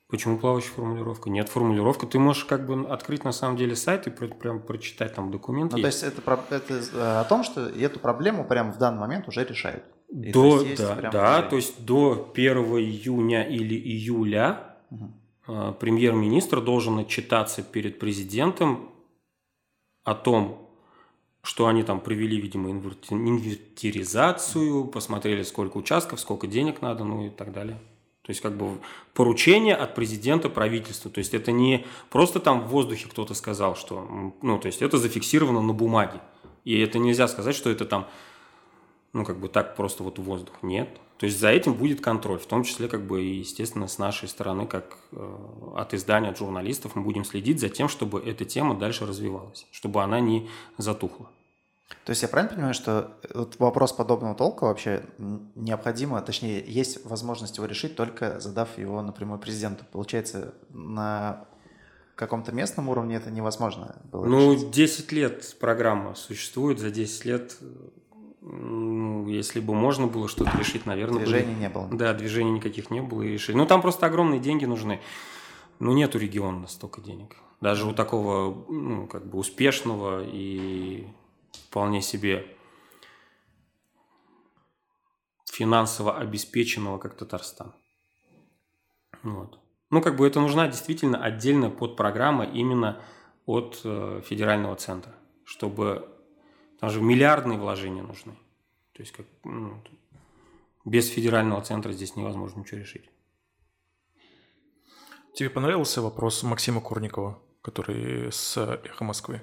Почему 0.08 0.38
плавающая 0.38 0.70
формулировка? 0.70 1.30
Нет 1.30 1.48
формулировка. 1.48 2.06
Ты 2.06 2.20
можешь 2.20 2.44
как 2.44 2.64
бы 2.64 2.86
открыть 2.86 3.24
на 3.24 3.32
самом 3.32 3.56
деле 3.56 3.74
сайт 3.74 4.06
и 4.06 4.10
прям 4.10 4.60
прочитать 4.60 5.14
там 5.14 5.32
документы. 5.32 5.74
Ну, 5.76 5.82
то 5.82 5.88
есть 5.88 6.04
это, 6.04 6.22
это 6.50 6.74
э, 6.74 7.20
о 7.20 7.24
том, 7.24 7.42
что 7.42 7.68
эту 7.68 7.98
проблему 7.98 8.46
прямо 8.46 8.72
в 8.72 8.78
данный 8.78 9.00
момент 9.00 9.26
уже 9.26 9.44
решают. 9.44 9.82
И 10.08 10.30
до, 10.30 10.60
то 10.60 10.76
да, 10.76 11.10
да, 11.10 11.42
то 11.42 11.56
есть 11.56 11.84
до 11.84 12.30
1 12.32 12.56
июня 12.56 13.42
или 13.42 13.74
июля 13.74 14.76
угу. 14.90 15.12
премьер-министр 15.80 16.60
должен 16.60 17.00
отчитаться 17.00 17.64
перед 17.64 17.98
президентом 17.98 18.92
о 20.04 20.14
том, 20.14 20.70
что 21.42 21.66
они 21.66 21.82
там 21.82 22.00
провели, 22.00 22.40
видимо, 22.40 22.70
инвентаризацию, 22.70 24.84
посмотрели, 24.84 25.42
сколько 25.42 25.78
участков, 25.78 26.20
сколько 26.20 26.46
денег 26.46 26.80
надо, 26.80 27.02
ну 27.02 27.26
и 27.26 27.30
так 27.30 27.52
далее. 27.52 27.80
То 28.26 28.30
есть 28.30 28.40
как 28.40 28.56
бы 28.56 28.80
поручение 29.14 29.76
от 29.76 29.94
президента 29.94 30.48
правительству. 30.48 31.12
То 31.12 31.20
есть 31.20 31.32
это 31.32 31.52
не 31.52 31.86
просто 32.10 32.40
там 32.40 32.62
в 32.62 32.66
воздухе 32.70 33.06
кто-то 33.08 33.34
сказал, 33.34 33.76
что, 33.76 34.34
ну, 34.42 34.58
то 34.58 34.66
есть 34.66 34.82
это 34.82 34.98
зафиксировано 34.98 35.62
на 35.62 35.72
бумаге. 35.72 36.20
И 36.64 36.76
это 36.80 36.98
нельзя 36.98 37.28
сказать, 37.28 37.54
что 37.54 37.70
это 37.70 37.84
там, 37.84 38.08
ну, 39.12 39.24
как 39.24 39.38
бы 39.38 39.48
так 39.48 39.76
просто 39.76 40.02
вот 40.02 40.18
в 40.18 40.22
воздух. 40.24 40.54
Нет. 40.62 40.88
То 41.18 41.26
есть 41.26 41.38
за 41.38 41.50
этим 41.50 41.74
будет 41.74 42.00
контроль, 42.00 42.40
в 42.40 42.46
том 42.46 42.64
числе, 42.64 42.88
как 42.88 43.06
бы, 43.06 43.22
и, 43.24 43.38
естественно, 43.38 43.86
с 43.86 43.98
нашей 43.98 44.28
стороны, 44.28 44.66
как 44.66 44.98
э, 45.12 45.36
от 45.76 45.94
издания, 45.94 46.30
от 46.30 46.38
журналистов, 46.38 46.96
мы 46.96 47.02
будем 47.02 47.24
следить 47.24 47.60
за 47.60 47.68
тем, 47.68 47.88
чтобы 47.88 48.20
эта 48.20 48.44
тема 48.44 48.74
дальше 48.74 49.06
развивалась, 49.06 49.68
чтобы 49.70 50.02
она 50.02 50.18
не 50.18 50.48
затухла. 50.78 51.30
То 52.04 52.10
есть 52.10 52.22
я 52.22 52.28
правильно 52.28 52.54
понимаю, 52.54 52.74
что 52.74 53.16
вот 53.34 53.58
вопрос 53.58 53.92
подобного 53.92 54.34
толка 54.34 54.64
вообще 54.64 55.02
необходимо, 55.54 56.20
точнее, 56.20 56.64
есть 56.66 57.04
возможность 57.04 57.56
его 57.56 57.66
решить, 57.66 57.96
только 57.96 58.40
задав 58.40 58.78
его 58.78 59.02
напрямую 59.02 59.40
президенту. 59.40 59.84
Получается, 59.92 60.54
на 60.70 61.46
каком-то 62.16 62.52
местном 62.52 62.88
уровне 62.88 63.16
это 63.16 63.30
невозможно 63.30 63.96
было 64.10 64.24
Ну, 64.24 64.54
решить. 64.54 64.70
10 64.70 65.12
лет 65.12 65.56
программа 65.60 66.14
существует, 66.14 66.78
за 66.78 66.90
10 66.90 67.24
лет, 67.24 67.56
ну, 68.40 69.28
если 69.28 69.60
бы 69.60 69.74
можно 69.74 70.06
было 70.06 70.28
что-то 70.28 70.56
решить, 70.58 70.86
наверное... 70.86 71.18
Движений 71.18 71.54
были... 71.54 71.60
не 71.60 71.68
было. 71.68 71.88
Да, 71.92 72.14
движений 72.14 72.52
никаких 72.52 72.90
не 72.90 73.02
было 73.02 73.22
и 73.22 73.28
решили. 73.28 73.56
Ну, 73.56 73.66
там 73.66 73.82
просто 73.82 74.06
огромные 74.06 74.40
деньги 74.40 74.64
нужны. 74.64 75.00
Ну, 75.78 75.92
нету 75.92 76.18
региона 76.18 76.66
столько 76.68 77.00
денег. 77.00 77.36
Даже 77.60 77.86
у 77.86 77.92
такого, 77.92 78.64
ну, 78.68 79.06
как 79.06 79.26
бы 79.26 79.38
успешного 79.38 80.24
и 80.24 81.06
вполне 81.56 82.02
себе 82.02 82.56
финансово 85.50 86.18
обеспеченного, 86.18 86.98
как 86.98 87.16
Татарстан. 87.16 87.74
Вот. 89.22 89.58
Ну, 89.90 90.02
как 90.02 90.16
бы 90.16 90.26
это 90.26 90.40
нужна 90.40 90.68
действительно 90.68 91.22
отдельная 91.22 91.70
подпрограмма 91.70 92.44
именно 92.44 93.00
от 93.46 93.80
э, 93.84 94.20
федерального 94.24 94.76
центра, 94.76 95.14
чтобы 95.44 96.08
там 96.80 96.90
же 96.90 97.00
миллиардные 97.00 97.58
вложения 97.58 98.02
нужны. 98.02 98.36
То 98.92 99.02
есть 99.02 99.12
как, 99.12 99.26
ну, 99.44 99.82
без 100.84 101.08
федерального 101.08 101.62
центра 101.62 101.92
здесь 101.92 102.16
невозможно 102.16 102.60
ничего 102.60 102.80
решить. 102.80 103.08
Тебе 105.34 105.50
понравился 105.50 106.02
вопрос 106.02 106.42
Максима 106.42 106.80
Курникова, 106.80 107.38
который 107.62 108.32
с 108.32 108.56
«Эхо 108.56 109.04
Москвы»? 109.04 109.42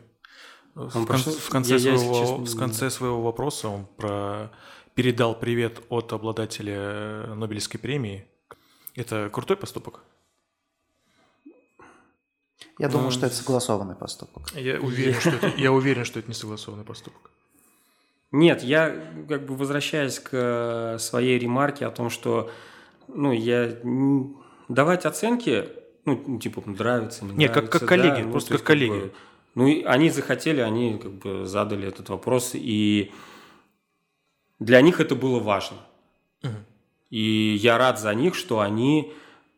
В, 0.75 1.05
кон- 1.05 1.17
в, 1.17 1.49
конце, 1.49 1.77
я, 1.77 1.97
своего, 1.97 2.15
я, 2.15 2.21
честно... 2.21 2.45
в 2.45 2.57
конце 2.57 2.89
своего 2.89 3.21
вопроса 3.21 3.67
он 3.69 3.85
про... 3.97 4.51
передал 4.95 5.35
привет 5.39 5.81
от 5.89 6.13
обладателя 6.13 7.33
Нобелевской 7.35 7.79
премии. 7.79 8.25
Это 8.95 9.29
крутой 9.31 9.57
поступок? 9.57 10.01
Я 12.79 12.89
думаю, 12.89 13.11
что 13.11 13.27
это 13.27 13.35
согласованный 13.35 13.95
поступок. 13.95 14.51
Я 14.55 14.79
уверен, 14.79 15.19
что 15.19 15.29
это, 15.29 15.53
я 15.57 15.71
уверен, 15.71 16.05
что 16.05 16.19
это 16.19 16.27
не 16.27 16.33
согласованный 16.33 16.83
поступок. 16.83 17.29
Нет, 18.31 18.63
я 18.63 19.13
как 19.29 19.45
бы 19.45 19.55
возвращаясь 19.55 20.19
к 20.19 20.97
своей 20.99 21.37
ремарке 21.37 21.85
о 21.85 21.91
том, 21.91 22.09
что 22.09 22.49
ну, 23.07 23.31
я 23.31 23.77
давать 24.69 25.05
оценки, 25.05 25.67
ну, 26.05 26.39
типа, 26.39 26.63
нравится, 26.65 27.25
не 27.25 27.33
Нет, 27.33 27.51
нравится. 27.51 27.61
Нет, 27.61 27.69
как, 27.69 27.79
как 27.79 27.89
коллеги, 27.89 28.21
да, 28.21 28.25
ну, 28.25 28.31
просто 28.31 28.53
как 28.57 28.63
коллеги. 28.63 28.91
Как 28.91 29.01
бы, 29.01 29.13
ну, 29.55 29.67
и 29.67 29.83
они 29.83 30.09
захотели, 30.09 30.61
они 30.61 30.97
как 30.97 31.11
бы 31.13 31.45
задали 31.45 31.87
этот 31.87 32.09
вопрос, 32.09 32.51
и 32.53 33.11
для 34.59 34.81
них 34.81 34.99
это 34.99 35.15
было 35.15 35.39
важно. 35.39 35.77
Угу. 36.43 36.55
И 37.11 37.55
я 37.61 37.77
рад 37.77 37.99
за 37.99 38.13
них, 38.15 38.33
что 38.33 38.59
они 38.59 39.13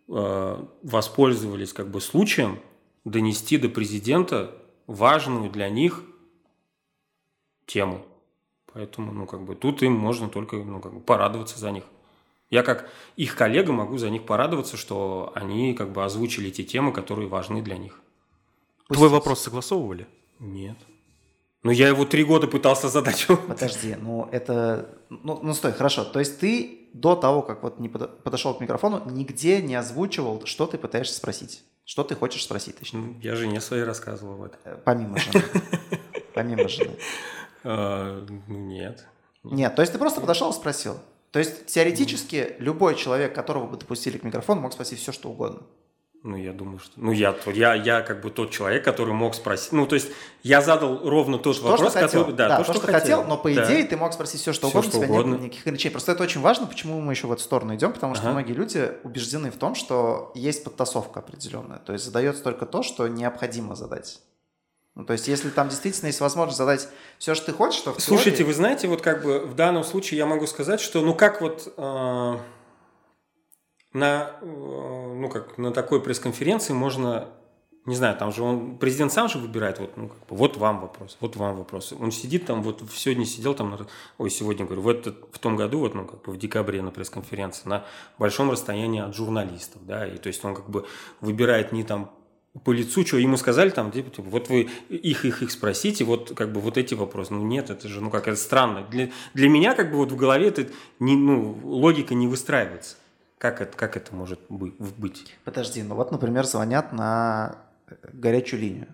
э, 0.07 0.63
воспользовались 0.83 1.71
как 1.71 1.89
бы 1.89 2.01
случаем 2.01 2.59
донести 3.05 3.57
до 3.57 3.69
президента 3.69 4.51
важную 4.87 5.49
для 5.49 5.69
них 5.69 6.03
тему. 7.65 8.05
Поэтому, 8.73 9.13
ну, 9.13 9.25
как 9.25 9.43
бы 9.43 9.55
тут 9.55 9.83
им 9.83 9.93
можно 9.93 10.27
только, 10.27 10.57
ну, 10.57 10.81
как 10.81 10.93
бы 10.93 10.99
порадоваться 10.99 11.57
за 11.57 11.71
них. 11.71 11.85
Я 12.49 12.61
как 12.61 12.89
их 13.15 13.35
коллега 13.35 13.71
могу 13.71 13.97
за 13.97 14.09
них 14.09 14.25
порадоваться, 14.25 14.75
что 14.75 15.31
они 15.33 15.73
как 15.73 15.91
бы 15.91 16.03
озвучили 16.03 16.49
те 16.49 16.63
темы, 16.63 16.91
которые 16.91 17.27
важны 17.27 17.61
для 17.61 17.77
них. 17.77 18.01
Твой 18.87 19.09
вопрос 19.09 19.41
согласовывали? 19.41 20.07
Нет. 20.39 20.77
Ну, 21.63 21.71
я 21.71 21.87
его 21.87 22.05
три 22.05 22.23
года 22.23 22.47
пытался 22.47 22.89
задать. 22.89 23.25
Подожди, 23.47 23.95
ну 23.99 24.29
это... 24.31 24.87
Ну, 25.09 25.39
ну 25.41 25.53
стой, 25.53 25.73
хорошо. 25.73 26.03
То 26.03 26.19
есть 26.19 26.39
ты 26.39 26.89
до 26.93 27.15
того, 27.15 27.41
как 27.41 27.63
вот 27.63 27.79
не 27.79 27.89
подошел 27.89 28.53
к 28.53 28.61
микрофону, 28.61 29.01
нигде 29.09 29.61
не 29.61 29.75
озвучивал, 29.75 30.45
что 30.45 30.67
ты 30.67 30.77
пытаешься 30.77 31.15
спросить? 31.15 31.63
Что 31.83 32.03
ты 32.03 32.15
хочешь 32.15 32.43
спросить, 32.43 32.77
точнее? 32.77 32.99
Ну, 32.99 33.15
я 33.19 33.35
жене 33.35 33.61
своей 33.61 33.83
рассказывал 33.83 34.35
об 34.35 34.43
этом. 34.43 34.59
Э, 34.63 34.77
помимо 34.83 35.17
жены. 35.17 35.43
Помимо 36.33 36.67
жены. 36.67 36.91
А, 37.67 38.23
ну, 38.29 38.57
нет. 38.57 39.07
Нет, 39.43 39.75
то 39.75 39.81
есть 39.81 39.91
ты 39.91 39.97
просто 39.97 40.21
подошел 40.21 40.51
и 40.51 40.53
спросил. 40.53 40.99
То 41.31 41.39
есть 41.39 41.65
теоретически 41.65 42.55
любой 42.59 42.93
человек, 42.95 43.33
которого 43.33 43.65
бы 43.65 43.77
допустили 43.77 44.19
к 44.19 44.23
микрофону, 44.23 44.61
мог 44.61 44.73
спросить 44.73 44.99
все, 44.99 45.11
что 45.11 45.29
угодно. 45.29 45.63
Ну, 46.27 46.35
я 46.37 46.53
думаю, 46.53 46.79
что... 46.79 46.91
Ну, 46.95 47.11
я, 47.11 47.35
я, 47.53 47.75
я 47.75 48.01
как 48.01 48.21
бы 48.21 48.31
тот 48.31 48.49
человек, 48.49 48.83
который 48.83 49.13
мог 49.13 49.35
спросить... 49.35 49.71
Ну, 49.71 49.85
то 49.85 49.93
есть 49.93 50.09
я 50.41 50.59
задал 50.59 51.07
ровно 51.07 51.37
тот 51.37 51.55
то, 51.57 51.63
вопрос, 51.67 51.91
что 51.91 51.99
хотел. 52.01 52.21
который... 52.23 52.35
Да, 52.35 52.47
да, 52.49 52.57
то, 52.57 52.63
что, 52.63 52.73
что 52.73 52.87
хотел, 52.91 53.23
но 53.25 53.37
по 53.37 53.47
Да. 53.53 53.63
идее 53.65 53.83
ты 53.85 53.95
мог 53.95 54.11
спросить 54.11 54.41
все, 54.41 54.51
что 54.51 54.67
Всё, 54.69 54.79
угодно, 54.79 54.89
что 54.89 54.99
у 54.99 55.03
тебя 55.03 55.13
угодно. 55.13 55.31
нет 55.33 55.41
никаких 55.43 55.61
ограничений. 55.61 55.91
Просто 55.91 56.13
это 56.13 56.23
очень 56.23 56.41
важно, 56.41 56.65
почему 56.65 56.99
мы 56.99 57.13
еще 57.13 57.27
в 57.27 57.31
эту 57.31 57.43
сторону 57.43 57.75
идем, 57.75 57.93
потому 57.93 58.15
что 58.15 58.23
Ага. 58.23 58.31
многие 58.33 58.53
люди 58.53 58.91
убеждены 59.03 59.51
в 59.51 59.57
том, 59.57 59.75
что 59.75 60.31
есть 60.33 60.63
подтасовка 60.63 61.19
определенная. 61.19 61.77
То 61.77 61.93
есть 61.93 62.03
задается 62.05 62.41
только 62.41 62.65
то, 62.65 62.81
что 62.81 63.07
необходимо 63.07 63.75
задать. 63.75 64.19
Ну, 64.95 65.05
то 65.05 65.13
есть, 65.13 65.27
если 65.27 65.49
там 65.51 65.69
действительно 65.69 66.07
есть 66.07 66.21
возможность 66.21 66.57
задать 66.57 66.87
все, 67.19 67.35
что 67.35 67.45
ты 67.47 67.51
хочешь, 67.53 67.81
то 67.81 67.93
в 67.93 67.99
Слушайте, 68.01 68.37
теории- 68.37 68.47
вы 68.47 68.53
знаете, 68.55 68.87
вот 68.87 69.03
как 69.03 69.23
бы 69.23 69.41
в 69.41 69.53
данном 69.53 69.83
случае 69.83 70.17
я 70.17 70.25
могу 70.25 70.47
сказать, 70.47 70.79
что 70.81 71.01
ну 71.01 71.13
как 71.13 71.41
вот 71.41 71.71
э, 71.77 72.37
на, 73.95 74.31
э, 74.41 75.13
ну 75.15 75.29
как, 75.29 75.57
на 75.57 75.71
такой 75.71 76.01
пресс-конференции 76.01 76.73
можно, 76.73 77.29
не 77.85 77.95
знаю, 77.95 78.17
там 78.17 78.33
же 78.33 78.43
он, 78.43 78.77
президент 78.77 79.13
сам 79.13 79.29
же 79.29 79.37
выбирает, 79.39 79.79
вот, 79.79 79.95
ну, 79.95 80.09
как 80.09 80.19
бы, 80.27 80.35
вот 80.35 80.57
вам 80.57 80.81
вопрос, 80.81 81.17
вот 81.21 81.37
вам 81.37 81.55
вопрос. 81.55 81.93
Он 81.97 82.11
сидит 82.11 82.45
там, 82.45 82.61
вот 82.61 82.83
сегодня 82.93 83.25
сидел 83.25 83.53
там, 83.53 83.77
ой, 84.17 84.29
сегодня, 84.29 84.65
говорю, 84.65 84.81
в, 84.81 84.89
этот, 84.89 85.33
в 85.33 85.39
том 85.39 85.55
году, 85.55 85.79
вот, 85.79 85.95
ну, 85.95 86.05
как 86.05 86.23
бы 86.23 86.33
в 86.33 86.37
декабре 86.37 86.81
на 86.81 86.91
пресс-конференции, 86.91 87.69
на 87.69 87.85
большом 88.19 88.51
расстоянии 88.51 89.01
от 89.01 89.15
журналистов, 89.15 89.85
да, 89.85 90.05
и 90.05 90.17
то 90.17 90.27
есть 90.27 90.43
он 90.43 90.55
как 90.55 90.69
бы 90.69 90.85
выбирает 91.21 91.71
не 91.71 91.85
там 91.85 92.11
по 92.65 92.71
лицу, 92.71 93.05
что 93.05 93.17
ему 93.17 93.37
сказали 93.37 93.69
там, 93.69 93.91
типа, 93.91 94.09
типа, 94.09 94.29
вот 94.29 94.49
вы 94.49 94.69
их, 94.89 95.23
их, 95.23 95.41
их 95.41 95.51
спросите, 95.51 96.03
вот 96.03 96.33
как 96.35 96.51
бы 96.51 96.61
вот 96.61 96.77
эти 96.77 96.93
вопросы. 96.93 97.33
Ну 97.33 97.43
нет, 97.43 97.69
это 97.69 97.89
же, 97.89 97.99
ну 97.99 98.09
как, 98.09 98.29
это 98.29 98.37
странно. 98.37 98.87
Для, 98.89 99.11
для 99.33 99.49
меня 99.49 99.73
как 99.73 99.91
бы 99.91 99.97
вот 99.97 100.13
в 100.13 100.15
голове 100.15 100.47
это 100.47 100.67
не, 100.99 101.17
ну, 101.17 101.59
логика 101.63 102.13
не 102.13 102.27
выстраивается. 102.27 102.95
Как 103.37 103.61
это, 103.61 103.77
как 103.77 103.97
это 103.97 104.15
может 104.15 104.39
бы- 104.49 104.73
быть? 104.97 105.35
Подожди, 105.43 105.83
ну 105.83 105.95
вот, 105.95 106.11
например, 106.11 106.45
звонят 106.45 106.93
на 106.93 107.57
э, 107.87 107.95
горячую 108.13 108.61
линию. 108.61 108.87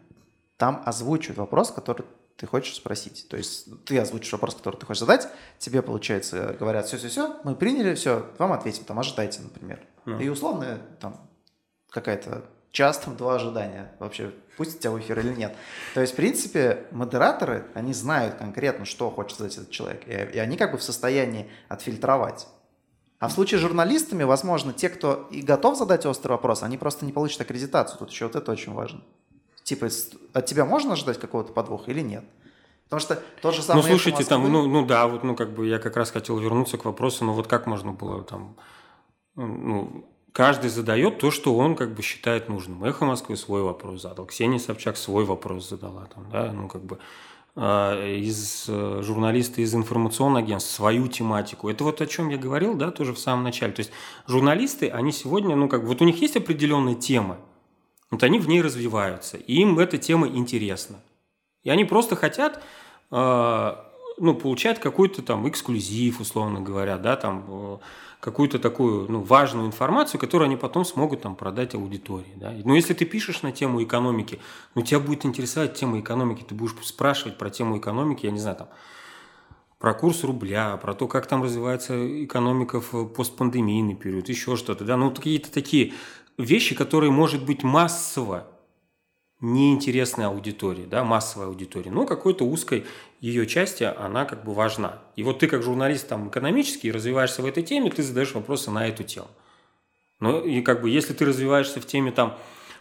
Там 0.58 0.82
озвучивают 0.86 1.38
вопрос, 1.38 1.72
который 1.72 2.06
ты 2.38 2.48
хочешь 2.48 2.76
спросить. 2.76 3.28
То 3.30 3.38
есть 3.38 3.68
ты 3.86 4.00
озвучишь 4.00 4.32
вопрос, 4.32 4.56
который 4.56 4.78
ты 4.78 4.86
хочешь 4.86 5.02
задать, 5.02 5.28
тебе, 5.60 5.84
получается, 5.84 6.56
говорят, 6.60 6.88
все-все-все, 6.88 7.40
мы 7.44 7.56
приняли, 7.56 7.94
все, 7.94 8.26
вам 8.40 8.52
ответим, 8.54 8.84
там, 8.84 9.00
ожидайте, 9.00 9.42
например. 9.42 9.80
Ну. 10.06 10.20
И 10.20 10.28
условно, 10.28 10.82
там, 11.00 11.30
какая-то 11.92 12.44
час, 12.72 12.98
там, 12.98 13.16
два 13.16 13.36
ожидания. 13.36 13.92
Вообще, 14.00 14.32
пустят 14.58 14.80
тебя 14.80 14.92
в 14.92 15.00
эфир 15.00 15.20
или 15.20 15.34
нет. 15.36 15.56
То 15.94 16.02
есть, 16.02 16.14
в 16.14 16.16
принципе, 16.16 16.86
модераторы, 16.92 17.68
они 17.76 17.94
знают 17.94 18.36
конкретно, 18.36 18.86
что 18.86 19.12
хочет 19.12 19.38
задать 19.38 19.58
этот 19.58 19.70
человек. 19.70 20.08
И, 20.08 20.12
и 20.12 20.40
они 20.40 20.58
как 20.58 20.72
бы 20.72 20.78
в 20.78 20.84
состоянии 20.84 21.50
отфильтровать. 21.68 22.48
А 23.22 23.28
в 23.28 23.32
случае 23.32 23.60
с 23.60 23.62
журналистами, 23.62 24.24
возможно, 24.24 24.74
те, 24.74 24.90
кто 24.90 25.28
и 25.30 25.44
готов 25.44 25.78
задать 25.78 26.08
острый 26.08 26.32
вопрос, 26.32 26.64
они 26.64 26.80
просто 26.80 27.06
не 27.06 27.12
получат 27.12 27.42
аккредитацию. 27.42 28.00
Тут 28.00 28.10
еще 28.10 28.26
вот 28.26 28.36
это 28.36 28.52
очень 28.52 28.74
важно. 28.74 29.02
Типа, 29.64 29.90
от 30.34 30.46
тебя 30.48 30.66
можно 30.66 30.94
ожидать 30.94 31.20
какого-то 31.20 31.54
подвоха 31.54 31.92
или 31.92 32.02
нет? 32.02 32.24
Потому 32.86 33.00
что 33.00 33.22
тот 33.44 33.54
же 33.54 33.62
самый 33.62 33.82
ну 33.82 33.82
«Эхо 33.82 33.90
слушайте, 33.92 34.24
там, 34.24 34.42
Москвы», 34.42 34.58
ну, 34.58 34.82
ну 34.82 34.88
да, 34.88 35.06
вот, 35.06 35.24
ну 35.24 35.36
как 35.36 35.54
бы 35.54 35.68
я 35.68 35.78
как 35.78 35.98
раз 35.98 36.10
хотел 36.10 36.40
вернуться 36.40 36.80
к 36.80 36.86
вопросу, 36.86 37.24
ну 37.24 37.34
вот 37.34 37.48
как 37.48 37.68
можно 37.68 37.92
было 37.92 38.24
там, 38.24 38.56
ну, 39.36 40.04
каждый 40.32 40.72
задает 40.72 41.20
то, 41.20 41.30
что 41.30 41.56
он 41.56 41.76
как 41.76 41.94
бы 41.94 42.02
считает 42.02 42.50
нужным. 42.50 42.84
Эхо 42.84 43.06
Москвы 43.06 43.38
свой 43.38 43.62
вопрос 43.62 44.02
задал, 44.02 44.26
Ксения 44.26 44.58
Собчак 44.58 44.98
свой 44.98 45.26
вопрос 45.26 45.70
задала, 45.70 46.08
там, 46.08 46.28
да, 46.32 46.52
ну 46.52 46.68
как 46.68 46.82
бы 46.82 46.98
из 47.56 48.66
э, 48.70 49.02
журналисты 49.04 49.62
из 49.62 49.76
информационного 49.76 50.40
агентства 50.40 50.76
свою 50.76 51.08
тематику. 51.08 51.70
Это 51.70 51.84
вот 51.84 52.02
о 52.02 52.08
чем 52.08 52.30
я 52.30 52.38
говорил, 52.38 52.76
да, 52.76 52.92
тоже 52.92 53.14
в 53.14 53.20
самом 53.20 53.44
начале. 53.44 53.74
То 53.74 53.82
есть 53.82 53.92
журналисты, 54.26 54.90
они 54.90 55.12
сегодня, 55.12 55.56
ну 55.56 55.68
как 55.68 55.84
вот 55.84 56.02
у 56.02 56.06
них 56.06 56.22
есть 56.22 56.38
определенная 56.38 56.96
тема, 56.96 57.38
вот 58.10 58.24
они 58.24 58.40
в 58.40 58.48
ней 58.48 58.62
развиваются, 58.62 59.38
и 59.38 59.56
им 59.56 59.80
эта 59.80 59.98
тема 59.98 60.28
интересна. 60.28 60.98
И 61.64 61.70
они 61.70 61.84
просто 61.84 62.16
хотят 62.16 62.64
э, 63.12 63.76
ну, 64.18 64.34
получать 64.36 64.80
какой-то 64.80 65.22
там 65.22 65.48
эксклюзив, 65.50 66.20
условно 66.22 66.62
говоря, 66.62 66.98
да, 66.98 67.16
там 67.16 67.46
э, 67.48 67.78
какую-то 68.22 68.60
такую 68.60 69.12
ну, 69.12 69.22
важную 69.22 69.66
информацию, 69.66 70.22
которую 70.22 70.46
они 70.46 70.56
потом 70.56 70.86
смогут 70.86 71.22
там 71.22 71.36
продать 71.36 71.74
аудитории. 71.74 72.34
Да. 72.36 72.54
Но 72.64 72.76
если 72.76 72.94
ты 72.94 73.04
пишешь 73.04 73.42
на 73.42 73.52
тему 73.52 73.84
экономики, 73.84 74.40
ну, 74.76 74.84
тебя 74.84 75.00
будет 75.00 75.26
интересовать 75.26 75.74
тема 75.74 76.00
экономики, 76.00 76.46
ты 76.48 76.54
будешь 76.54 76.76
спрашивать 76.84 77.38
про 77.38 77.50
тему 77.50 77.80
экономики, 77.80 78.28
я 78.28 78.32
не 78.32 78.40
знаю, 78.40 78.58
там, 78.58 78.70
про 79.80 79.96
курс 79.96 80.24
рубля, 80.24 80.78
про 80.78 80.94
то, 80.94 81.08
как 81.08 81.26
там 81.26 81.42
развивается 81.42 82.24
экономика 82.24 82.80
в 82.80 83.08
постпандемийный 83.08 83.96
период, 83.96 84.30
еще 84.30 84.56
что-то, 84.56 84.86
да, 84.86 84.96
ну, 84.98 85.10
какие-то 85.10 85.52
такие 85.52 85.94
вещи, 86.38 86.76
которые, 86.76 87.12
может 87.12 87.44
быть, 87.44 87.64
массово 87.64 88.48
неинтересной 89.40 90.28
аудитории, 90.28 90.86
да, 90.86 91.04
массовой 91.04 91.48
аудитории, 91.48 91.90
но 91.90 92.06
какой-то 92.06 92.46
узкой 92.46 92.86
ее 93.22 93.46
части 93.46 93.84
она 93.84 94.26
как 94.26 94.44
бы 94.44 94.54
важна. 94.54 95.00
И 95.16 95.24
вот 95.24 95.40
ты 95.40 95.48
как 95.48 95.64
журналист 95.64 96.08
там 96.08 96.28
экономический 96.30 96.92
развиваешься 96.92 97.42
в 97.42 97.46
этой 97.46 97.64
теме, 97.64 97.92
ты 97.92 98.04
задаешь 98.04 98.34
вопросы 98.34 98.72
на 98.72 98.88
эту 98.88 99.04
тему. 99.04 99.28
Ну 100.20 100.44
и 100.44 100.62
как 100.62 100.82
бы 100.82 100.90
если 100.90 101.14
ты 101.14 101.26
развиваешься 101.26 101.80
в 101.80 101.86
теме 101.86 102.12
там 102.12 102.38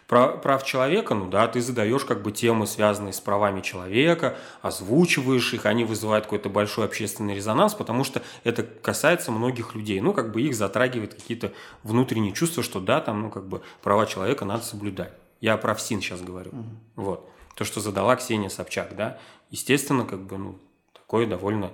прав 0.07 0.65
человека, 0.65 1.13
ну 1.13 1.29
да, 1.29 1.47
ты 1.47 1.61
задаешь 1.61 2.03
как 2.03 2.21
бы 2.21 2.33
темы, 2.33 2.67
связанные 2.67 3.13
с 3.13 3.21
правами 3.21 3.61
человека, 3.61 4.35
озвучиваешь 4.61 5.53
их, 5.53 5.65
они 5.65 5.85
вызывают 5.85 6.25
какой-то 6.25 6.49
большой 6.49 6.85
общественный 6.85 7.35
резонанс, 7.35 7.75
потому 7.75 8.03
что 8.03 8.21
это 8.43 8.63
касается 8.63 9.31
многих 9.31 9.73
людей. 9.73 10.01
Ну, 10.01 10.11
как 10.11 10.33
бы 10.33 10.41
их 10.41 10.53
затрагивает 10.53 11.13
какие-то 11.13 11.53
внутренние 11.83 12.33
чувства, 12.33 12.61
что 12.61 12.81
да, 12.81 12.99
там, 12.99 13.21
ну, 13.21 13.29
как 13.29 13.47
бы 13.47 13.61
права 13.81 14.05
человека 14.05 14.43
надо 14.43 14.63
соблюдать. 14.63 15.13
Я 15.39 15.55
про 15.55 15.75
ФСИН 15.75 16.01
сейчас 16.01 16.21
говорю. 16.21 16.51
Вот. 16.97 17.29
То, 17.55 17.63
что 17.63 17.79
задала 17.79 18.15
Ксения 18.17 18.49
Собчак, 18.49 18.95
да. 18.97 19.17
Естественно, 19.51 20.05
как 20.05 20.21
бы, 20.21 20.37
ну, 20.37 20.57
такой 20.93 21.27
довольно 21.27 21.71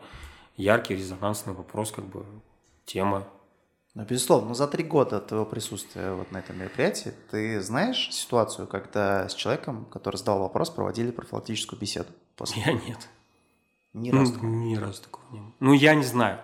яркий, 0.58 0.96
резонансный 0.96 1.54
вопрос, 1.54 1.92
как 1.92 2.06
бы, 2.06 2.26
тема. 2.86 3.28
Ну, 3.94 4.04
безусловно, 4.04 4.50
но 4.50 4.54
за 4.54 4.68
три 4.68 4.84
года 4.84 5.20
твоего 5.22 5.46
присутствия 5.46 6.14
вот 6.14 6.32
на 6.32 6.38
этом 6.40 6.58
мероприятии 6.60 7.14
ты 7.32 7.62
знаешь 7.62 8.10
ситуацию, 8.12 8.68
когда 8.68 9.30
с 9.30 9.34
человеком, 9.34 9.86
который 9.86 10.18
задал 10.18 10.40
вопрос, 10.40 10.70
проводили 10.70 11.12
профилактическую 11.12 11.80
беседу? 11.80 12.10
После? 12.36 12.62
Я 12.64 12.74
нет. 12.74 13.08
Ни 13.94 14.12
Ну, 14.12 14.20
разу. 14.20 14.34
такого. 14.34 14.50
ни 14.50 14.76
разу 14.76 15.02
такого 15.02 15.24
не 15.32 15.40
было. 15.40 15.54
Ну, 15.60 15.74
я 15.74 15.96
не 15.96 16.04
знаю. 16.04 16.42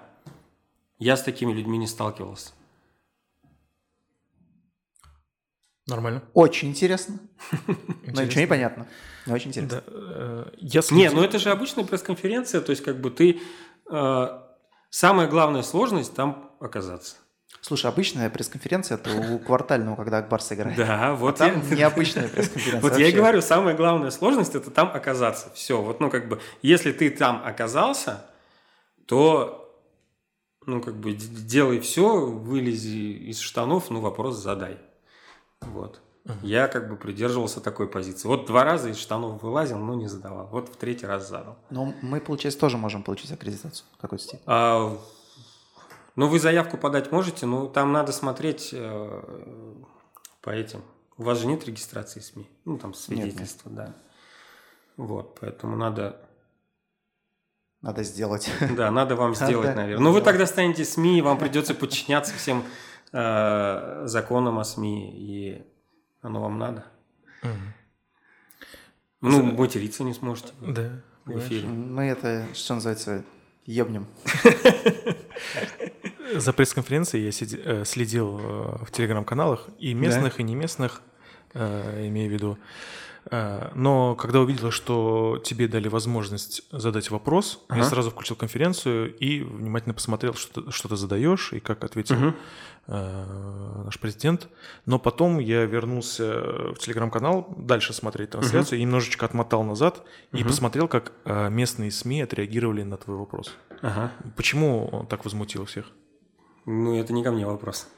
Я 0.98 1.18
с 1.18 1.24
такими 1.24 1.52
людьми 1.52 1.78
не 1.78 1.88
сталкивался. 1.88 2.52
Нормально. 5.88 6.24
Очень 6.34 6.70
интересно. 6.70 7.20
Но 7.68 8.24
ничего 8.24 8.42
не 8.42 8.48
понятно. 8.48 8.88
Очень 9.28 9.50
интересно. 9.50 9.84
Да, 9.88 9.94
э, 9.94 10.46
я 10.58 10.82
Не, 10.92 11.10
ну 11.10 11.24
это 11.24 11.40
же 11.40 11.50
обычная 11.52 11.86
пресс-конференция, 11.86 12.62
то 12.62 12.72
есть 12.72 12.84
как 12.84 13.00
бы 13.00 13.10
ты... 13.10 13.42
э, 13.90 14.40
самая 14.90 15.28
главная 15.28 15.64
сложность 15.64 16.14
там 16.16 16.52
оказаться. 16.60 17.16
Слушай, 17.62 17.90
обычная 17.90 18.30
пресс-конференция 18.30 18.98
это 18.98 19.10
у 19.16 19.40
квартального, 19.40 19.96
когда 19.96 20.18
Акбарс 20.18 20.52
играет. 20.52 20.76
Да, 20.76 21.12
А 21.12 21.16
вот 21.16 21.38
там 21.38 21.64
я- 21.70 21.76
необычная 21.78 22.28
пресс-конференция. 22.28 22.82
Вот 22.82 22.92
я 22.94 22.98
и 23.00 23.04
вообще. 23.04 23.18
говорю, 23.18 23.42
самая 23.42 23.76
главная 23.76 24.12
сложность 24.12 24.56
это 24.56 24.70
там 24.70 24.92
оказаться. 24.94 25.50
Все, 25.54 25.82
вот, 25.82 26.02
ну, 26.02 26.10
как 26.10 26.28
бы, 26.28 26.42
если 26.62 26.92
ты 26.92 27.10
там 27.10 27.42
оказался, 27.46 28.26
то, 29.06 29.82
ну, 30.66 30.82
как 30.82 30.96
бы, 30.96 31.14
делай 31.14 31.80
все, 31.80 32.26
вылези 32.26 33.14
из 33.30 33.40
штанов, 33.40 33.90
ну, 33.90 34.02
вопрос 34.02 34.36
задай. 34.38 34.78
Вот. 35.62 36.02
Я 36.42 36.70
как 36.70 36.88
бы 36.88 36.96
придерживался 36.96 37.60
такой 37.60 37.88
позиции. 37.90 38.28
Вот 38.28 38.46
два 38.46 38.64
раза 38.64 38.90
из 38.90 38.98
штанов 38.98 39.44
вылазил, 39.44 39.78
но 39.78 39.94
не 39.94 40.08
задавал. 40.08 40.48
Вот 40.48 40.70
в 40.70 40.78
третий 40.78 41.06
раз 41.06 41.28
задал. 41.28 41.58
Но 41.70 41.94
мы, 42.02 42.22
получается, 42.22 42.60
тоже 42.60 42.78
можем 42.78 43.04
получить 43.04 43.32
аккредитацию 43.32 43.86
в 43.98 44.02
какой-то 44.02 44.24
степени. 44.24 44.44
А, 44.46 44.98
ну, 46.16 46.28
вы 46.28 46.40
заявку 46.40 46.78
подать 46.78 47.12
можете, 47.12 47.46
но 47.46 47.68
там 47.68 47.92
надо 47.92 48.14
смотреть 48.14 48.70
э, 48.72 49.22
по 50.42 50.50
этим. 50.50 50.82
У 51.18 51.24
вас 51.24 51.40
же 51.40 51.48
нет 51.48 51.66
регистрации 51.66 52.22
СМИ. 52.22 52.50
Ну, 52.64 52.78
там 52.78 52.94
свидетельства, 52.94 53.70
да. 53.70 53.94
Вот, 54.96 55.38
поэтому 55.42 55.76
надо, 55.76 56.22
Надо 57.82 58.04
сделать. 58.04 58.50
да, 58.78 58.92
надо 58.92 59.18
вам 59.18 59.34
Надо 59.34 59.46
сделать, 59.46 59.76
наверное. 59.76 60.02
Ну, 60.02 60.14
вы 60.14 60.22
тогда 60.22 60.46
станете 60.46 60.86
СМИ, 60.86 61.22
вам 61.22 61.38
придется 61.38 61.76
подчиняться 61.76 62.34
всем 62.34 62.64
э, 63.12 64.04
законам 64.06 64.58
о 64.60 64.64
СМИ, 64.64 65.12
и 65.18 65.73
оно 66.24 66.42
вам 66.42 66.58
надо. 66.58 66.86
Мгм. 67.44 67.74
Ну, 69.22 69.44
материться 69.44 70.04
не 70.04 70.14
сможете 70.14 70.54
Да. 70.62 71.02
в 71.26 71.38
эфире. 71.40 71.68
Мы 71.68 72.06
это, 72.06 72.48
что 72.54 72.74
называется, 72.76 73.24
ебнем. 73.66 74.08
За 76.36 76.52
пресс-конференцией 76.54 77.26
я 77.26 77.32
сиди- 77.32 77.62
э, 77.64 77.86
следил 77.86 78.40
э, 78.40 78.86
в 78.86 78.92
телеграм-каналах 78.92 79.68
и 79.78 79.94
местных, 79.94 80.40
и 80.40 80.44
не 80.44 80.56
местных, 80.56 81.02
э, 81.54 82.08
имею 82.08 82.30
в 82.30 82.34
виду. 82.34 82.58
Э, 83.32 83.72
но 83.76 84.16
когда 84.16 84.42
увидела, 84.42 84.72
что 84.72 85.42
тебе 85.44 85.68
дали 85.68 85.88
возможность 85.88 86.64
задать 86.72 87.10
вопрос, 87.12 87.64
ага. 87.68 87.80
я 87.80 87.86
сразу 87.86 88.12
включил 88.12 88.36
конференцию 88.36 89.16
и 89.16 89.42
внимательно 89.42 89.94
посмотрел, 89.94 90.34
что 90.34 90.64
ты, 90.64 90.72
что 90.72 90.90
ты 90.90 90.96
задаешь 90.96 91.54
и 91.54 91.60
как 91.60 91.84
ответил 91.84 92.16
угу. 92.16 92.34
наш 92.88 94.00
президент. 94.00 94.50
Но 94.86 95.00
потом 95.00 95.40
я 95.40 95.66
вернулся 95.66 96.42
в 96.74 96.80
телеграм-канал 96.80 97.54
дальше 97.58 97.94
смотреть 97.94 98.32
трансляцию, 98.32 98.80
угу. 98.80 98.86
немножечко 98.86 99.26
отмотал 99.26 99.64
назад 99.64 100.00
угу. 100.32 100.42
и 100.42 100.44
посмотрел, 100.44 100.88
как 100.88 101.14
местные 101.26 101.92
СМИ 101.92 102.22
отреагировали 102.22 102.84
на 102.84 102.98
твой 102.98 103.18
вопрос. 103.18 103.56
Ага. 103.82 104.12
Почему 104.36 104.88
он 104.88 105.08
так 105.08 105.24
возмутил 105.26 105.66
всех? 105.66 105.92
Ну, 106.66 106.98
это 106.98 107.12
не 107.14 107.24
ко 107.24 107.32
мне 107.32 107.46
вопрос. 107.46 107.88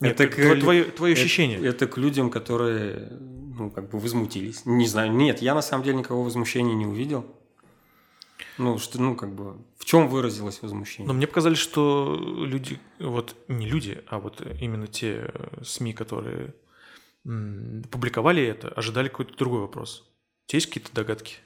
Нет, 0.00 0.20
это 0.20 0.26
к, 0.28 0.60
твое, 0.60 0.84
твое 0.84 1.14
ощущение. 1.14 1.58
Это, 1.58 1.68
это 1.68 1.86
к 1.86 1.98
людям, 1.98 2.30
которые, 2.30 3.08
ну, 3.20 3.70
как 3.70 3.90
бы 3.90 3.98
возмутились. 3.98 4.66
Не 4.66 4.86
знаю, 4.86 5.12
нет, 5.12 5.40
я 5.42 5.54
на 5.54 5.62
самом 5.62 5.84
деле 5.84 5.98
никакого 5.98 6.24
возмущения 6.24 6.74
не 6.74 6.86
увидел. 6.86 7.24
Ну, 8.58 8.78
что, 8.78 9.00
ну, 9.00 9.16
как 9.16 9.34
бы, 9.34 9.56
в 9.78 9.84
чем 9.84 10.08
выразилось 10.08 10.62
возмущение? 10.62 11.08
Но 11.08 11.14
мне 11.14 11.26
показали, 11.26 11.54
что 11.54 12.16
люди, 12.16 12.78
вот 12.98 13.34
не 13.48 13.66
люди, 13.66 14.02
а 14.06 14.18
вот 14.18 14.42
именно 14.60 14.86
те 14.86 15.32
СМИ, 15.62 15.92
которые 15.92 16.54
публиковали 17.24 18.42
это, 18.42 18.68
ожидали 18.68 19.08
какой-то 19.08 19.36
другой 19.36 19.60
вопрос. 19.60 20.04
У 20.46 20.50
тебя 20.50 20.58
есть 20.58 20.66
какие-то 20.66 20.94
догадки? 20.94 21.36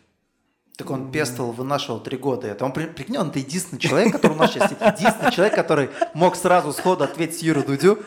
Так 0.78 0.92
он 0.92 1.10
пестовал, 1.10 1.50
вынашивал 1.50 1.98
три 1.98 2.16
года 2.16 2.46
это. 2.46 2.64
Он, 2.64 2.72
прикинь, 2.72 3.18
он 3.18 3.30
это 3.30 3.40
единственный 3.40 3.80
человек, 3.80 4.12
который 4.12 4.34
у 4.34 4.36
нас 4.36 4.52
сейчас 4.52 4.70
единственный 4.70 5.32
человек, 5.32 5.56
который 5.56 5.90
мог 6.14 6.36
сразу 6.36 6.72
сходу 6.72 7.02
ответить 7.02 7.42
Юру 7.42 7.64
Дудю, 7.64 7.98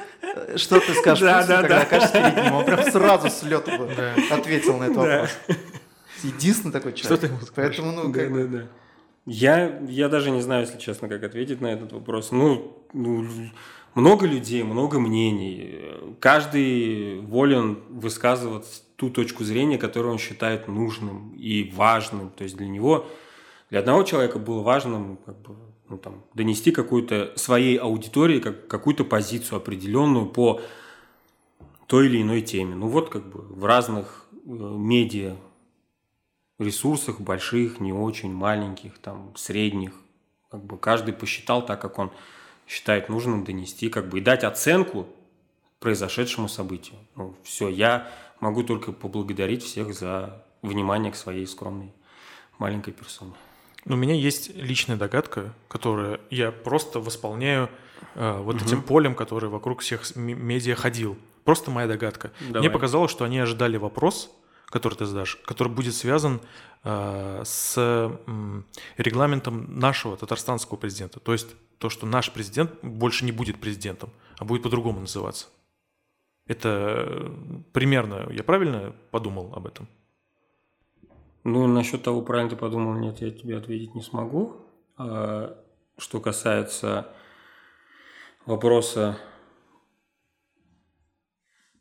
что 0.56 0.80
ты 0.80 0.94
скажешь 0.94 1.20
да, 1.20 1.46
да, 1.46 1.58
когда 1.58 1.76
да. 1.76 1.82
окажешься 1.82 2.14
перед 2.14 2.46
ним. 2.46 2.54
Он 2.54 2.64
прям 2.64 2.90
сразу 2.90 3.30
с 3.30 3.44
лету 3.44 3.72
да. 3.98 4.16
ответил 4.34 4.78
на 4.78 4.86
этот 4.86 4.96
вопрос. 4.96 5.30
Единственный 6.24 6.72
такой 6.72 6.94
человек. 6.94 7.20
Что 7.20 7.28
ты 7.28 7.34
ему 7.34 7.40
Поэтому, 7.54 7.92
ну, 7.92 8.14
как 8.14 8.34
да, 8.34 8.40
да, 8.40 8.48
да. 8.48 8.68
Я, 9.26 9.80
я 9.90 10.08
даже 10.08 10.32
не 10.32 10.40
знаю, 10.40 10.62
если 10.62 10.78
честно, 10.78 11.10
как 11.10 11.24
ответить 11.24 11.60
на 11.60 11.68
этот 11.68 11.92
вопрос. 11.92 12.32
Ну, 12.32 12.86
ну, 12.94 13.28
много 13.96 14.26
людей, 14.26 14.64
много 14.64 15.00
мнений. 15.00 15.82
Каждый 16.20 17.20
волен 17.22 17.80
высказывать 17.90 18.84
ту 18.96 19.10
точку 19.10 19.44
зрения, 19.44 19.78
которую 19.78 20.14
он 20.14 20.20
считает 20.20 20.68
нужным 20.68 21.34
и 21.36 21.72
важным. 21.72 22.30
То 22.30 22.44
есть 22.44 22.56
для 22.56 22.68
него, 22.68 23.08
для 23.70 23.80
одного 23.80 24.04
человека 24.04 24.40
было 24.40 24.62
важным 24.62 25.18
как 25.26 25.42
бы, 25.42 25.56
ну, 25.90 25.98
там, 25.98 26.24
донести 26.34 26.72
какую-то 26.72 27.34
своей 27.36 27.78
аудитории 27.78 28.40
как, 28.40 28.68
какую-то 28.68 29.04
позицию 29.04 29.58
определенную 29.58 30.28
по 30.28 30.62
той 31.88 32.06
или 32.06 32.22
иной 32.22 32.42
теме. 32.42 32.76
Ну 32.76 32.88
вот 32.88 33.10
как 33.10 33.28
бы 33.28 33.42
в 33.42 33.66
разных 33.66 34.28
э, 34.32 34.38
медиа 34.48 35.36
ресурсах, 36.58 37.20
больших, 37.20 37.80
не 37.80 37.92
очень, 37.92 38.32
маленьких, 38.32 38.98
там, 39.00 39.34
средних, 39.36 39.92
как 40.50 40.64
бы 40.64 40.78
каждый 40.78 41.14
посчитал 41.14 41.66
так, 41.66 41.82
как 41.82 42.00
он 42.00 42.12
считает 42.72 43.10
нужным 43.10 43.44
донести, 43.44 43.90
как 43.90 44.08
бы 44.08 44.20
и 44.20 44.22
дать 44.22 44.46
оценку 44.46 45.06
произошедшему 45.80 46.48
событию. 46.48 46.96
Ну, 47.18 47.36
все, 47.44 47.68
я 47.68 48.10
могу 48.40 48.64
только 48.64 48.94
поблагодарить 48.94 49.62
всех 49.62 49.94
за 49.94 50.46
внимание 50.62 51.12
к 51.12 51.18
своей 51.18 51.46
скромной 51.46 51.92
маленькой 52.60 52.94
персоне. 52.94 53.34
У 53.86 53.96
меня 53.96 54.14
есть 54.14 54.56
личная 54.56 54.96
догадка, 54.96 55.54
которую 55.68 56.22
я 56.30 56.52
просто 56.54 57.02
восполняю 57.02 57.70
э, 58.16 58.40
вот 58.40 58.56
угу. 58.56 58.66
этим 58.66 58.84
полем, 58.84 59.16
который 59.16 59.50
вокруг 59.50 59.82
всех 59.82 60.16
медиа 60.16 60.76
ходил. 60.76 61.18
Просто 61.44 61.72
моя 61.72 61.88
догадка. 61.88 62.32
Давай. 62.40 62.62
Мне 62.62 62.70
показалось, 62.70 63.12
что 63.12 63.26
они 63.26 63.40
ожидали 63.40 63.76
вопрос, 63.76 64.32
который 64.72 64.96
ты 64.96 65.06
задашь, 65.06 65.36
который 65.46 65.72
будет 65.72 65.94
связан 65.94 66.42
э, 66.84 67.42
с 67.46 67.76
э, 67.78 68.10
регламентом 68.98 69.78
нашего 69.78 70.18
татарстанского 70.18 70.78
президента. 70.78 71.20
То 71.20 71.34
есть 71.34 71.56
то, 71.78 71.90
что 71.90 72.08
наш 72.08 72.32
президент 72.32 72.72
больше 72.82 73.26
не 73.26 73.32
будет 73.32 73.60
президентом, 73.60 74.10
а 74.40 74.46
будет 74.46 74.64
по-другому 74.64 75.02
называться. 75.02 75.48
Это 76.48 77.32
примерно, 77.74 78.28
я 78.32 78.44
правильно 78.44 78.96
подумал 79.12 79.54
об 79.54 79.68
этом? 79.68 79.88
Ну, 81.44 81.68
насчет 81.68 82.04
того, 82.04 82.22
правильно 82.22 82.52
ты 82.52 82.56
подумал, 82.56 82.94
нет, 82.94 83.22
я 83.22 83.32
тебе 83.32 83.58
ответить 83.58 83.94
не 83.94 84.02
смогу. 84.02 84.56
А 84.98 85.58
что 85.98 86.20
касается 86.20 87.08
вопроса 88.46 89.18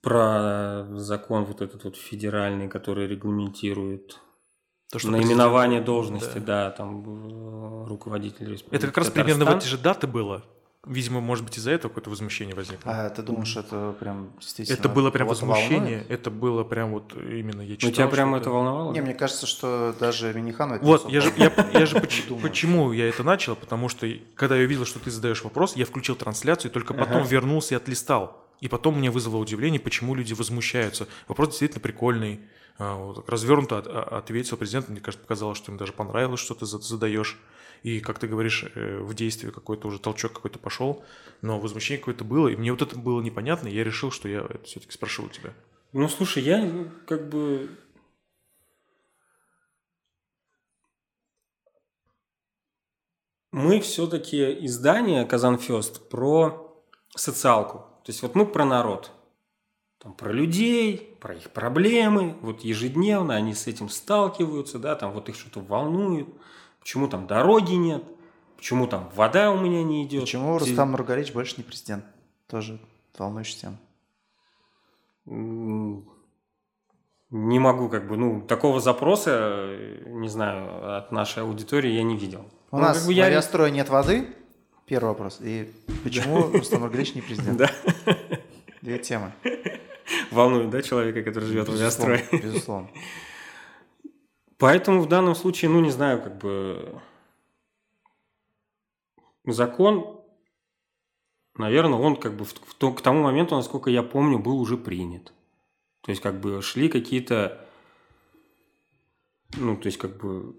про 0.01 0.87
закон 0.93 1.45
вот 1.45 1.61
этот 1.61 1.85
вот 1.85 1.97
федеральный, 1.97 2.69
который 2.69 3.07
регламентирует 3.07 4.19
то, 4.91 4.99
что 4.99 5.11
наименование 5.11 5.81
должности, 5.81 6.39
да. 6.39 6.65
да, 6.65 6.71
там 6.71 7.05
э, 7.05 7.87
руководитель 7.87 8.51
республики. 8.51 8.75
Это 8.75 8.89
как 8.89 8.99
раз 8.99 9.07
Татарстан. 9.07 9.37
примерно 9.37 9.55
в 9.55 9.57
эти 9.57 9.69
же 9.69 9.79
даты 9.79 10.07
было. 10.07 10.45
Видимо, 10.87 11.21
может 11.21 11.45
быть, 11.45 11.59
из-за 11.59 11.73
этого 11.73 11.91
какое-то 11.91 12.09
возмущение 12.09 12.57
возникло. 12.57 12.91
А 12.91 13.11
ты 13.11 13.23
думаешь, 13.23 13.55
это 13.55 13.95
прям 14.01 14.33
действительно... 14.41 14.79
Это 14.79 14.89
было 14.89 15.11
прям 15.11 15.29
возмущение, 15.29 15.99
волнует? 15.99 16.11
это 16.11 16.31
было 16.31 16.65
прям 16.65 16.93
вот 16.93 17.15
именно 17.15 17.61
я 17.61 17.77
читал. 17.77 17.91
Ну, 17.91 17.97
тебя 17.97 18.09
прям 18.09 18.35
это 18.35 18.51
волновало? 18.51 18.93
Не, 18.95 19.03
мне 19.03 19.13
кажется, 19.13 19.47
что 19.47 19.95
даже 20.01 20.33
Минихану 20.33 20.77
это 20.77 20.85
Вот, 20.85 21.09
я 21.11 21.21
же, 21.21 21.31
я, 21.37 21.53
я 21.75 21.85
же 21.85 22.03
почему 22.43 22.93
я 22.93 23.11
это 23.11 23.23
начал, 23.23 23.57
потому 23.57 23.91
что 23.91 24.09
когда 24.35 24.57
я 24.57 24.65
увидел, 24.65 24.87
что 24.87 24.99
ты 24.99 25.11
задаешь 25.11 25.45
вопрос, 25.45 25.77
я 25.77 25.85
включил 25.85 26.17
трансляцию, 26.17 26.71
и 26.71 26.75
только 26.75 26.95
потом 26.95 27.25
вернулся 27.25 27.75
и 27.75 27.77
отлистал. 27.77 28.50
И 28.61 28.69
потом 28.69 28.99
мне 28.99 29.11
вызвало 29.11 29.41
удивление, 29.41 29.81
почему 29.81 30.15
люди 30.15 30.35
возмущаются. 30.35 31.09
Вопрос 31.29 31.49
действительно 31.49 31.81
прикольный. 31.81 32.41
А, 32.79 33.15
развернуто 33.27 33.79
а, 33.79 34.19
ответил 34.19 34.57
президент. 34.57 34.89
Мне 34.89 35.01
кажется, 35.01 35.23
показалось, 35.23 35.59
что 35.59 35.73
им 35.73 35.79
даже 35.79 35.93
понравилось, 35.93 36.41
что 36.41 36.55
ты 36.55 36.67
задаешь 36.67 37.39
и, 37.83 38.01
как 38.01 38.19
ты 38.19 38.27
говоришь, 38.27 38.65
э, 38.75 38.99
в 38.99 39.15
действии 39.15 39.51
какой-то 39.51 39.89
уже 39.89 39.99
толчок 39.99 40.33
какой-то 40.35 40.59
пошел, 40.59 41.05
но 41.41 41.59
возмущение 41.59 41.99
какое-то 41.99 42.25
было, 42.25 42.49
и 42.49 42.57
мне 42.57 42.71
вот 42.73 42.83
это 42.83 42.99
было 42.99 43.21
непонятно, 43.21 43.69
и 43.69 43.75
я 43.75 43.85
решил, 43.85 44.11
что 44.11 44.29
я 44.29 44.41
это 44.41 44.65
все-таки 44.65 44.93
спрошу 44.93 45.25
у 45.25 45.29
тебя. 45.29 45.55
Ну, 45.93 46.09
слушай, 46.09 46.43
я 46.43 46.65
ну, 46.65 46.91
как 47.07 47.29
бы... 47.29 47.71
Мы 53.53 53.81
все-таки 53.81 54.65
издание 54.65 55.25
Казанфест 55.25 56.09
про 56.09 56.73
социалку. 57.17 57.90
То 58.05 58.11
есть 58.11 58.23
вот 58.23 58.35
мы 58.35 58.47
про 58.47 58.65
народ. 58.65 59.13
Там, 59.99 60.15
про 60.15 60.33
людей, 60.33 61.17
про 61.21 61.35
их 61.35 61.51
проблемы. 61.51 62.37
Вот 62.41 62.63
ежедневно 62.63 63.35
они 63.35 63.55
с 63.55 63.67
этим 63.67 63.89
сталкиваются, 63.89 64.79
да, 64.79 64.95
там 64.97 65.13
вот 65.13 65.29
их 65.29 65.37
что-то 65.37 65.61
волнует 65.61 66.29
почему 66.81 67.09
там 67.09 67.27
дороги 67.27 67.75
нет, 67.75 68.03
почему 68.57 68.87
там 68.87 69.11
вода 69.15 69.53
у 69.53 69.61
меня 69.61 69.85
не 69.85 70.05
идет. 70.05 70.23
Почему 70.23 70.59
Рустам 70.59 70.93
Маргарич 70.93 71.33
больше 71.33 71.55
не 71.59 71.63
президент? 71.63 72.05
Тоже 72.49 72.81
волнующая 73.17 73.61
тема. 73.61 73.79
Не 77.33 77.61
могу, 77.61 77.89
как 77.89 78.09
бы, 78.09 78.17
ну, 78.17 78.41
такого 78.41 78.81
запроса, 78.81 79.77
не 80.07 80.29
знаю, 80.29 80.97
от 80.97 81.13
нашей 81.13 81.45
аудитории 81.45 81.93
я 81.93 82.03
не 82.03 82.17
видел. 82.17 82.51
У 82.73 82.77
ну, 82.77 82.83
нас 82.83 82.99
как 82.99 83.07
бы, 83.07 83.13
в 83.13 83.17
я... 83.17 83.27
авиастрое 83.27 83.71
нет 83.71 83.89
воды, 83.89 84.35
первый 84.91 85.11
вопрос. 85.11 85.39
И 85.41 85.73
почему 86.03 86.51
Рустам 86.51 86.81
Маргарич 86.81 87.15
не 87.15 87.23
президент? 87.23 87.57
Да. 87.59 87.71
Две 88.83 88.99
темы. 88.99 89.33
Волнует, 90.33 90.69
да, 90.71 90.83
человека, 90.83 91.23
который 91.23 91.45
живет 91.45 91.69
в 91.69 91.73
авиастрое? 91.73 92.27
Безусловно. 92.33 92.91
Поэтому 94.59 95.01
в 95.01 95.09
данном 95.09 95.37
случае, 95.37 95.71
ну, 95.71 95.81
не 95.81 95.91
знаю, 95.91 96.21
как 96.21 96.39
бы 96.39 97.01
закон, 99.47 100.21
наверное, 101.57 101.99
он 101.99 102.17
как 102.17 102.35
бы 102.35 102.45
в, 102.45 102.53
в 102.53 102.75
то, 102.75 102.93
к 102.93 103.01
тому 103.01 103.23
моменту, 103.23 103.55
насколько 103.55 103.91
я 103.91 104.03
помню, 104.03 104.41
был 104.41 104.59
уже 104.61 104.77
принят. 104.77 105.33
То 106.01 106.11
есть, 106.11 106.21
как 106.21 106.41
бы 106.41 106.63
шли 106.63 106.89
какие-то, 106.89 107.65
ну, 109.57 109.77
то 109.77 109.87
есть, 109.87 109.99
как 109.99 110.17
бы 110.17 110.57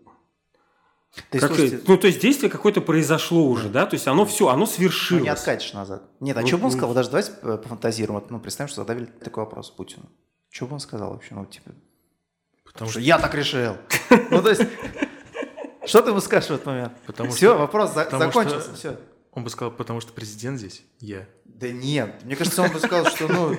то 1.13 1.37
есть, 1.37 1.47
как, 1.47 1.55
слушайте, 1.55 1.83
ну, 1.87 1.97
то 1.97 2.07
есть 2.07 2.21
действие 2.21 2.49
какое-то 2.49 2.79
произошло 2.79 3.45
уже, 3.45 3.67
да? 3.67 3.85
То 3.85 3.95
есть 3.95 4.07
оно 4.07 4.25
все, 4.25 4.47
оно 4.47 4.65
свершилось. 4.65 5.19
Ну, 5.19 5.25
не 5.25 5.29
откатишь 5.29 5.73
назад. 5.73 6.03
Нет, 6.21 6.37
а 6.37 6.41
ну, 6.41 6.47
что 6.47 6.57
бы 6.57 6.65
он 6.65 6.71
ну, 6.71 6.77
сказал? 6.77 6.93
Даже 6.95 7.09
давайте 7.09 7.31
пофантазируем. 7.31 8.23
Ну, 8.29 8.39
представим, 8.39 8.69
что 8.69 8.81
задавили 8.81 9.05
такой 9.05 9.43
вопрос 9.43 9.69
Путину. 9.71 10.09
Что 10.49 10.67
бы 10.67 10.73
он 10.73 10.79
сказал 10.79 11.11
вообще? 11.11 11.35
Ну, 11.35 11.45
типа, 11.45 11.71
Потому 12.63 12.89
что 12.89 13.01
я 13.01 13.19
так 13.19 13.33
решил. 13.35 13.75
Ну, 14.29 14.41
то 14.41 14.49
есть, 14.49 14.61
что 15.85 16.01
ты 16.01 16.11
ему 16.11 16.21
скажешь 16.21 16.49
в 16.49 16.53
этот 16.53 16.65
момент? 16.65 16.93
Потому 17.05 17.31
все, 17.31 17.57
вопрос 17.57 17.93
закончился, 17.93 18.73
все. 18.73 18.97
Он 19.33 19.43
бы 19.43 19.49
сказал, 19.49 19.71
потому 19.71 20.01
что 20.01 20.13
президент 20.13 20.59
здесь 20.59 20.83
я. 20.99 21.27
Да 21.45 21.69
нет, 21.69 22.23
мне 22.23 22.35
кажется, 22.35 22.63
он 22.63 22.71
бы 22.71 22.79
сказал, 22.79 23.05
что, 23.05 23.27
ну, 23.27 23.57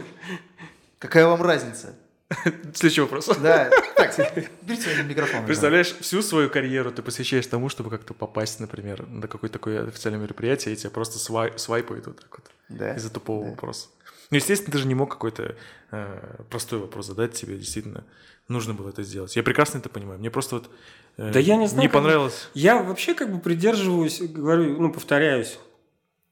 какая 0.98 1.26
вам 1.26 1.42
разница? 1.42 1.94
Следующий 2.74 3.01
вопрос. 3.01 3.26
Да, 3.43 3.70
так, 3.97 4.16
берите 4.62 5.03
микрофон. 5.03 5.45
Представляешь, 5.47 5.95
всю 6.01 6.22
свою 6.22 6.51
карьеру 6.51 6.93
ты 6.93 7.03
посвящаешь 7.03 7.47
тому, 7.47 7.68
чтобы 7.68 7.91
как-то 7.91 8.14
попасть, 8.14 8.61
например, 8.61 9.07
на 9.07 9.28
какое-то 9.28 9.55
такое 9.55 9.87
официальное 9.87 10.22
мероприятие, 10.22 10.74
и 10.74 10.76
тебя 10.76 10.91
просто 10.91 11.18
свай, 11.18 11.53
свайпают 11.59 12.07
вот 12.07 12.20
так 12.20 12.30
вот. 12.30 12.51
Да. 12.68 12.95
Из-за 12.95 13.11
тупого 13.11 13.45
да. 13.45 13.51
вопроса. 13.51 13.89
Ну, 14.30 14.37
естественно, 14.37 14.72
ты 14.72 14.78
же 14.78 14.87
не 14.87 14.95
мог 14.95 15.11
какой-то 15.11 15.57
э, 15.91 16.43
простой 16.49 16.78
вопрос 16.78 17.07
задать 17.07 17.35
тебе, 17.35 17.59
действительно. 17.59 18.05
Нужно 18.49 18.74
было 18.74 18.89
это 18.89 19.03
сделать. 19.03 19.37
Я 19.37 19.43
прекрасно 19.43 19.78
это 19.78 19.89
понимаю. 19.89 20.18
Мне 20.18 20.30
просто 20.30 20.57
вот 20.57 20.70
э, 21.18 21.33
Да 21.33 21.39
я 21.39 21.57
не 21.57 21.66
знаю, 21.66 21.83
не 21.83 21.89
как 21.89 22.03
понравилось. 22.03 22.49
Я 22.55 22.83
вообще 22.83 23.14
как 23.14 23.30
бы 23.30 23.39
придерживаюсь, 23.41 24.20
говорю, 24.22 24.80
ну, 24.80 24.91
повторяюсь. 24.93 25.59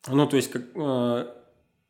Ну, 0.09 0.27
то 0.27 0.37
есть, 0.37 0.51
как, 0.51 0.63
э, 0.75 1.27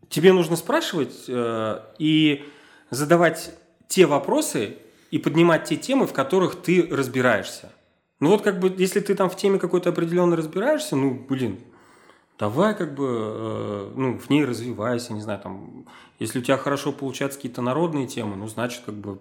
тебе 0.09 0.33
нужно 0.33 0.57
спрашивать 0.57 1.15
э, 1.29 1.81
и 1.99 2.45
задавать 2.91 3.53
те 3.91 4.07
вопросы 4.07 4.76
и 5.11 5.18
поднимать 5.18 5.64
те 5.64 5.76
темы, 5.76 6.07
в 6.07 6.12
которых 6.12 6.55
ты 6.62 6.86
разбираешься. 6.91 7.72
Ну, 8.20 8.30
вот 8.30 8.43
как 8.43 8.61
бы, 8.61 8.72
если 8.78 9.01
ты 9.01 9.16
там 9.16 9.28
в 9.28 9.36
теме 9.36 9.59
какой-то 9.59 9.91
определенно 9.91 10.36
разбираешься, 10.36 10.95
ну, 10.95 11.12
блин, 11.28 11.59
давай 12.38 12.76
как 12.76 12.95
бы, 12.95 13.07
э, 13.09 13.93
ну, 13.97 14.16
в 14.16 14.30
ней 14.30 14.45
развивайся, 14.45 15.12
не 15.12 15.20
знаю, 15.20 15.41
там, 15.41 15.86
если 16.20 16.38
у 16.38 16.43
тебя 16.43 16.57
хорошо 16.57 16.93
получаются 16.93 17.38
какие-то 17.38 17.62
народные 17.62 18.07
темы, 18.07 18.36
ну, 18.36 18.47
значит, 18.47 18.82
как 18.86 18.95
бы, 18.95 19.18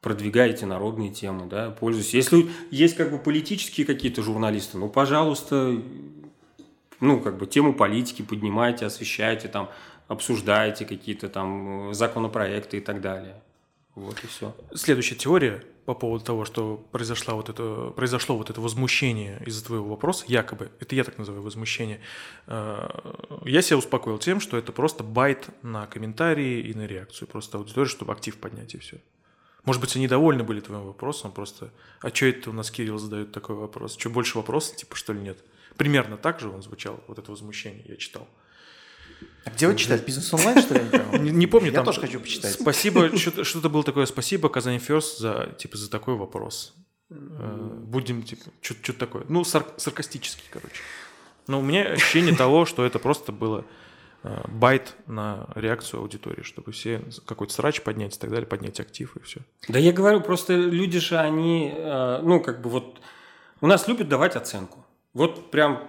продвигаете 0.00 0.66
народные 0.66 1.10
темы, 1.10 1.46
да, 1.46 1.70
пользуйтесь. 1.70 2.14
Если 2.14 2.50
есть 2.70 2.94
как 2.94 3.10
бы 3.10 3.18
политические 3.18 3.84
какие-то 3.84 4.22
журналисты, 4.22 4.78
ну, 4.78 4.88
пожалуйста, 4.88 5.82
ну, 7.00 7.20
как 7.20 7.36
бы 7.36 7.46
тему 7.46 7.74
политики 7.74 8.22
поднимайте, 8.22 8.86
освещайте, 8.86 9.48
там, 9.48 9.70
обсуждайте 10.08 10.84
какие-то 10.84 11.28
там 11.28 11.90
э, 11.90 11.94
законопроекты 11.94 12.78
и 12.78 12.80
так 12.80 13.00
далее. 13.00 13.42
Вот 13.94 14.22
и 14.24 14.26
все. 14.26 14.54
Следующая 14.74 15.14
теория 15.14 15.62
по 15.84 15.94
поводу 15.94 16.24
того, 16.24 16.44
что 16.44 16.82
произошло 16.92 17.36
вот 17.36 17.48
это, 17.48 17.92
произошло 17.94 18.36
вот 18.36 18.50
это 18.50 18.60
возмущение 18.60 19.40
из-за 19.44 19.64
твоего 19.64 19.88
вопроса, 19.90 20.24
якобы, 20.28 20.70
это 20.80 20.94
я 20.94 21.04
так 21.04 21.18
называю 21.18 21.42
возмущение, 21.42 22.00
э, 22.46 22.88
я 23.44 23.62
себя 23.62 23.76
успокоил 23.76 24.18
тем, 24.18 24.40
что 24.40 24.56
это 24.56 24.72
просто 24.72 25.04
байт 25.04 25.48
на 25.62 25.86
комментарии 25.86 26.60
и 26.60 26.74
на 26.74 26.86
реакцию, 26.86 27.28
просто 27.28 27.58
аудитория, 27.58 27.88
чтобы 27.88 28.12
актив 28.12 28.36
поднять 28.38 28.74
и 28.74 28.78
все. 28.78 28.98
Может 29.64 29.80
быть, 29.80 29.96
они 29.96 30.08
довольны 30.08 30.44
были 30.44 30.60
твоим 30.60 30.84
вопросом, 30.84 31.32
просто, 31.32 31.70
а 32.00 32.10
что 32.10 32.26
это 32.26 32.50
у 32.50 32.52
нас 32.52 32.70
Кирилл 32.70 32.98
задает 32.98 33.32
такой 33.32 33.56
вопрос? 33.56 33.96
Что 33.96 34.10
больше 34.10 34.36
вопросов, 34.36 34.76
типа, 34.76 34.96
что 34.96 35.12
ли, 35.12 35.20
нет? 35.20 35.38
Примерно 35.76 36.16
так 36.16 36.40
же 36.40 36.50
он 36.50 36.62
звучал, 36.62 37.00
вот 37.08 37.18
это 37.18 37.30
возмущение, 37.30 37.82
я 37.86 37.96
читал. 37.96 38.28
А 39.44 39.50
где 39.50 39.66
вы 39.68 39.76
читали? 39.76 40.00
Бизнес 40.04 40.32
онлайн, 40.32 40.60
что 40.60 40.74
ли? 40.74 41.30
не 41.30 41.46
помню, 41.46 41.68
Я 41.68 41.76
там 41.76 41.84
тоже 41.84 42.00
хочу 42.00 42.20
почитать. 42.20 42.52
Спасибо, 42.52 43.10
что-то, 43.16 43.68
было 43.68 43.84
такое. 43.84 44.06
Спасибо, 44.06 44.48
Казань 44.48 44.78
Ферст, 44.78 45.18
за 45.18 45.54
типа 45.58 45.76
за 45.76 45.90
такой 45.90 46.16
вопрос. 46.16 46.74
Э, 47.10 47.70
Будем 47.84 48.22
типа 48.22 48.44
что-то 48.60 48.94
такое. 48.94 49.24
Ну, 49.28 49.44
сар- 49.44 49.66
саркастический, 49.76 50.44
короче. 50.50 50.76
Но 51.46 51.60
у 51.60 51.62
меня 51.62 51.84
ощущение 51.84 52.34
того, 52.34 52.64
что 52.64 52.84
это 52.86 52.98
просто 52.98 53.32
было 53.32 53.64
э, 54.22 54.40
байт 54.48 54.94
на 55.06 55.46
реакцию 55.54 56.00
аудитории, 56.00 56.42
чтобы 56.42 56.72
все 56.72 57.02
какой-то 57.26 57.52
срач 57.52 57.82
поднять 57.82 58.16
и 58.16 58.18
так 58.18 58.30
далее, 58.30 58.46
поднять 58.46 58.80
актив 58.80 59.14
и 59.16 59.20
все. 59.20 59.40
Да 59.68 59.78
я 59.78 59.92
говорю, 59.92 60.20
просто 60.22 60.54
люди 60.54 60.98
же, 60.98 61.18
они, 61.18 61.72
э, 61.76 62.20
ну, 62.22 62.40
как 62.40 62.62
бы 62.62 62.70
вот, 62.70 63.00
у 63.60 63.66
нас 63.66 63.86
любят 63.88 64.08
давать 64.08 64.36
оценку. 64.36 64.84
Вот 65.12 65.50
прям 65.50 65.86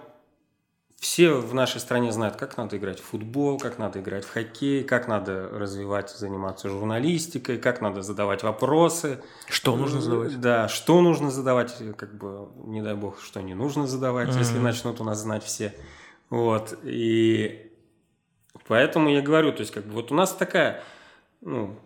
все 0.98 1.34
в 1.34 1.52
нашей 1.54 1.80
стране 1.80 2.10
знают, 2.10 2.36
как 2.36 2.56
надо 2.56 2.76
играть 2.78 3.00
в 3.00 3.04
футбол, 3.04 3.58
как 3.58 3.78
надо 3.78 4.00
играть 4.00 4.24
в 4.24 4.32
хоккей, 4.32 4.82
как 4.82 5.08
надо 5.08 5.48
развивать, 5.50 6.10
заниматься 6.10 6.68
журналистикой, 6.68 7.58
как 7.58 7.80
надо 7.80 8.02
задавать 8.02 8.42
вопросы. 8.42 9.20
Что 9.48 9.76
нужно 9.76 10.00
задавать? 10.00 10.40
Да, 10.40 10.68
что 10.68 11.00
нужно 11.02 11.30
задавать, 11.30 11.74
как 11.96 12.16
бы, 12.16 12.48
не 12.64 12.82
дай 12.82 12.94
бог, 12.94 13.20
что 13.20 13.42
не 13.42 13.54
нужно 13.54 13.86
задавать, 13.86 14.34
если 14.36 14.54
Мгм. 14.54 14.64
начнут 14.64 15.00
у 15.00 15.04
нас 15.04 15.18
знать 15.18 15.44
все. 15.44 15.74
Вот, 16.30 16.76
и 16.82 17.70
поэтому 18.66 19.10
я 19.10 19.20
говорю, 19.20 19.52
то 19.52 19.60
есть, 19.60 19.72
как 19.72 19.84
бы, 19.84 19.92
вот 19.92 20.10
у 20.10 20.14
нас 20.14 20.32
такая, 20.32 20.82
ну, 21.40 21.78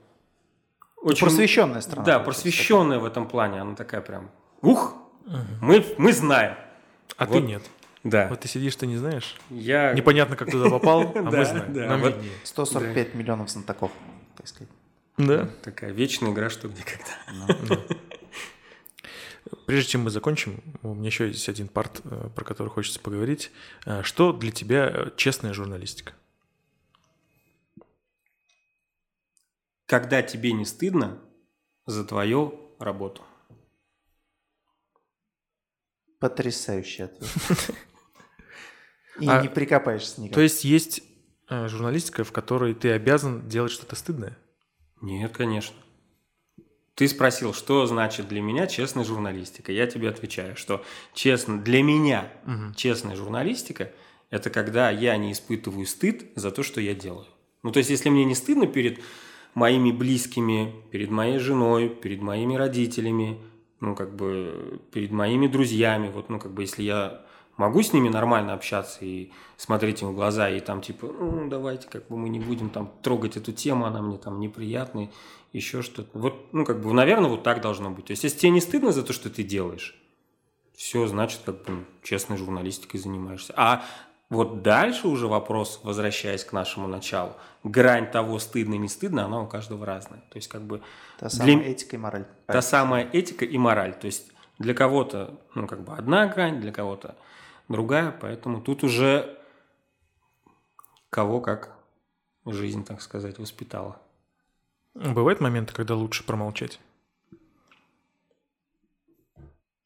очень... 1.02 1.26
Просвещенная 1.26 1.80
страна. 1.80 2.04
Да, 2.04 2.18
просвещенная 2.20 3.00
в 3.00 3.04
этом 3.04 3.26
плане, 3.28 3.60
она 3.60 3.74
такая 3.74 4.00
прям, 4.02 4.30
ух, 4.62 4.94
мы, 5.60 5.84
мы 5.98 6.12
знаем. 6.12 6.54
А 7.16 7.26
ты 7.26 7.32
Вот. 7.34 7.42
нет. 7.42 7.62
Да, 8.02 8.28
Вот 8.28 8.40
ты 8.40 8.48
сидишь, 8.48 8.76
ты 8.76 8.86
не 8.86 8.96
знаешь. 8.96 9.36
я... 9.50 9.92
Непонятно, 9.92 10.34
как 10.36 10.50
туда 10.50 10.70
попал, 10.70 11.12
а 11.14 11.22
мы 11.22 11.30
Да, 11.30 11.44
знаем. 11.44 11.72
да, 11.74 11.86
Нам 11.86 12.00
вот. 12.00 12.14
виднее. 12.14 12.30
такая. 12.32 12.46
145 12.46 13.14
миллионов 13.14 13.50
знатоков, 13.50 13.92
так 14.36 14.48
сказать. 14.48 14.68
Да. 15.18 15.50
Такая 15.62 15.92
вечная 15.92 16.32
игра, 16.32 16.48
что 16.48 16.68
где 16.68 16.82
когда. 16.82 17.78
Прежде 19.66 19.90
чем 19.90 20.02
мы 20.02 20.10
закончим, 20.10 20.62
у 20.82 20.94
меня 20.94 21.06
еще 21.06 21.26
есть 21.28 21.48
один 21.48 21.68
парт, 21.68 22.00
э, 22.04 22.28
про 22.34 22.44
который 22.44 22.68
хочется 22.68 23.00
поговорить. 23.00 23.50
Э, 23.84 24.02
Что 24.02 24.32
для 24.32 24.50
тебя 24.52 24.88
э, 24.92 25.10
честная 25.16 25.52
журналистика? 25.52 26.12
Когда 29.86 30.22
тебе 30.22 30.52
не 30.52 30.64
стыдно 30.64 31.18
за 31.86 32.04
твою 32.04 32.58
работу. 32.78 33.22
Потрясающий 36.20 37.04
ответ. 37.04 37.30
И 39.20 39.26
А- 39.28 39.42
не 39.42 39.48
прикопаешься 39.48 40.20
никак. 40.20 40.34
То 40.34 40.40
есть 40.40 40.64
есть 40.64 41.02
э, 41.48 41.66
журналистика, 41.68 42.24
в 42.24 42.32
которой 42.32 42.74
ты 42.74 42.90
обязан 42.92 43.48
делать 43.48 43.72
что-то 43.72 43.96
стыдное? 43.96 44.38
Нет, 45.00 45.36
конечно. 45.36 45.76
Ты 46.94 47.08
спросил, 47.08 47.54
что 47.54 47.86
значит 47.86 48.28
для 48.28 48.42
меня 48.42 48.66
честная 48.66 49.04
журналистика. 49.04 49.72
Я 49.72 49.86
тебе 49.86 50.08
отвечаю, 50.10 50.56
что 50.56 50.84
честно, 51.14 51.58
для 51.58 51.82
меня 51.82 52.30
Мгм. 52.44 52.74
честная 52.74 53.16
журналистика– 53.16 53.90
это 54.30 54.50
когда 54.50 54.90
я 54.90 55.16
не 55.16 55.32
испытываю 55.32 55.86
стыд 55.86 56.30
за 56.36 56.50
то, 56.50 56.62
что 56.62 56.80
я 56.80 56.94
делаю. 56.94 57.26
Ну, 57.62 57.72
то 57.72 57.78
есть, 57.78 57.90
если 57.90 58.10
мне 58.10 58.24
не 58.24 58.34
стыдно 58.34 58.66
перед 58.66 59.00
моими 59.54 59.90
близкими, 59.92 60.74
перед 60.92 61.10
моей 61.10 61.38
женой, 61.38 61.88
перед 61.88 62.20
моими 62.20 62.54
родителями, 62.54 63.40
ну, 63.80 63.94
как 63.94 64.14
бы, 64.14 64.80
перед 64.92 65.10
моими 65.10 65.46
друзьями, 65.46 66.10
вот, 66.14 66.28
ну, 66.28 66.38
как 66.38 66.52
бы, 66.52 66.62
если 66.62 66.82
я 66.82 67.22
могу 67.56 67.82
с 67.82 67.92
ними 67.92 68.08
нормально 68.08 68.54
общаться 68.54 69.04
и 69.04 69.30
смотреть 69.56 70.02
им 70.02 70.08
в 70.08 70.14
глаза, 70.14 70.48
и 70.48 70.60
там, 70.60 70.80
типа, 70.80 71.06
ну, 71.06 71.48
давайте, 71.48 71.88
как 71.88 72.08
бы, 72.08 72.16
мы 72.16 72.28
не 72.28 72.40
будем 72.40 72.70
там 72.70 72.92
трогать 73.02 73.36
эту 73.36 73.52
тему, 73.52 73.86
она 73.86 74.00
мне 74.00 74.18
там 74.18 74.38
неприятная, 74.40 75.10
еще 75.52 75.82
что-то. 75.82 76.18
Вот, 76.18 76.52
ну, 76.52 76.64
как 76.64 76.80
бы, 76.80 76.92
наверное, 76.92 77.30
вот 77.30 77.42
так 77.42 77.60
должно 77.60 77.90
быть. 77.90 78.06
То 78.06 78.12
есть, 78.12 78.24
если 78.24 78.38
тебе 78.38 78.50
не 78.50 78.60
стыдно 78.60 78.92
за 78.92 79.02
то, 79.02 79.12
что 79.12 79.30
ты 79.30 79.42
делаешь, 79.42 79.96
все, 80.74 81.06
значит, 81.06 81.40
как 81.44 81.62
бы 81.64 81.84
честной 82.02 82.38
журналистикой 82.38 83.00
занимаешься. 83.00 83.52
А 83.56 83.84
вот 84.30 84.62
дальше 84.62 85.08
уже 85.08 85.26
вопрос, 85.26 85.80
возвращаясь 85.82 86.44
к 86.44 86.52
нашему 86.52 86.86
началу, 86.88 87.32
грань 87.64 88.10
того, 88.10 88.38
стыдно, 88.38 88.74
не 88.76 88.88
стыдно, 88.88 89.24
она 89.24 89.40
у 89.42 89.46
каждого 89.46 89.84
разная. 89.84 90.20
То 90.30 90.36
есть, 90.38 90.48
как 90.48 90.62
бы 90.62 90.80
Та 91.18 91.28
для- 91.28 91.30
самая 91.30 91.64
этика 91.66 91.96
и 91.96 91.98
мораль. 91.98 92.24
та 92.46 92.62
самая 92.62 93.08
этика 93.12 93.44
и 93.44 93.58
мораль. 93.58 93.92
То 93.98 94.06
есть, 94.06 94.32
для 94.58 94.72
кого-то, 94.74 95.38
ну, 95.54 95.66
как 95.66 95.82
бы 95.82 95.92
одна 95.94 96.26
грань, 96.26 96.60
для 96.60 96.72
кого-то 96.72 97.16
другая, 97.68 98.10
поэтому 98.20 98.60
тут 98.60 98.84
уже 98.84 99.36
кого 101.10 101.40
как 101.40 101.76
жизнь, 102.46 102.84
так 102.84 103.02
сказать, 103.02 103.38
воспитала. 103.38 104.00
Бывают 104.94 105.40
моменты, 105.40 105.72
когда 105.74 105.94
лучше 105.94 106.24
промолчать? 106.24 106.80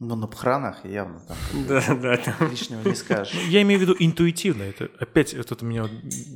Ну, 0.07 0.17
на 0.17 0.27
похоронах 0.27 0.85
явно 0.85 1.21
там 1.21 1.37
Да, 1.67 1.83
да, 1.95 2.17
там. 2.19 2.51
лишнего 2.51 2.87
не 2.87 2.95
скажешь. 2.95 3.35
Я 3.49 3.63
имею 3.63 3.79
в 3.79 3.83
виду 3.83 3.97
интуитивно. 3.99 4.63
Это 4.63 4.91
опять 4.99 5.33
это 5.33 5.65
меня 5.65 5.89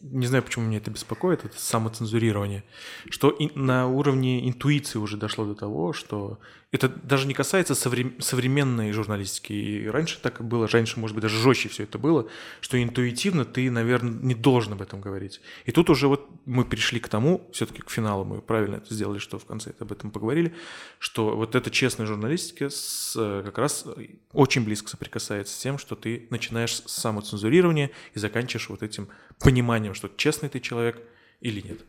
не 0.03 0.27
знаю, 0.27 0.43
почему 0.43 0.65
меня 0.67 0.79
это 0.79 0.91
беспокоит, 0.91 1.45
это 1.45 1.61
самоцензурирование, 1.61 2.65
что 3.11 3.37
на 3.55 3.87
уровне 3.87 4.49
интуиции 4.49 4.99
уже 4.99 5.17
дошло 5.17 5.45
до 5.45 5.55
того, 5.55 5.93
что 5.93 6.39
это 6.71 6.89
даже 6.89 7.27
не 7.27 7.33
касается 7.33 7.75
соврем- 7.75 8.21
современной 8.21 8.93
журналистики. 8.93 9.53
И 9.53 9.87
раньше 9.87 10.19
так 10.21 10.45
было, 10.45 10.69
раньше, 10.69 11.01
может 11.01 11.15
быть, 11.15 11.23
даже 11.23 11.41
жестче 11.41 11.71
все 11.71 11.85
это 11.85 11.99
было, 11.99 12.29
что 12.61 12.83
интуитивно 12.83 13.47
ты, 13.47 13.71
наверное, 13.71 14.13
не 14.13 14.35
должен 14.35 14.75
об 14.75 14.83
этом 14.83 15.01
говорить. 15.01 15.41
И 15.65 15.73
тут 15.73 15.89
уже 15.89 16.09
вот 16.09 16.29
мы 16.45 16.67
пришли 16.67 17.01
к 17.01 17.09
тому, 17.09 17.49
все-таки 17.53 17.81
к 17.81 17.91
финалу 17.91 18.25
мы 18.25 18.43
правильно 18.43 18.77
это 18.77 18.93
сделали, 18.93 19.19
что 19.19 19.39
в 19.39 19.47
конце 19.47 19.73
об 19.79 19.93
этом 19.93 20.11
поговорили, 20.11 20.55
что 20.99 21.37
вот 21.37 21.55
эта 21.55 21.71
честная 21.71 22.07
журналистика 22.07 22.69
с, 22.69 23.15
э, 23.17 23.43
как 23.47 23.57
раз 23.57 23.87
очень 24.33 24.63
близко 24.63 24.91
соприкасается 24.91 25.55
с 25.55 25.59
тем, 25.59 25.79
что 25.79 25.97
ты 25.97 26.27
начинаешь 26.29 26.75
с 26.75 26.83
самоцензурирования 26.87 27.91
и 28.13 28.19
заканчиваешь 28.19 28.69
вот 28.69 28.83
этим 28.83 29.09
пониманием, 29.39 29.95
что 29.95 30.11
честный 30.17 30.51
ты 30.51 30.61
человек 30.61 31.03
или 31.41 31.63
нет. 31.63 31.81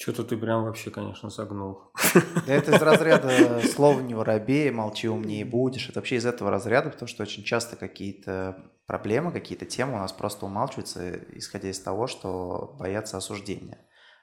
Что-то 0.00 0.22
ты 0.22 0.36
прям 0.36 0.62
вообще, 0.62 0.90
конечно, 0.92 1.28
согнул. 1.28 1.90
Да 2.46 2.54
это 2.54 2.76
из 2.76 2.80
разряда 2.80 3.60
слова 3.74 4.00
не 4.00 4.14
воробей, 4.14 4.70
молчи 4.70 5.08
умнее 5.08 5.44
будешь. 5.44 5.88
Это 5.88 5.98
вообще 5.98 6.16
из 6.16 6.26
этого 6.26 6.52
разряда, 6.52 6.90
потому 6.90 7.08
что 7.08 7.24
очень 7.24 7.42
часто 7.42 7.74
какие-то 7.74 8.70
проблемы, 8.86 9.32
какие-то 9.32 9.66
темы 9.66 9.94
у 9.94 9.98
нас 9.98 10.12
просто 10.12 10.46
умалчиваются, 10.46 11.18
исходя 11.36 11.68
из 11.68 11.80
того, 11.80 12.06
что 12.06 12.76
боятся 12.78 13.16
осуждения. 13.16 13.78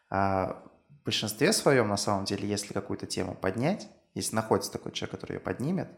А 0.10 0.64
в 1.02 1.04
большинстве 1.04 1.52
своем, 1.52 1.90
на 1.90 1.98
самом 1.98 2.24
деле, 2.24 2.48
если 2.48 2.72
какую-то 2.72 3.06
тему 3.06 3.36
поднять, 3.36 3.90
если 4.14 4.34
находится 4.34 4.72
такой 4.72 4.94
человек, 4.94 5.20
который 5.20 5.34
ее 5.34 5.40
поднимет, 5.42 5.90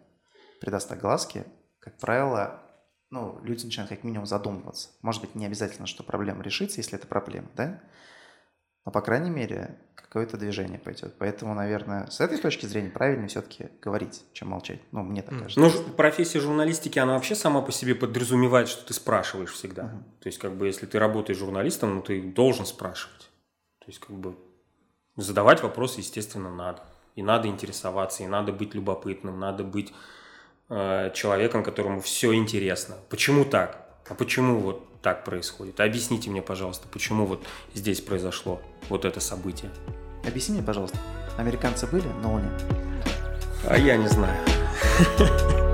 придаст 0.59 0.91
огласке, 0.91 1.45
как 1.77 1.99
правило, 1.99 2.63
ну, 3.11 3.39
люди 3.43 3.65
начинают 3.65 3.89
как 3.89 4.03
минимум 4.03 4.25
задумываться. 4.25 4.89
Может 5.03 5.21
быть, 5.21 5.35
не 5.35 5.45
обязательно, 5.45 5.85
что 5.85 6.01
проблема 6.01 6.41
решится, 6.41 6.79
если 6.79 6.97
это 6.97 7.05
проблема, 7.05 7.49
да? 7.55 7.79
Но, 8.87 8.91
по 8.91 9.01
крайней 9.01 9.29
мере, 9.29 9.77
какое-то 9.95 10.37
движение 10.37 10.79
пойдет. 10.79 11.13
Поэтому, 11.19 11.53
наверное, 11.53 12.07
с 12.07 12.21
этой 12.21 12.37
точки 12.37 12.67
зрения 12.67 12.89
правильно 12.89 13.27
все-таки 13.27 13.67
говорить, 13.81 14.23
чем 14.31 14.47
молчать. 14.47 14.79
Ну, 14.93 15.03
мне 15.03 15.21
так 15.21 15.37
кажется. 15.37 15.59
Ну, 15.59 15.69
профессия 15.97 16.39
журналистики, 16.39 16.97
она 16.97 17.15
вообще 17.15 17.35
сама 17.35 17.61
по 17.61 17.73
себе 17.73 17.95
подразумевает, 17.95 18.69
что 18.69 18.87
ты 18.87 18.93
спрашиваешь 18.93 19.51
всегда. 19.51 19.81
Uh-huh. 19.81 20.21
То 20.21 20.27
есть, 20.27 20.39
как 20.39 20.55
бы, 20.55 20.67
если 20.67 20.85
ты 20.85 20.99
работаешь 20.99 21.37
журналистом, 21.37 21.95
ну, 21.95 22.01
ты 22.01 22.21
должен 22.21 22.65
спрашивать. 22.65 23.29
То 23.79 23.87
есть, 23.87 23.99
как 23.99 24.15
бы, 24.15 24.37
задавать 25.17 25.61
вопросы, 25.63 25.99
естественно, 25.99 26.49
надо. 26.49 26.81
И 27.15 27.21
надо 27.21 27.49
интересоваться, 27.49 28.23
и 28.23 28.27
надо 28.27 28.53
быть 28.53 28.73
любопытным, 28.73 29.37
надо 29.37 29.65
быть 29.65 29.93
э, 30.69 31.11
человеком, 31.13 31.61
которому 31.61 31.99
все 31.99 32.33
интересно. 32.33 32.95
Почему 33.09 33.43
так? 33.43 33.85
А 34.07 34.15
почему 34.15 34.59
вот 34.59 34.96
так 35.07 35.23
происходит? 35.23 35.79
Объясните 35.79 36.29
мне, 36.29 36.41
пожалуйста, 36.41 36.89
почему 36.91 37.25
вот 37.25 37.41
здесь 37.73 38.01
произошло 38.01 38.61
вот 38.89 39.05
это 39.05 39.21
событие. 39.21 39.71
Объясни 40.27 40.55
мне, 40.55 40.63
пожалуйста, 40.63 40.97
американцы 41.37 41.87
были 41.87 42.09
на 42.21 42.33
Луне? 42.33 42.49
А 43.63 43.77
я 43.77 43.95
не 43.95 44.09
знаю. 44.09 44.37